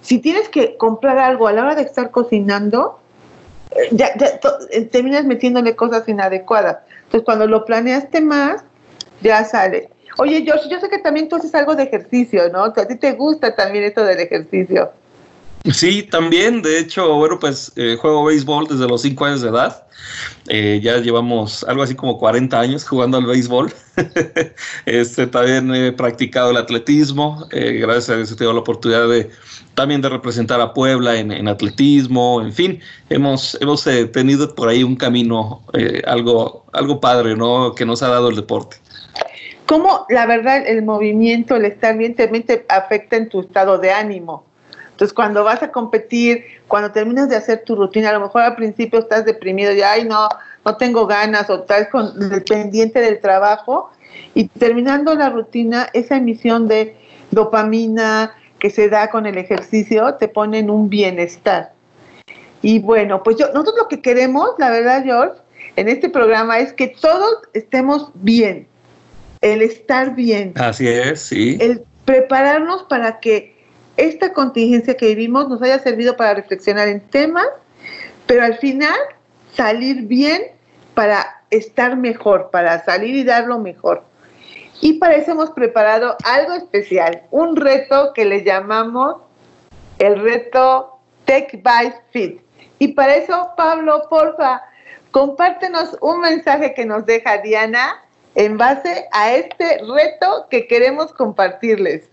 si 0.00 0.18
tienes 0.18 0.48
que 0.48 0.76
comprar 0.76 1.18
algo 1.18 1.46
a 1.46 1.52
la 1.52 1.62
hora 1.62 1.74
de 1.76 1.82
estar 1.82 2.10
cocinando, 2.10 2.98
eh, 3.70 3.88
ya, 3.92 4.16
ya 4.18 4.40
eh, 4.70 4.82
terminas 4.86 5.24
metiéndole 5.24 5.76
cosas 5.76 6.08
inadecuadas. 6.08 6.78
Entonces 7.04 7.24
cuando 7.24 7.46
lo 7.46 7.64
planeaste 7.64 8.20
más, 8.20 8.64
ya 9.22 9.44
sale. 9.44 9.90
Oye, 10.18 10.44
Josh, 10.46 10.68
yo 10.68 10.80
sé 10.80 10.88
que 10.88 10.98
también 10.98 11.28
tú 11.28 11.36
haces 11.36 11.54
algo 11.54 11.74
de 11.74 11.84
ejercicio, 11.84 12.48
¿no? 12.50 12.64
A 12.64 12.72
ti 12.72 12.96
te 12.96 13.12
gusta 13.12 13.54
también 13.54 13.84
esto 13.84 14.04
del 14.04 14.20
ejercicio. 14.20 14.90
Sí, 15.72 16.02
también. 16.02 16.60
De 16.62 16.78
hecho, 16.78 17.14
bueno, 17.14 17.38
pues 17.38 17.72
eh, 17.76 17.96
juego 17.98 18.24
béisbol 18.24 18.68
desde 18.68 18.86
los 18.86 19.02
5 19.02 19.24
años 19.24 19.42
de 19.42 19.48
edad. 19.48 19.86
Eh, 20.48 20.80
ya 20.82 20.98
llevamos 20.98 21.64
algo 21.64 21.82
así 21.82 21.94
como 21.94 22.18
40 22.18 22.60
años 22.60 22.86
jugando 22.86 23.16
al 23.16 23.24
béisbol. 23.24 23.72
este, 24.86 25.26
también 25.26 25.74
he 25.74 25.92
practicado 25.92 26.50
el 26.50 26.58
atletismo. 26.58 27.48
Eh, 27.50 27.78
gracias 27.80 28.10
a 28.10 28.16
Dios 28.16 28.30
he 28.30 28.36
tenido 28.36 28.52
la 28.52 28.60
oportunidad 28.60 29.08
de 29.08 29.30
también 29.74 30.02
de 30.02 30.10
representar 30.10 30.60
a 30.60 30.74
Puebla 30.74 31.16
en, 31.16 31.48
atletismo. 31.48 32.42
En 32.42 32.52
fin, 32.52 32.80
hemos, 33.08 33.58
hemos 33.60 33.88
tenido 34.12 34.54
por 34.54 34.68
ahí 34.68 34.84
un 34.84 34.94
camino 34.94 35.64
algo, 36.06 36.66
algo 36.72 37.00
padre, 37.00 37.36
¿no? 37.36 37.74
Que 37.74 37.84
nos 37.84 38.02
ha 38.02 38.08
dado 38.08 38.28
el 38.28 38.36
deporte 38.36 38.76
cómo 39.66 40.06
la 40.10 40.26
verdad 40.26 40.62
el 40.66 40.82
movimiento, 40.82 41.56
el 41.56 41.64
estar 41.64 41.96
bien, 41.96 42.14
te 42.14 42.66
afecta 42.68 43.16
en 43.16 43.28
tu 43.28 43.40
estado 43.40 43.78
de 43.78 43.92
ánimo. 43.92 44.44
Entonces, 44.94 45.12
cuando 45.12 45.42
vas 45.42 45.60
a 45.60 45.72
competir, 45.72 46.44
cuando 46.68 46.92
terminas 46.92 47.28
de 47.28 47.34
hacer 47.34 47.64
tu 47.64 47.74
rutina, 47.74 48.10
a 48.10 48.12
lo 48.12 48.20
mejor 48.20 48.42
al 48.42 48.54
principio 48.54 49.00
estás 49.00 49.24
deprimido 49.24 49.72
y, 49.72 49.82
ay, 49.82 50.04
no, 50.04 50.28
no 50.64 50.76
tengo 50.76 51.08
ganas, 51.08 51.50
o 51.50 51.56
estás 51.56 51.88
con 51.88 52.12
el 52.32 52.44
pendiente 52.44 53.00
del 53.00 53.20
trabajo, 53.20 53.90
y 54.34 54.46
terminando 54.46 55.16
la 55.16 55.30
rutina, 55.30 55.88
esa 55.94 56.16
emisión 56.16 56.68
de 56.68 56.96
dopamina 57.32 58.36
que 58.60 58.70
se 58.70 58.88
da 58.88 59.10
con 59.10 59.26
el 59.26 59.36
ejercicio 59.36 60.14
te 60.14 60.28
pone 60.28 60.60
en 60.60 60.70
un 60.70 60.88
bienestar. 60.88 61.72
Y 62.62 62.78
bueno, 62.78 63.24
pues 63.24 63.36
yo, 63.36 63.48
nosotros 63.48 63.74
lo 63.76 63.88
que 63.88 64.00
queremos, 64.00 64.50
la 64.58 64.70
verdad, 64.70 65.02
George, 65.02 65.40
en 65.74 65.88
este 65.88 66.08
programa 66.08 66.60
es 66.60 66.72
que 66.72 66.86
todos 66.86 67.38
estemos 67.52 68.12
bien, 68.14 68.68
el 69.40 69.60
estar 69.60 70.14
bien. 70.14 70.52
Así 70.54 70.86
es, 70.86 71.20
sí. 71.20 71.58
El 71.60 71.82
prepararnos 72.04 72.84
para 72.84 73.18
que 73.18 73.53
esta 73.96 74.32
contingencia 74.32 74.96
que 74.96 75.08
vivimos 75.08 75.48
nos 75.48 75.62
haya 75.62 75.78
servido 75.78 76.16
para 76.16 76.34
reflexionar 76.34 76.88
en 76.88 77.00
temas, 77.00 77.46
pero 78.26 78.42
al 78.42 78.56
final 78.58 78.96
salir 79.52 80.02
bien 80.02 80.42
para 80.94 81.42
estar 81.50 81.96
mejor, 81.96 82.50
para 82.50 82.84
salir 82.84 83.14
y 83.14 83.24
dar 83.24 83.46
lo 83.46 83.58
mejor. 83.58 84.02
Y 84.80 84.94
para 84.94 85.14
eso 85.14 85.32
hemos 85.32 85.50
preparado 85.50 86.16
algo 86.24 86.54
especial, 86.54 87.22
un 87.30 87.56
reto 87.56 88.12
que 88.14 88.24
le 88.24 88.44
llamamos 88.44 89.16
el 89.98 90.20
reto 90.20 90.98
Tech 91.24 91.62
by 91.62 91.94
Fit. 92.10 92.40
Y 92.78 92.88
para 92.88 93.14
eso, 93.14 93.50
Pablo, 93.56 94.06
porfa, 94.10 94.62
compártenos 95.10 95.96
un 96.00 96.20
mensaje 96.20 96.74
que 96.74 96.84
nos 96.84 97.06
deja 97.06 97.38
Diana 97.38 98.02
en 98.34 98.58
base 98.58 99.06
a 99.12 99.32
este 99.32 99.78
reto 99.78 100.46
que 100.50 100.66
queremos 100.66 101.12
compartirles. 101.12 102.10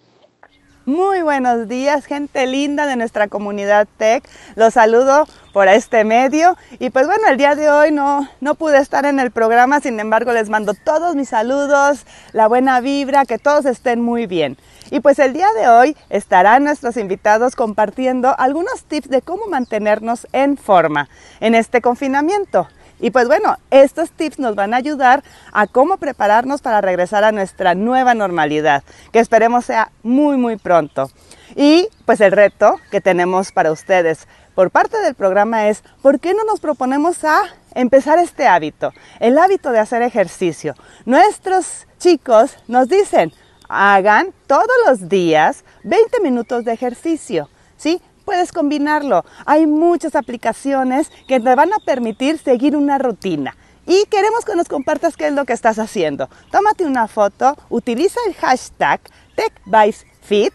Muy 0.87 1.21
buenos 1.21 1.67
días, 1.67 2.05
gente 2.07 2.47
linda 2.47 2.87
de 2.87 2.95
nuestra 2.95 3.27
comunidad 3.27 3.87
tech. 3.97 4.27
Los 4.55 4.73
saludo 4.73 5.27
por 5.53 5.67
este 5.67 6.03
medio. 6.03 6.57
Y 6.79 6.89
pues 6.89 7.05
bueno, 7.05 7.27
el 7.29 7.37
día 7.37 7.53
de 7.53 7.69
hoy 7.69 7.91
no, 7.91 8.27
no 8.39 8.55
pude 8.55 8.79
estar 8.79 9.05
en 9.05 9.19
el 9.19 9.29
programa, 9.29 9.79
sin 9.79 9.99
embargo 9.99 10.33
les 10.33 10.49
mando 10.49 10.73
todos 10.73 11.15
mis 11.15 11.29
saludos, 11.29 12.07
la 12.33 12.47
buena 12.47 12.79
vibra, 12.79 13.25
que 13.25 13.37
todos 13.37 13.65
estén 13.65 14.01
muy 14.01 14.25
bien. 14.25 14.57
Y 14.89 15.01
pues 15.01 15.19
el 15.19 15.33
día 15.33 15.49
de 15.55 15.69
hoy 15.69 15.95
estarán 16.09 16.63
nuestros 16.63 16.97
invitados 16.97 17.55
compartiendo 17.55 18.33
algunos 18.39 18.83
tips 18.85 19.09
de 19.09 19.21
cómo 19.21 19.45
mantenernos 19.45 20.27
en 20.33 20.57
forma 20.57 21.09
en 21.41 21.53
este 21.53 21.81
confinamiento. 21.81 22.67
Y 23.01 23.11
pues 23.11 23.27
bueno, 23.27 23.57
estos 23.71 24.11
tips 24.11 24.39
nos 24.39 24.55
van 24.55 24.73
a 24.73 24.77
ayudar 24.77 25.23
a 25.51 25.67
cómo 25.67 25.97
prepararnos 25.97 26.61
para 26.61 26.79
regresar 26.79 27.23
a 27.23 27.33
nuestra 27.33 27.75
nueva 27.75 28.13
normalidad, 28.13 28.83
que 29.11 29.19
esperemos 29.19 29.65
sea 29.65 29.91
muy, 30.03 30.37
muy 30.37 30.55
pronto. 30.55 31.09
Y 31.55 31.89
pues 32.05 32.21
el 32.21 32.31
reto 32.31 32.75
que 32.91 33.01
tenemos 33.01 33.51
para 33.51 33.71
ustedes 33.71 34.27
por 34.55 34.71
parte 34.71 34.99
del 35.01 35.15
programa 35.15 35.67
es, 35.67 35.83
¿por 36.01 36.19
qué 36.19 36.33
no 36.33 36.43
nos 36.43 36.59
proponemos 36.59 37.23
a 37.23 37.41
empezar 37.75 38.19
este 38.19 38.47
hábito, 38.47 38.93
el 39.19 39.37
hábito 39.37 39.71
de 39.71 39.79
hacer 39.79 40.01
ejercicio. 40.01 40.75
Nuestros 41.05 41.87
chicos 41.99 42.57
nos 42.67 42.87
dicen, 42.87 43.31
hagan 43.69 44.33
todos 44.47 44.67
los 44.87 45.09
días 45.09 45.63
20 45.83 46.19
minutos 46.21 46.65
de 46.65 46.73
ejercicio, 46.73 47.49
¿sí? 47.77 48.01
Puedes 48.31 48.53
combinarlo. 48.53 49.25
Hay 49.45 49.67
muchas 49.67 50.15
aplicaciones 50.15 51.11
que 51.27 51.41
te 51.41 51.53
van 51.53 51.73
a 51.73 51.79
permitir 51.79 52.37
seguir 52.37 52.77
una 52.77 52.97
rutina. 52.97 53.57
Y 53.85 54.05
queremos 54.05 54.45
que 54.45 54.55
nos 54.55 54.69
compartas 54.69 55.17
qué 55.17 55.27
es 55.27 55.33
lo 55.33 55.43
que 55.43 55.51
estás 55.51 55.77
haciendo. 55.79 56.29
Tómate 56.49 56.85
una 56.85 57.09
foto, 57.09 57.57
utiliza 57.69 58.21
el 58.27 58.33
hashtag 58.35 59.01
TechVibesFit 59.35 60.53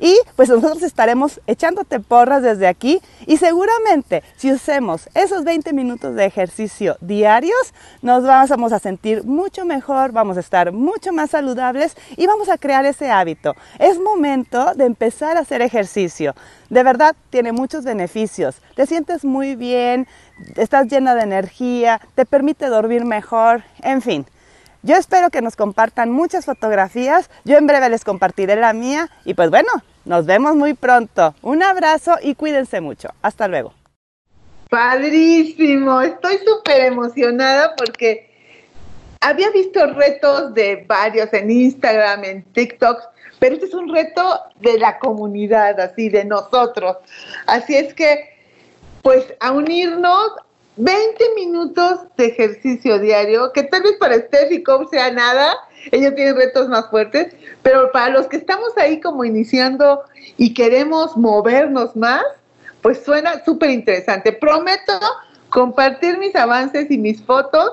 y 0.00 0.16
pues 0.36 0.48
nosotros 0.48 0.82
estaremos 0.82 1.40
echándote 1.46 2.00
porras 2.00 2.42
desde 2.42 2.66
aquí 2.66 3.00
y 3.26 3.36
seguramente 3.36 4.22
si 4.36 4.52
usemos 4.52 5.08
esos 5.14 5.44
20 5.44 5.72
minutos 5.72 6.14
de 6.14 6.24
ejercicio 6.24 6.96
diarios, 7.00 7.74
nos 8.02 8.22
vamos 8.24 8.72
a 8.72 8.78
sentir 8.78 9.24
mucho 9.24 9.64
mejor, 9.64 10.12
vamos 10.12 10.36
a 10.36 10.40
estar 10.40 10.72
mucho 10.72 11.12
más 11.12 11.30
saludables 11.30 11.96
y 12.16 12.26
vamos 12.26 12.48
a 12.48 12.58
crear 12.58 12.84
ese 12.84 13.10
hábito. 13.10 13.54
Es 13.78 13.98
momento 13.98 14.74
de 14.74 14.84
empezar 14.84 15.36
a 15.36 15.40
hacer 15.40 15.62
ejercicio. 15.62 16.34
De 16.70 16.82
verdad, 16.82 17.16
tiene 17.30 17.52
muchos 17.52 17.84
beneficios. 17.84 18.56
Te 18.74 18.86
sientes 18.86 19.24
muy 19.24 19.56
bien, 19.56 20.06
estás 20.56 20.86
llena 20.86 21.14
de 21.14 21.22
energía, 21.22 22.00
te 22.14 22.26
permite 22.26 22.66
dormir 22.66 23.04
mejor, 23.04 23.62
en 23.82 24.02
fin. 24.02 24.26
Yo 24.82 24.96
espero 24.96 25.30
que 25.30 25.42
nos 25.42 25.56
compartan 25.56 26.10
muchas 26.10 26.44
fotografías. 26.44 27.30
Yo 27.44 27.56
en 27.58 27.66
breve 27.66 27.88
les 27.88 28.04
compartiré 28.04 28.56
la 28.56 28.72
mía. 28.72 29.10
Y 29.24 29.34
pues 29.34 29.50
bueno, 29.50 29.70
nos 30.04 30.24
vemos 30.26 30.54
muy 30.54 30.74
pronto. 30.74 31.34
Un 31.42 31.62
abrazo 31.62 32.16
y 32.22 32.34
cuídense 32.34 32.80
mucho. 32.80 33.08
Hasta 33.22 33.48
luego. 33.48 33.74
Padrísimo. 34.70 36.00
Estoy 36.00 36.38
súper 36.46 36.84
emocionada 36.84 37.74
porque 37.76 38.28
había 39.20 39.50
visto 39.50 39.84
retos 39.94 40.54
de 40.54 40.84
varios 40.86 41.32
en 41.32 41.50
Instagram, 41.50 42.24
en 42.24 42.42
TikTok, 42.52 43.00
pero 43.40 43.54
este 43.54 43.66
es 43.66 43.74
un 43.74 43.92
reto 43.92 44.40
de 44.60 44.78
la 44.78 44.98
comunidad, 44.98 45.80
así, 45.80 46.08
de 46.08 46.24
nosotros. 46.24 46.98
Así 47.46 47.74
es 47.74 47.94
que, 47.94 48.30
pues, 49.02 49.34
a 49.40 49.50
unirnos 49.52 50.32
20 50.78 51.34
minutos 51.34 52.00
de 52.16 52.26
ejercicio 52.26 53.00
diario, 53.00 53.52
que 53.52 53.64
tal 53.64 53.82
vez 53.82 53.96
para 53.98 54.14
Steph 54.14 54.52
y 54.52 54.62
Coach 54.62 54.90
sea 54.90 55.10
nada, 55.10 55.54
ellos 55.90 56.14
tienen 56.14 56.36
retos 56.36 56.68
más 56.68 56.88
fuertes, 56.88 57.34
pero 57.62 57.90
para 57.90 58.10
los 58.10 58.28
que 58.28 58.36
estamos 58.36 58.76
ahí 58.76 59.00
como 59.00 59.24
iniciando 59.24 60.02
y 60.36 60.54
queremos 60.54 61.16
movernos 61.16 61.96
más, 61.96 62.22
pues 62.80 63.02
suena 63.04 63.44
súper 63.44 63.70
interesante. 63.70 64.32
Prometo 64.32 65.00
compartir 65.50 66.16
mis 66.16 66.36
avances 66.36 66.88
y 66.90 66.98
mis 66.98 67.22
fotos 67.22 67.72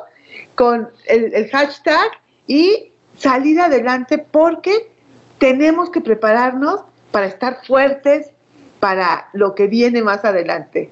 con 0.56 0.89
el 1.06 1.49
hashtag 1.51 2.10
y 2.47 2.91
salir 3.18 3.62
adelante 3.62 4.18
porque 4.18 4.91
tenemos 5.38 5.91
que 5.91 6.01
prepararnos 6.01 6.82
para 7.12 7.28
estar 7.28 7.64
fuertes 7.66 8.32
para 8.80 9.30
lo 9.34 9.56
que 9.56 9.68
viene 9.68 10.01
más 10.01 10.26
adelante. 10.26 10.91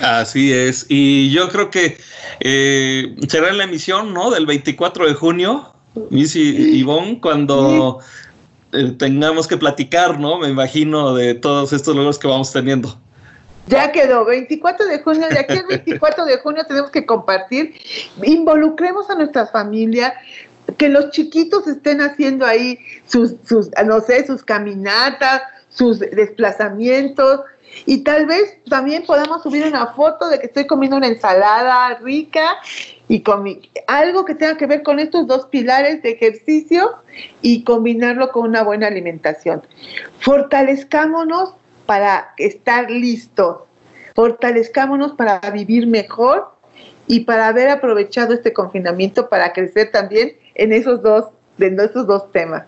Así 0.00 0.52
es. 0.52 0.86
Y 0.88 1.30
yo 1.30 1.48
creo 1.48 1.70
que 1.70 1.98
eh, 2.40 3.16
será 3.28 3.48
en 3.48 3.58
la 3.58 3.64
emisión, 3.64 4.14
¿no? 4.14 4.30
Del 4.30 4.46
24 4.46 5.06
de 5.06 5.14
junio, 5.14 5.72
Miss 6.10 6.36
y 6.36 6.78
Ivonne, 6.78 7.20
cuando 7.20 8.00
eh, 8.72 8.92
tengamos 8.98 9.48
que 9.48 9.56
platicar, 9.56 10.18
¿no? 10.20 10.38
Me 10.38 10.48
imagino 10.48 11.14
de 11.14 11.34
todos 11.34 11.72
estos 11.72 11.96
logros 11.96 12.18
que 12.18 12.28
vamos 12.28 12.52
teniendo. 12.52 12.98
Ya 13.66 13.92
quedó, 13.92 14.24
24 14.24 14.86
de 14.86 15.02
junio, 15.02 15.28
de 15.28 15.38
aquí 15.38 15.58
al 15.58 15.66
24 15.68 16.24
de 16.24 16.38
junio 16.38 16.64
tenemos 16.66 16.90
que 16.90 17.04
compartir, 17.04 17.74
involucremos 18.22 19.10
a 19.10 19.14
nuestra 19.14 19.46
familia, 19.46 20.14
que 20.76 20.88
los 20.88 21.10
chiquitos 21.10 21.66
estén 21.66 22.00
haciendo 22.00 22.44
ahí 22.44 22.78
sus, 23.06 23.34
sus 23.46 23.70
no 23.86 24.00
sé, 24.00 24.26
sus 24.26 24.42
caminatas, 24.42 25.42
sus 25.70 25.98
desplazamientos, 25.98 27.40
y 27.86 28.04
tal 28.04 28.26
vez 28.26 28.56
también 28.68 29.04
podamos 29.06 29.42
subir 29.42 29.66
una 29.66 29.88
foto 29.88 30.28
de 30.28 30.38
que 30.38 30.46
estoy 30.46 30.66
comiendo 30.66 30.96
una 30.96 31.08
ensalada 31.08 31.98
rica 31.98 32.58
y 33.08 33.22
con 33.22 33.44
algo 33.86 34.24
que 34.24 34.34
tenga 34.34 34.56
que 34.56 34.66
ver 34.66 34.82
con 34.82 34.98
estos 34.98 35.26
dos 35.26 35.46
pilares 35.46 36.02
de 36.02 36.10
ejercicio 36.10 36.96
y 37.42 37.64
combinarlo 37.64 38.30
con 38.30 38.48
una 38.48 38.62
buena 38.62 38.86
alimentación. 38.86 39.62
Fortalezcámonos 40.18 41.54
para 41.86 42.34
estar 42.36 42.90
listos, 42.90 43.58
fortalezcámonos 44.14 45.12
para 45.12 45.40
vivir 45.50 45.86
mejor 45.86 46.50
y 47.06 47.20
para 47.20 47.48
haber 47.48 47.70
aprovechado 47.70 48.34
este 48.34 48.52
confinamiento 48.52 49.28
para 49.28 49.52
crecer 49.52 49.90
también 49.90 50.36
en 50.54 50.72
esos 50.72 51.02
dos, 51.02 51.26
de 51.56 51.68
esos 51.68 52.06
dos 52.06 52.30
temas. 52.30 52.64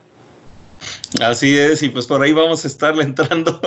Así 1.19 1.59
es, 1.59 1.83
y 1.83 1.89
pues 1.89 2.07
por 2.07 2.23
ahí 2.23 2.33
vamos 2.33 2.65
a 2.65 2.69
estarle 2.69 3.03
entrando 3.11 3.61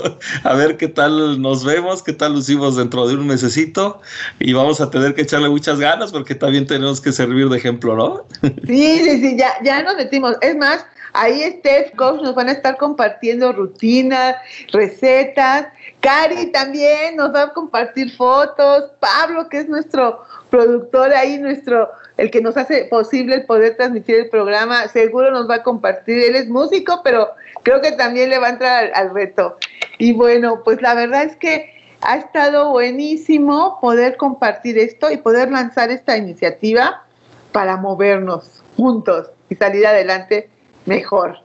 a 0.43 0.53
ver 0.53 0.77
qué 0.77 0.87
tal 0.87 1.41
nos 1.41 1.65
vemos, 1.65 2.01
qué 2.01 2.13
tal 2.13 2.33
lucimos 2.33 2.77
dentro 2.77 3.05
de 3.07 3.15
un 3.15 3.27
mesecito 3.27 4.01
y 4.39 4.53
vamos 4.53 4.79
a 4.79 4.89
tener 4.89 5.13
que 5.13 5.23
echarle 5.23 5.49
muchas 5.49 5.79
ganas 5.79 6.11
porque 6.11 6.35
también 6.35 6.65
tenemos 6.65 7.01
que 7.01 7.11
servir 7.11 7.49
de 7.49 7.57
ejemplo, 7.57 7.95
¿no? 7.95 8.25
Sí, 8.65 8.99
sí, 9.03 9.21
sí, 9.21 9.35
ya, 9.37 9.53
ya 9.63 9.83
nos 9.83 9.95
metimos. 9.95 10.35
Es 10.41 10.55
más, 10.55 10.85
ahí 11.13 11.41
Steph, 11.59 11.95
Coach 11.95 12.21
nos 12.21 12.33
van 12.33 12.49
a 12.49 12.53
estar 12.53 12.77
compartiendo 12.77 13.51
rutinas, 13.51 14.35
recetas. 14.71 15.67
Cari 16.03 16.47
también 16.47 17.15
nos 17.15 17.33
va 17.33 17.43
a 17.43 17.53
compartir 17.53 18.11
fotos. 18.17 18.91
Pablo, 18.99 19.47
que 19.47 19.59
es 19.59 19.69
nuestro 19.69 20.21
productor 20.49 21.13
ahí, 21.13 21.37
nuestro 21.37 21.89
el 22.17 22.29
que 22.29 22.41
nos 22.41 22.57
hace 22.57 22.85
posible 22.85 23.35
el 23.35 23.45
poder 23.45 23.77
transmitir 23.77 24.15
el 24.17 24.29
programa, 24.29 24.89
seguro 24.89 25.31
nos 25.31 25.49
va 25.49 25.55
a 25.55 25.63
compartir. 25.63 26.19
Él 26.19 26.35
es 26.35 26.49
músico, 26.49 26.99
pero 27.05 27.29
creo 27.63 27.79
que 27.79 27.93
también 27.93 28.29
le 28.29 28.37
va 28.37 28.47
a 28.47 28.49
entrar 28.49 28.91
al, 28.93 29.13
reto. 29.13 29.57
Y 29.97 30.11
bueno, 30.11 30.61
pues 30.65 30.81
la 30.81 30.93
verdad 30.93 31.23
es 31.23 31.37
que 31.37 31.73
ha 32.01 32.17
estado 32.17 32.71
buenísimo 32.71 33.79
poder 33.79 34.17
compartir 34.17 34.77
esto 34.77 35.09
y 35.09 35.15
poder 35.15 35.51
lanzar 35.51 35.89
esta 35.89 36.17
iniciativa 36.17 37.05
para 37.53 37.77
movernos 37.77 38.61
juntos 38.75 39.31
y 39.49 39.55
salir 39.55 39.87
adelante 39.87 40.49
mejor. 40.85 41.42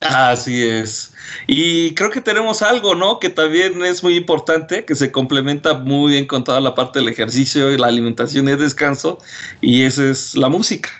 Así 0.00 0.68
es. 0.68 1.12
Y 1.46 1.94
creo 1.94 2.10
que 2.10 2.20
tenemos 2.20 2.62
algo, 2.62 2.94
¿no? 2.94 3.18
Que 3.18 3.30
también 3.30 3.82
es 3.84 4.02
muy 4.02 4.16
importante, 4.16 4.84
que 4.84 4.94
se 4.94 5.10
complementa 5.10 5.74
muy 5.74 6.12
bien 6.12 6.26
con 6.26 6.44
toda 6.44 6.60
la 6.60 6.74
parte 6.74 6.98
del 6.98 7.08
ejercicio 7.08 7.70
y 7.72 7.78
la 7.78 7.88
alimentación 7.88 8.48
y 8.48 8.52
el 8.52 8.58
descanso, 8.58 9.18
y 9.60 9.84
esa 9.84 10.04
es 10.04 10.34
la 10.34 10.48
música. 10.48 10.90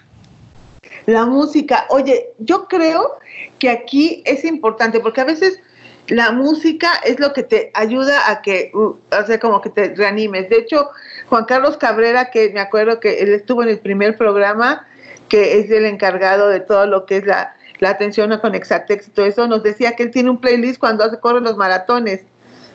La 1.06 1.24
música. 1.24 1.86
Oye, 1.90 2.30
yo 2.38 2.66
creo 2.66 3.12
que 3.58 3.70
aquí 3.70 4.22
es 4.24 4.44
importante, 4.44 5.00
porque 5.00 5.20
a 5.20 5.24
veces 5.24 5.60
la 6.08 6.32
música 6.32 6.94
es 7.04 7.20
lo 7.20 7.32
que 7.32 7.42
te 7.42 7.70
ayuda 7.74 8.30
a 8.30 8.42
que, 8.42 8.70
uh, 8.74 8.96
o 9.10 9.26
sea, 9.26 9.38
como 9.38 9.60
que 9.60 9.70
te 9.70 9.94
reanimes. 9.94 10.48
De 10.48 10.58
hecho, 10.58 10.90
Juan 11.28 11.44
Carlos 11.44 11.76
Cabrera, 11.76 12.30
que 12.30 12.50
me 12.50 12.60
acuerdo 12.60 13.00
que 13.00 13.20
él 13.20 13.34
estuvo 13.34 13.62
en 13.62 13.68
el 13.68 13.78
primer 13.78 14.16
programa, 14.16 14.86
que 15.28 15.58
es 15.58 15.70
el 15.70 15.84
encargado 15.84 16.48
de 16.48 16.60
todo 16.60 16.86
lo 16.86 17.06
que 17.06 17.18
es 17.18 17.26
la 17.26 17.55
la 17.78 17.90
atención 17.90 18.36
con 18.38 18.54
Exactex 18.54 19.08
y 19.08 19.10
todo 19.10 19.26
eso, 19.26 19.46
nos 19.46 19.62
decía 19.62 19.92
que 19.94 20.04
él 20.04 20.10
tiene 20.10 20.30
un 20.30 20.40
playlist 20.40 20.78
cuando 20.78 21.04
hace 21.04 21.18
corre 21.18 21.40
los 21.40 21.56
maratones. 21.56 22.22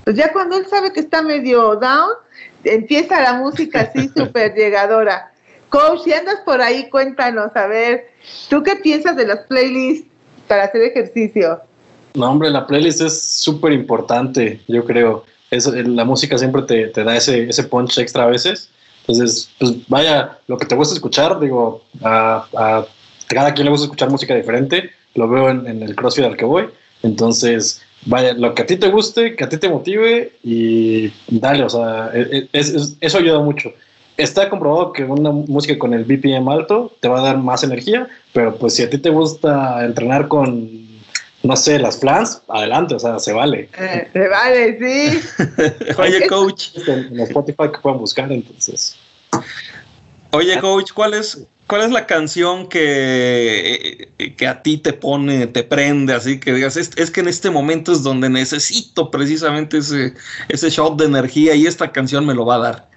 Pues 0.04 0.16
ya 0.16 0.32
cuando 0.32 0.58
él 0.58 0.66
sabe 0.68 0.92
que 0.94 1.00
está 1.00 1.22
medio 1.22 1.76
down, 1.76 2.14
empieza 2.64 3.22
la 3.22 3.34
música 3.34 3.82
así 3.82 4.10
súper 4.16 4.54
llegadora. 4.54 5.32
Coach, 5.70 6.02
si 6.04 6.14
andas 6.14 6.42
por 6.44 6.62
ahí, 6.62 6.90
cuéntanos, 6.90 7.56
a 7.56 7.68
ver, 7.68 8.10
¿tú 8.50 8.62
qué 8.62 8.76
piensas 8.76 9.16
de 9.16 9.26
las 9.26 9.40
playlists 9.48 10.08
para 10.48 10.66
hacer 10.66 10.82
ejercicio? 10.82 11.62
No, 12.14 12.30
hombre, 12.30 12.50
la 12.50 12.68
playlist 12.68 13.02
es 13.02 13.22
súper 13.22 13.72
importante, 13.72 14.60
yo 14.68 14.84
creo. 14.84 15.24
Es, 15.50 15.66
la 15.68 16.04
música 16.04 16.38
siempre 16.38 16.64
te, 16.64 16.88
te, 16.88 17.04
da 17.04 17.16
ese, 17.16 17.50
ese 17.50 17.64
punch 17.64 17.98
extra 18.00 18.24
a 18.24 18.28
veces. 18.28 18.70
Entonces, 19.02 19.50
pues 19.58 19.88
vaya, 19.88 20.38
lo 20.48 20.58
que 20.58 20.66
te 20.66 20.76
gusta 20.76 20.94
escuchar, 20.94 21.40
digo, 21.40 21.84
a, 22.04 22.46
a 22.54 22.86
cada 23.34 23.54
quien 23.54 23.66
le 23.66 23.72
gusta 23.72 23.86
escuchar 23.86 24.10
música 24.10 24.36
diferente, 24.36 24.92
lo 25.16 25.28
veo 25.28 25.50
en, 25.50 25.82
el 25.82 25.96
CrossFit 25.96 26.26
al 26.26 26.38
que 26.38 26.46
voy, 26.46 26.66
entonces, 27.04 27.82
vaya, 28.06 28.34
lo 28.34 28.54
que 28.54 28.62
a 28.62 28.66
ti 28.66 28.78
te 28.78 28.90
guste, 28.90 29.36
que 29.36 29.44
a 29.44 29.50
ti 29.50 29.58
te 29.58 29.70
motive 29.70 30.34
y 30.44 31.12
dale, 31.28 31.64
o 31.64 31.70
sea, 31.70 32.12
e, 32.14 32.48
e, 32.52 32.60
eso 33.02 33.18
ayuda 33.18 33.40
mucho. 33.40 33.74
Está 34.18 34.50
comprobado 34.50 34.94
que 34.94 35.04
una 35.04 35.32
música 35.32 35.80
con 35.80 35.94
el 35.94 36.04
BPM 36.04 36.48
alto 36.50 36.92
te 37.00 37.08
va 37.08 37.20
a 37.20 37.24
dar 37.24 37.38
más 37.38 37.64
energía, 37.64 38.08
pero 38.34 38.56
pues 38.56 38.76
si 38.76 38.84
a 38.84 38.90
ti 38.90 38.98
te 38.98 39.10
gusta 39.10 39.84
entrenar 39.84 40.28
con, 40.28 40.70
no 41.44 41.56
sé, 41.56 41.80
las 41.80 41.98
plans, 41.98 42.42
adelante, 42.48 42.96
o 42.96 43.00
sea, 43.00 43.18
se 43.20 43.34
vale. 43.34 43.70
Eh, 43.80 44.08
se 44.14 44.28
vale, 44.28 44.78
sí. 44.80 45.22
Oye, 45.98 46.28
coach. 46.28 46.70
En, 46.88 47.20
Spotify 47.22 47.70
que 47.74 47.80
puedan 47.82 48.00
buscar, 48.00 48.32
entonces. 48.32 48.98
Oye, 50.32 50.60
coach, 50.60 50.92
¿cuál 50.94 51.14
es, 51.16 51.46
¿Cuál 51.72 51.84
es 51.84 51.92
la 51.92 52.06
canción 52.06 52.68
que, 52.68 54.10
que 54.36 54.46
a 54.46 54.62
ti 54.62 54.78
te 54.78 54.92
pone, 54.92 55.48
te 55.48 55.64
prende, 55.64 56.14
así 56.14 56.38
que 56.38 56.52
digas, 56.52 56.76
es, 56.76 57.12
que 57.12 57.22
en 57.22 57.30
este 57.30 57.50
momento 57.50 57.94
es 57.94 58.04
donde 58.04 58.30
necesito 58.30 59.10
precisamente 59.10 59.78
ese, 59.78 60.14
ese 60.50 60.70
shot 60.70 61.00
de 61.00 61.06
energía 61.06 61.56
y 61.56 61.66
esta 61.66 61.90
canción 61.94 62.26
me 62.26 62.34
lo 62.34 62.46
va 62.46 62.56
a 62.56 62.58
dar? 62.58 62.90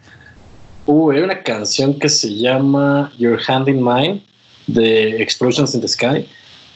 Uh, 0.86 1.12
hay 1.12 1.20
una 1.20 1.40
canción 1.44 1.96
que 2.00 2.08
se 2.08 2.34
llama 2.34 3.12
Your 3.16 3.38
Hand 3.46 3.68
in 3.68 3.80
Mine 3.80 4.24
de 4.66 5.22
Explosions 5.22 5.72
in 5.76 5.80
the 5.80 5.86
Sky, 5.86 6.28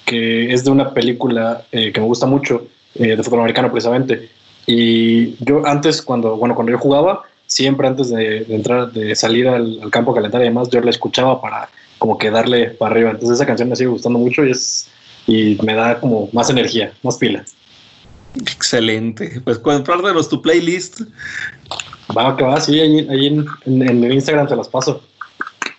que 0.05 0.53
es 0.53 0.62
de 0.62 0.70
una 0.70 0.94
película 0.94 1.64
eh, 1.72 1.90
que 1.90 2.01
me 2.01 2.07
gusta 2.07 2.26
mucho, 2.26 2.68
eh, 2.94 3.16
de 3.16 3.22
fútbol 3.24 3.40
americano 3.40 3.72
precisamente. 3.72 4.28
Y 4.66 5.34
yo 5.44 5.66
antes, 5.66 6.01
cuando, 6.01 6.36
bueno, 6.36 6.55
cuando 6.55 6.70
yo 6.70 6.78
jugaba, 6.78 7.24
siempre 7.46 7.88
antes 7.88 8.11
de, 8.11 8.46
entrar, 8.51 8.92
de 8.92 9.16
salir 9.16 9.49
al, 9.49 9.80
campo 9.90 10.12
a 10.12 10.14
calentar 10.14 10.40
y 10.42 10.44
demás, 10.44 10.68
yo 10.70 10.80
la 10.80 10.90
escuchaba 10.90 11.40
para 11.40 11.68
como 11.99 12.18
que 12.18 12.30
darle 12.30 12.70
para 12.70 12.92
arriba. 12.92 13.11
Entonces 13.11 13.36
esa 13.36 13.46
canción 13.46 13.68
me 13.68 13.76
sigue 13.76 13.90
gustando 13.90 14.18
mucho 14.18 14.44
y 14.44 14.51
es 14.53 14.88
y 15.26 15.59
me 15.62 15.74
da 15.74 16.01
como 16.01 16.28
más 16.32 16.49
energía, 16.49 16.92
más 17.03 17.18
pila. 17.18 17.44
Excelente. 18.34 19.40
Pues 19.44 19.59
compártenos 19.59 20.28
tu 20.28 20.40
playlist. 20.40 21.03
Va, 22.16 22.34
que 22.36 22.44
va, 22.44 22.59
sí, 22.61 22.80
ahí, 22.80 23.26
en, 23.26 23.46
en, 23.66 24.05
el 24.05 24.12
Instagram 24.12 24.49
te 24.49 24.57
las 24.57 24.68
paso. 24.68 25.03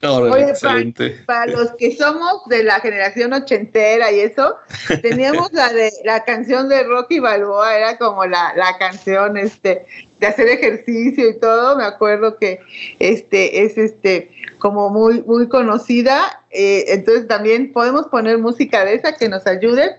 Oye, 0.02 0.50
excelente. 0.50 1.24
Para, 1.26 1.52
los 1.52 1.72
que 1.72 1.96
somos 1.96 2.46
de 2.48 2.64
la 2.64 2.80
generación 2.80 3.34
ochentera 3.34 4.12
y 4.12 4.22
eso, 4.22 4.56
teníamos 5.02 5.52
la 5.52 5.74
de 5.74 5.92
la 6.06 6.24
canción 6.24 6.70
de 6.70 6.84
Rocky 6.84 7.20
Balboa, 7.20 7.76
era 7.76 7.98
como 7.98 8.26
la, 8.26 8.54
la 8.56 8.78
canción 8.78 9.38
este 9.38 9.86
de 10.20 10.28
hacer 10.28 10.48
ejercicio 10.48 11.30
y 11.30 11.40
todo. 11.40 11.78
Me 11.78 11.84
acuerdo 11.84 12.38
que 12.38 12.60
este 13.00 13.64
es 13.66 13.78
este 13.78 14.32
como 14.58 14.90
muy 14.90 15.22
muy 15.24 15.50
conocida. 15.50 16.44
Eh, 16.52 16.86
entonces 16.88 17.28
también 17.28 17.74
podemos 17.74 18.08
poner 18.08 18.38
música 18.38 18.86
de 18.86 18.96
esa 18.96 19.16
que 19.16 19.28
nos 19.28 19.46
ayude 19.48 19.96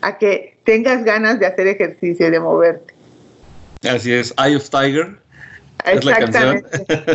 a 0.00 0.18
que 0.18 0.58
tengas 0.64 1.04
ganas 1.04 1.38
de 1.38 1.46
hacer 1.46 1.68
ejercicio 1.68 2.26
y 2.26 2.30
de 2.30 2.40
moverte. 2.40 2.94
Así 3.88 4.12
es, 4.12 4.34
Eye 4.38 4.56
of 4.56 4.68
Tiger 4.68 5.23
Exactamente. 5.84 6.68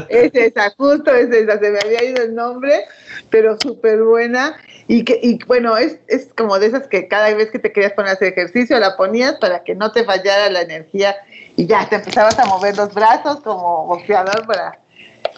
Es, 0.09 0.31
esa, 0.33 0.69
justo 0.77 1.13
es 1.13 1.29
esa, 1.31 1.59
se 1.59 1.71
me 1.71 1.79
había 1.79 2.03
ido 2.03 2.23
el 2.23 2.35
nombre, 2.35 2.85
pero 3.29 3.57
súper 3.59 4.03
buena. 4.03 4.57
Y 4.87 5.03
que, 5.03 5.19
y 5.21 5.37
bueno, 5.45 5.77
es, 5.77 5.99
es 6.07 6.29
como 6.35 6.57
de 6.57 6.67
esas 6.67 6.87
que 6.87 7.07
cada 7.07 7.33
vez 7.33 7.51
que 7.51 7.59
te 7.59 7.71
querías 7.71 7.93
poner 7.93 8.11
a 8.11 8.13
hacer 8.13 8.29
ejercicio, 8.29 8.79
la 8.79 8.97
ponías 8.97 9.35
para 9.35 9.63
que 9.63 9.75
no 9.75 9.91
te 9.91 10.03
fallara 10.03 10.49
la 10.49 10.61
energía 10.61 11.15
y 11.55 11.67
ya 11.67 11.87
te 11.89 11.97
empezabas 11.97 12.39
a 12.39 12.45
mover 12.45 12.75
los 12.75 12.93
brazos 12.93 13.41
como 13.41 13.85
boxeador 13.85 14.47
para, 14.47 14.79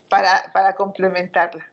para, 0.10 0.52
para 0.54 0.76
complementarla. 0.76 1.68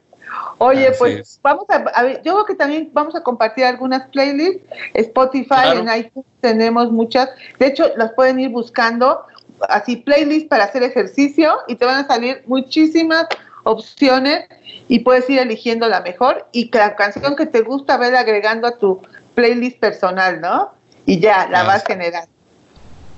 Oye, 0.59 0.93
pues 0.99 1.39
vamos 1.43 1.67
a, 1.69 2.07
yo 2.23 2.35
creo 2.35 2.45
que 2.45 2.55
también 2.55 2.91
vamos 2.93 3.15
a 3.15 3.23
compartir 3.23 3.65
algunas 3.65 4.09
playlists. 4.09 4.65
Spotify, 4.95 5.77
en 5.77 5.89
iTunes 5.97 6.27
tenemos 6.41 6.91
muchas. 6.91 7.31
De 7.59 7.67
hecho, 7.67 7.91
las 7.97 8.13
pueden 8.13 8.41
ir 8.41 8.51
buscando 8.51 9.25
así 9.69 9.97
playlist 9.97 10.49
para 10.49 10.65
hacer 10.65 10.83
ejercicio 10.83 11.59
y 11.67 11.77
te 11.77 11.85
van 11.85 12.05
a 12.05 12.07
salir 12.07 12.43
muchísimas 12.47 13.27
opciones 13.65 14.47
y 14.89 15.01
puedes 15.01 15.29
ir 15.29 15.39
eligiendo 15.39 15.89
la 15.89 16.01
mejor 16.01 16.49
y 16.53 16.71
la 16.75 16.97
canción 16.97 17.37
que 17.37 17.47
te 17.47 17.61
gusta 17.63 17.97
ver 17.97 18.15
agregando 18.17 18.67
a 18.67 18.79
tu 18.79 19.03
playlist 19.35 19.79
personal, 19.79 20.41
¿no? 20.41 20.73
Y 21.07 21.21
ya 21.21 21.49
la 21.49 21.63
vas 21.63 21.85
generando. 21.87 22.31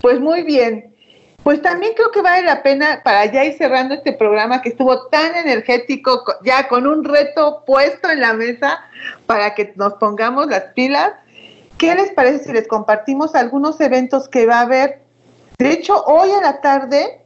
Pues 0.01 0.21
muy 0.21 0.43
bien. 0.43 0.95
Pues 1.43 1.63
también 1.63 1.95
creo 1.95 2.11
que 2.11 2.21
vale 2.21 2.45
la 2.45 2.63
pena 2.63 3.01
para 3.03 3.25
ya 3.27 3.45
ir 3.45 3.57
cerrando 3.57 3.95
este 3.95 4.13
programa 4.13 4.61
que 4.61 4.71
estuvo 4.71 5.07
tan 5.07 5.35
energético, 5.35 6.23
ya 6.45 6.69
con 6.69 6.87
un 6.87 7.03
reto 7.03 7.65
puesto 7.67 8.11
en 8.11 8.21
la 8.21 8.35
mesa 8.35 8.81
para 9.27 9.55
que 9.55 9.73
nos 9.77 9.95
pongamos 9.95 10.49
las 10.49 10.65
pilas. 10.75 11.13
¿Qué 11.79 11.95
les 11.95 12.11
parece 12.11 12.45
si 12.45 12.53
les 12.53 12.69
compartimos 12.69 13.35
algunos 13.35 13.81
eventos 13.81 14.29
que 14.29 14.45
va 14.45 14.59
a 14.59 14.63
haber 14.63 15.01
de 15.61 15.73
hecho, 15.73 16.03
hoy 16.05 16.31
en 16.31 16.43
la 16.43 16.63
tarde 16.63 17.21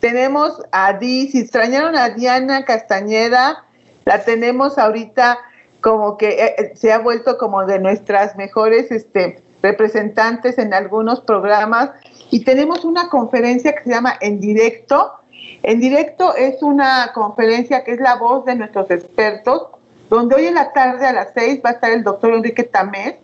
tenemos 0.00 0.62
a 0.70 0.92
Di, 0.92 1.30
si 1.30 1.40
extrañaron 1.40 1.96
a 1.96 2.10
Diana 2.10 2.66
Castañeda, 2.66 3.64
la 4.04 4.22
tenemos 4.22 4.76
ahorita 4.76 5.38
como 5.80 6.18
que 6.18 6.28
eh, 6.28 6.54
eh, 6.58 6.72
se 6.74 6.92
ha 6.92 6.98
vuelto 6.98 7.38
como 7.38 7.64
de 7.64 7.78
nuestras 7.78 8.36
mejores 8.36 8.90
este, 8.90 9.42
representantes 9.62 10.58
en 10.58 10.74
algunos 10.74 11.22
programas 11.22 11.90
y 12.30 12.44
tenemos 12.44 12.84
una 12.84 13.08
conferencia 13.08 13.74
que 13.74 13.84
se 13.84 13.90
llama 13.90 14.14
En 14.20 14.40
Directo. 14.40 15.14
En 15.62 15.80
Directo 15.80 16.34
es 16.34 16.62
una 16.62 17.12
conferencia 17.14 17.82
que 17.82 17.92
es 17.92 18.00
la 18.00 18.16
voz 18.16 18.44
de 18.44 18.56
nuestros 18.56 18.90
expertos, 18.90 19.68
donde 20.10 20.34
hoy 20.34 20.46
en 20.48 20.54
la 20.54 20.74
tarde 20.74 21.06
a 21.06 21.12
las 21.12 21.28
seis 21.34 21.60
va 21.64 21.70
a 21.70 21.72
estar 21.72 21.90
el 21.92 22.04
doctor 22.04 22.34
Enrique 22.34 22.64
Tamés. 22.64 23.14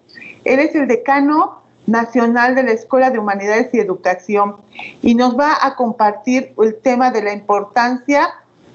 Él 0.45 0.61
es 0.61 0.75
el 0.75 0.89
decano 0.89 1.61
Nacional 1.87 2.55
de 2.55 2.65
la 2.65 2.73
Escuela 2.73 3.11
de 3.11 3.19
Humanidades 3.19 3.73
y 3.73 3.79
Educación 3.79 4.57
y 5.03 5.15
nos 5.15 5.39
va 5.39 5.57
a 5.61 5.77
compartir 5.77 6.53
el 6.59 6.77
tema 6.77 7.11
de 7.11 7.23
la 7.23 7.33
importancia 7.33 8.29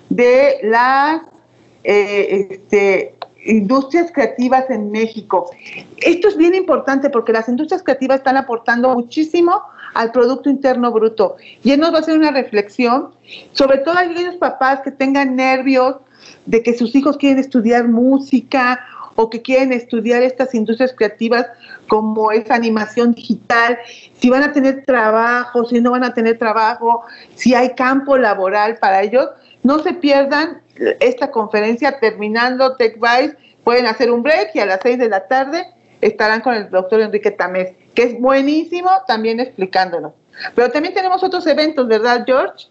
de 0.10 0.60
las 0.64 1.22
eh, 1.84 2.48
este, 2.50 3.16
industrias 3.46 4.12
creativas 4.12 4.70
en 4.70 4.92
México. 4.92 5.50
Esto 5.98 6.28
es 6.28 6.38
bien 6.38 6.56
importante 6.56 7.10
porque 7.10 7.34
las 7.34 7.48
industrias 7.48 7.84
creativas 7.84 8.18
están 8.18 8.38
aportando 8.38 8.94
muchísimo 8.94 9.62
al 9.94 10.12
Producto 10.12 10.50
Interno 10.50 10.92
Bruto. 10.92 11.36
Y 11.64 11.72
él 11.72 11.80
nos 11.80 11.92
va 11.94 11.98
a 11.98 12.02
hacer 12.02 12.18
una 12.18 12.32
reflexión, 12.32 13.10
sobre 13.52 13.80
todo 13.80 13.98
aquellos 13.98 14.36
papás 14.36 14.82
que 14.82 14.92
tengan 14.92 15.36
nervios 15.36 15.98
de 16.46 16.64
que 16.64 16.78
sus 16.78 16.96
hijos 16.96 17.18
quieren 17.18 17.40
estudiar 17.40 17.88
música 17.88 18.80
o 19.16 19.30
que 19.30 19.42
quieren 19.42 19.74
estudiar 19.74 20.24
estas 20.24 20.54
industrias 20.54 20.94
creativas 20.96 21.48
como 21.88 22.32
es 22.32 22.50
animación 22.50 23.14
digital, 23.14 23.78
si 24.20 24.30
van 24.30 24.44
a 24.44 24.54
tener 24.54 24.84
trabajo, 24.86 25.66
si 25.66 25.82
no 25.82 25.92
van 25.92 26.04
a 26.04 26.14
tener 26.14 26.38
trabajo, 26.38 27.04
si 27.36 27.54
hay 27.54 27.76
campo 27.76 28.18
laboral 28.18 28.78
para 28.78 29.02
ellos, 29.02 29.28
no 29.64 29.80
se 29.80 29.94
pierdan 29.94 30.62
esta 31.00 31.32
conferencia 31.32 32.00
terminando 32.00 32.76
TechVice, 32.76 33.36
pueden 33.64 33.86
hacer 33.86 34.12
un 34.12 34.24
break 34.24 34.52
y 34.56 34.60
a 34.60 34.66
las 34.66 34.80
seis 34.82 34.98
de 34.98 35.10
la 35.10 35.28
tarde 35.28 35.68
estarán 36.02 36.42
con 36.42 36.56
el 36.56 36.70
doctor 36.70 37.02
Enrique 37.02 37.32
Tamés, 37.32 37.74
que 37.94 38.04
es 38.04 38.20
buenísimo 38.20 38.90
también 39.08 39.40
explicándonos. 39.40 40.14
Pero 40.56 40.72
también 40.72 40.94
tenemos 40.94 41.22
otros 41.24 41.46
eventos, 41.46 41.88
¿verdad, 41.88 42.24
George? 42.26 42.68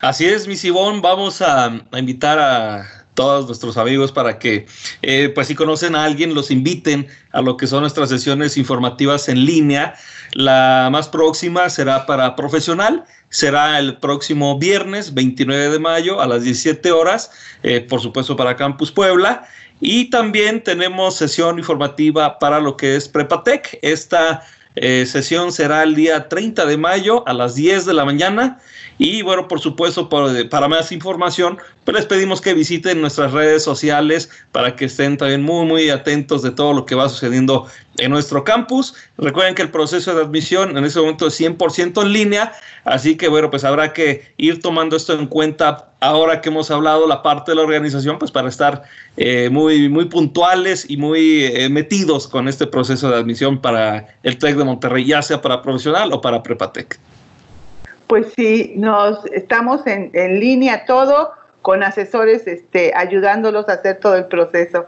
Así 0.00 0.26
es, 0.26 0.46
mi 0.46 0.56
Sibón, 0.56 1.00
vamos 1.00 1.40
a 1.40 1.72
invitar 1.92 2.38
a 2.38 3.03
todos 3.14 3.46
nuestros 3.46 3.76
amigos 3.76 4.12
para 4.12 4.38
que, 4.38 4.66
eh, 5.02 5.30
pues 5.34 5.48
si 5.48 5.54
conocen 5.54 5.94
a 5.94 6.04
alguien, 6.04 6.34
los 6.34 6.50
inviten 6.50 7.08
a 7.32 7.40
lo 7.40 7.56
que 7.56 7.66
son 7.66 7.80
nuestras 7.80 8.08
sesiones 8.08 8.56
informativas 8.56 9.28
en 9.28 9.44
línea. 9.44 9.94
La 10.32 10.88
más 10.90 11.08
próxima 11.08 11.70
será 11.70 12.06
para 12.06 12.36
profesional, 12.36 13.04
será 13.30 13.78
el 13.78 13.96
próximo 13.98 14.58
viernes 14.58 15.14
29 15.14 15.70
de 15.70 15.78
mayo 15.78 16.20
a 16.20 16.26
las 16.26 16.42
17 16.42 16.92
horas, 16.92 17.30
eh, 17.62 17.80
por 17.80 18.00
supuesto 18.00 18.36
para 18.36 18.56
Campus 18.56 18.90
Puebla. 18.90 19.46
Y 19.80 20.10
también 20.10 20.62
tenemos 20.62 21.16
sesión 21.16 21.58
informativa 21.58 22.38
para 22.38 22.60
lo 22.60 22.76
que 22.76 22.96
es 22.96 23.08
Prepatec. 23.08 23.78
Esta 23.82 24.42
eh, 24.76 25.06
sesión 25.06 25.52
será 25.52 25.82
el 25.82 25.94
día 25.94 26.28
30 26.28 26.66
de 26.66 26.76
mayo 26.76 27.26
a 27.28 27.32
las 27.32 27.54
10 27.54 27.86
de 27.86 27.94
la 27.94 28.04
mañana. 28.04 28.58
Y 28.98 29.22
bueno, 29.22 29.48
por 29.48 29.60
supuesto, 29.60 30.08
para 30.08 30.68
más 30.68 30.92
información, 30.92 31.58
pues 31.84 31.96
les 31.96 32.06
pedimos 32.06 32.40
que 32.40 32.54
visiten 32.54 33.00
nuestras 33.00 33.32
redes 33.32 33.64
sociales 33.64 34.30
para 34.52 34.76
que 34.76 34.84
estén 34.84 35.16
también 35.16 35.42
muy, 35.42 35.66
muy 35.66 35.90
atentos 35.90 36.42
de 36.42 36.52
todo 36.52 36.72
lo 36.72 36.86
que 36.86 36.94
va 36.94 37.08
sucediendo 37.08 37.66
en 37.98 38.10
nuestro 38.10 38.44
campus. 38.44 38.94
Recuerden 39.18 39.54
que 39.54 39.62
el 39.62 39.70
proceso 39.70 40.14
de 40.14 40.22
admisión 40.22 40.76
en 40.76 40.84
este 40.84 41.00
momento 41.00 41.26
es 41.26 41.40
100% 41.40 42.02
en 42.02 42.12
línea, 42.12 42.52
así 42.84 43.16
que 43.16 43.28
bueno, 43.28 43.50
pues 43.50 43.64
habrá 43.64 43.92
que 43.92 44.32
ir 44.36 44.60
tomando 44.60 44.96
esto 44.96 45.12
en 45.14 45.26
cuenta 45.26 45.92
ahora 46.00 46.40
que 46.40 46.50
hemos 46.50 46.70
hablado 46.70 47.06
la 47.06 47.22
parte 47.22 47.52
de 47.52 47.56
la 47.56 47.62
organización, 47.62 48.18
pues 48.18 48.30
para 48.30 48.48
estar 48.48 48.82
eh, 49.16 49.48
muy, 49.50 49.88
muy 49.88 50.06
puntuales 50.06 50.84
y 50.88 50.96
muy 50.96 51.44
eh, 51.44 51.68
metidos 51.68 52.28
con 52.28 52.48
este 52.48 52.66
proceso 52.66 53.10
de 53.10 53.16
admisión 53.16 53.60
para 53.60 54.06
el 54.22 54.38
TEC 54.38 54.56
de 54.56 54.64
Monterrey, 54.64 55.06
ya 55.06 55.22
sea 55.22 55.40
para 55.40 55.62
profesional 55.62 56.12
o 56.12 56.20
para 56.20 56.42
Prepatec 56.42 56.98
pues 58.06 58.32
sí, 58.36 58.74
nos 58.76 59.24
estamos 59.26 59.86
en, 59.86 60.12
línea 60.38 60.84
todo 60.84 61.32
con 61.62 61.82
asesores 61.82 62.46
este, 62.46 62.92
ayudándolos 62.94 63.68
a 63.68 63.72
hacer 63.72 63.98
todo 63.98 64.16
el 64.16 64.26
proceso. 64.26 64.86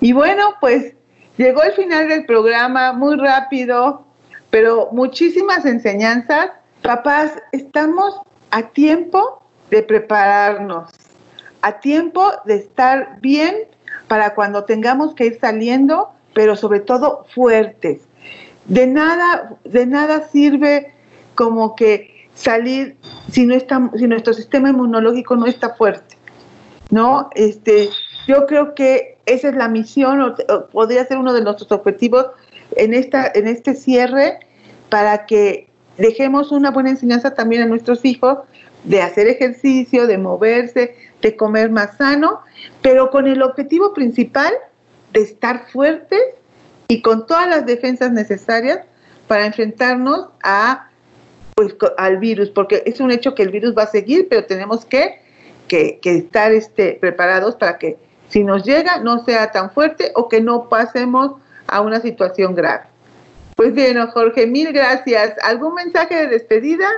Y 0.00 0.12
bueno, 0.12 0.54
pues 0.60 0.94
llegó 1.40 1.62
el 1.62 1.72
final 1.72 2.08
del 2.08 2.26
programa 2.26 2.92
muy 2.92 3.16
rápido, 3.16 4.04
pero 4.50 4.90
muchísimas 4.92 5.64
enseñanzas. 5.64 6.50
Papás, 6.82 7.32
estamos 7.52 8.20
a 8.50 8.62
tiempo 8.68 9.42
de 9.70 9.82
prepararnos, 9.82 10.90
a 11.62 11.80
tiempo 11.80 12.30
de 12.44 12.56
estar 12.56 13.18
bien 13.20 13.54
para 14.06 14.34
cuando 14.34 14.64
tengamos 14.64 15.14
que 15.14 15.26
ir 15.26 15.38
saliendo, 15.40 16.10
pero 16.34 16.56
sobre 16.56 16.80
todo 16.80 17.24
fuertes. 17.34 18.02
De 18.66 18.86
nada, 18.86 19.56
de 19.64 19.86
nada 19.86 20.28
sirve 20.28 20.92
como 21.34 21.74
que 21.74 22.28
salir 22.34 22.98
si 23.30 23.46
no 23.46 23.54
está, 23.54 23.90
si 23.96 24.06
nuestro 24.06 24.34
sistema 24.34 24.68
inmunológico 24.68 25.36
no 25.36 25.46
está 25.46 25.74
fuerte. 25.74 26.16
¿No? 26.90 27.30
Este, 27.34 27.88
yo 28.26 28.46
creo 28.46 28.74
que 28.74 29.09
esa 29.26 29.48
es 29.48 29.54
la 29.54 29.68
misión, 29.68 30.20
o, 30.20 30.66
podría 30.66 31.04
ser 31.04 31.18
uno 31.18 31.32
de 31.32 31.42
nuestros 31.42 31.70
objetivos 31.72 32.26
en 32.76 32.94
esta, 32.94 33.30
en 33.34 33.46
este 33.48 33.74
cierre, 33.74 34.38
para 34.88 35.26
que 35.26 35.68
dejemos 35.96 36.52
una 36.52 36.70
buena 36.70 36.90
enseñanza 36.90 37.34
también 37.34 37.62
a 37.62 37.66
nuestros 37.66 38.04
hijos 38.04 38.38
de 38.84 39.02
hacer 39.02 39.28
ejercicio, 39.28 40.06
de 40.06 40.18
moverse, 40.18 40.96
de 41.20 41.36
comer 41.36 41.70
más 41.70 41.96
sano, 41.96 42.40
pero 42.82 43.10
con 43.10 43.26
el 43.26 43.42
objetivo 43.42 43.92
principal 43.92 44.52
de 45.12 45.20
estar 45.20 45.68
fuertes 45.70 46.20
y 46.88 47.02
con 47.02 47.26
todas 47.26 47.48
las 47.48 47.66
defensas 47.66 48.10
necesarias 48.12 48.80
para 49.26 49.46
enfrentarnos 49.46 50.28
a 50.42 50.88
pues, 51.54 51.76
al 51.98 52.18
virus, 52.18 52.50
porque 52.50 52.82
es 52.86 53.00
un 53.00 53.10
hecho 53.10 53.34
que 53.34 53.42
el 53.42 53.50
virus 53.50 53.76
va 53.76 53.82
a 53.82 53.86
seguir, 53.86 54.28
pero 54.30 54.46
tenemos 54.46 54.84
que, 54.84 55.20
que, 55.68 56.00
estar 56.02 56.52
este, 56.52 56.96
preparados 57.00 57.54
para 57.56 57.78
que 57.78 57.98
si 58.30 58.42
nos 58.42 58.64
llega 58.64 58.98
no 58.98 59.24
sea 59.24 59.50
tan 59.52 59.70
fuerte 59.70 60.12
o 60.14 60.28
que 60.28 60.40
no 60.40 60.68
pasemos 60.68 61.32
a 61.66 61.80
una 61.80 62.00
situación 62.00 62.54
grave. 62.54 62.84
Pues 63.56 63.74
bien, 63.74 63.98
Jorge, 64.06 64.46
mil 64.46 64.72
gracias. 64.72 65.34
¿Algún 65.42 65.74
mensaje 65.74 66.14
de 66.14 66.26
despedida? 66.28 66.88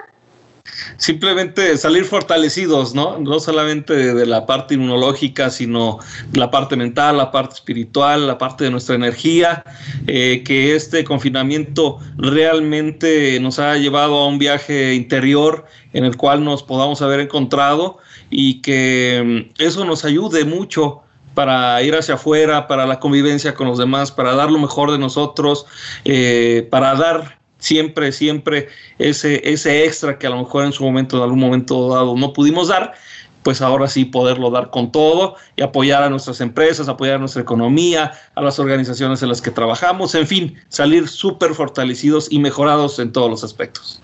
Simplemente 0.96 1.76
salir 1.76 2.04
fortalecidos, 2.04 2.94
¿no? 2.94 3.18
No 3.18 3.40
solamente 3.40 4.14
de, 4.14 4.26
la 4.26 4.46
parte 4.46 4.74
inmunológica, 4.74 5.50
sino 5.50 5.98
la 6.34 6.52
parte 6.52 6.76
mental, 6.76 7.16
la 7.16 7.32
parte 7.32 7.56
espiritual, 7.56 8.28
la 8.28 8.38
parte 8.38 8.64
de 8.64 8.70
nuestra 8.70 8.94
energía, 8.94 9.64
eh, 10.06 10.44
que 10.44 10.76
este 10.76 11.02
confinamiento 11.02 11.98
realmente 12.16 13.40
nos 13.40 13.58
ha 13.58 13.76
llevado 13.76 14.18
a 14.18 14.28
un 14.28 14.38
viaje 14.38 14.94
interior 14.94 15.66
en 15.92 16.04
el 16.04 16.16
cual 16.16 16.44
nos 16.44 16.62
podamos 16.62 17.02
haber 17.02 17.18
encontrado 17.18 17.98
y 18.30 18.62
que 18.62 19.50
mm, 19.58 19.60
eso 19.60 19.84
nos 19.84 20.04
ayude 20.04 20.44
mucho 20.44 21.02
para 21.34 21.82
ir 21.82 21.94
hacia 21.94 22.14
afuera, 22.14 22.66
para 22.68 22.86
la 22.86 23.00
convivencia 23.00 23.54
con 23.54 23.66
los 23.66 23.78
demás, 23.78 24.12
para 24.12 24.34
dar 24.34 24.50
lo 24.50 24.58
mejor 24.58 24.90
de 24.90 24.98
nosotros, 24.98 25.66
eh, 26.04 26.66
para 26.70 26.94
dar 26.94 27.38
siempre, 27.58 28.12
siempre 28.12 28.68
ese, 28.98 29.40
ese 29.48 29.84
extra 29.84 30.18
que 30.18 30.26
a 30.26 30.30
lo 30.30 30.38
mejor 30.38 30.64
en 30.64 30.72
su 30.72 30.84
momento, 30.84 31.16
en 31.16 31.22
algún 31.22 31.38
momento 31.38 31.88
dado, 31.88 32.16
no 32.16 32.32
pudimos 32.32 32.68
dar, 32.68 32.94
pues 33.42 33.60
ahora 33.60 33.88
sí 33.88 34.04
poderlo 34.04 34.50
dar 34.50 34.70
con 34.70 34.92
todo 34.92 35.36
y 35.56 35.62
apoyar 35.62 36.02
a 36.02 36.10
nuestras 36.10 36.40
empresas, 36.40 36.88
apoyar 36.88 37.16
a 37.16 37.18
nuestra 37.18 37.42
economía, 37.42 38.12
a 38.34 38.42
las 38.42 38.58
organizaciones 38.58 39.22
en 39.22 39.28
las 39.28 39.40
que 39.40 39.50
trabajamos, 39.50 40.14
en 40.14 40.26
fin, 40.26 40.60
salir 40.68 41.08
súper 41.08 41.54
fortalecidos 41.54 42.30
y 42.30 42.38
mejorados 42.38 42.98
en 42.98 43.12
todos 43.12 43.30
los 43.30 43.44
aspectos. 43.44 44.00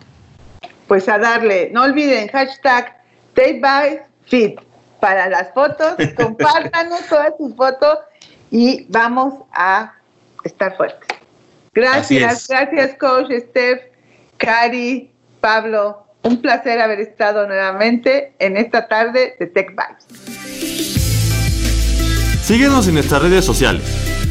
Pues 0.86 1.08
a 1.08 1.18
darle, 1.18 1.70
no 1.72 1.82
olviden, 1.82 2.28
hashtag 2.28 2.96
Fit 4.24 4.67
para 5.00 5.28
las 5.28 5.52
fotos, 5.52 5.94
compártanos 6.16 7.06
todas 7.08 7.32
sus 7.38 7.54
fotos 7.54 7.98
y 8.50 8.86
vamos 8.88 9.34
a 9.52 9.94
estar 10.44 10.76
fuertes. 10.76 11.08
Gracias, 11.74 12.48
gracias 12.48 12.96
coach 12.98 13.30
Steph, 13.50 13.82
Cari, 14.36 15.10
Pablo. 15.40 16.04
Un 16.22 16.40
placer 16.42 16.80
haber 16.80 17.00
estado 17.00 17.46
nuevamente 17.46 18.32
en 18.38 18.56
esta 18.56 18.88
tarde 18.88 19.36
de 19.38 19.46
Tech 19.46 19.70
Vibes. 19.70 20.06
Síguenos 22.42 22.88
en 22.88 22.94
nuestras 22.94 23.22
redes 23.22 23.44
sociales, 23.44 23.84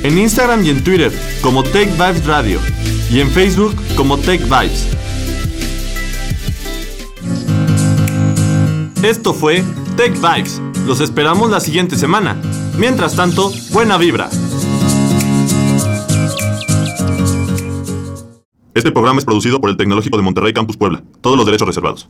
en 0.04 0.18
Instagram 0.18 0.66
y 0.66 0.72
en 0.72 0.84
Twitter 0.84 1.12
como 1.42 1.64
Tech 1.64 1.90
Vibes 1.92 2.26
Radio 2.26 2.60
y 3.10 3.22
en 3.22 3.30
Facebook 3.30 3.76
como 3.96 4.18
Tech 4.18 4.42
Vibes. 4.42 4.88
Esto 9.04 9.34
fue 9.34 9.64
Tech 9.96 10.14
Vibes. 10.14 10.62
Los 10.88 11.02
esperamos 11.02 11.52
la 11.52 11.60
siguiente 11.60 11.96
semana. 11.96 12.36
Mientras 12.78 13.16
tanto, 13.16 13.52
buena 13.72 13.98
vibra. 13.98 14.30
Este 18.74 18.92
programa 18.92 19.20
es 19.20 19.26
producido 19.26 19.62
por 19.62 19.70
el 19.70 19.78
Tecnológico 19.78 20.18
de 20.18 20.24
Monterrey 20.24 20.54
Campus 20.54 20.78
Puebla. 20.78 21.04
Todos 21.22 21.38
los 21.38 21.46
derechos 21.46 21.68
reservados. 21.68 22.10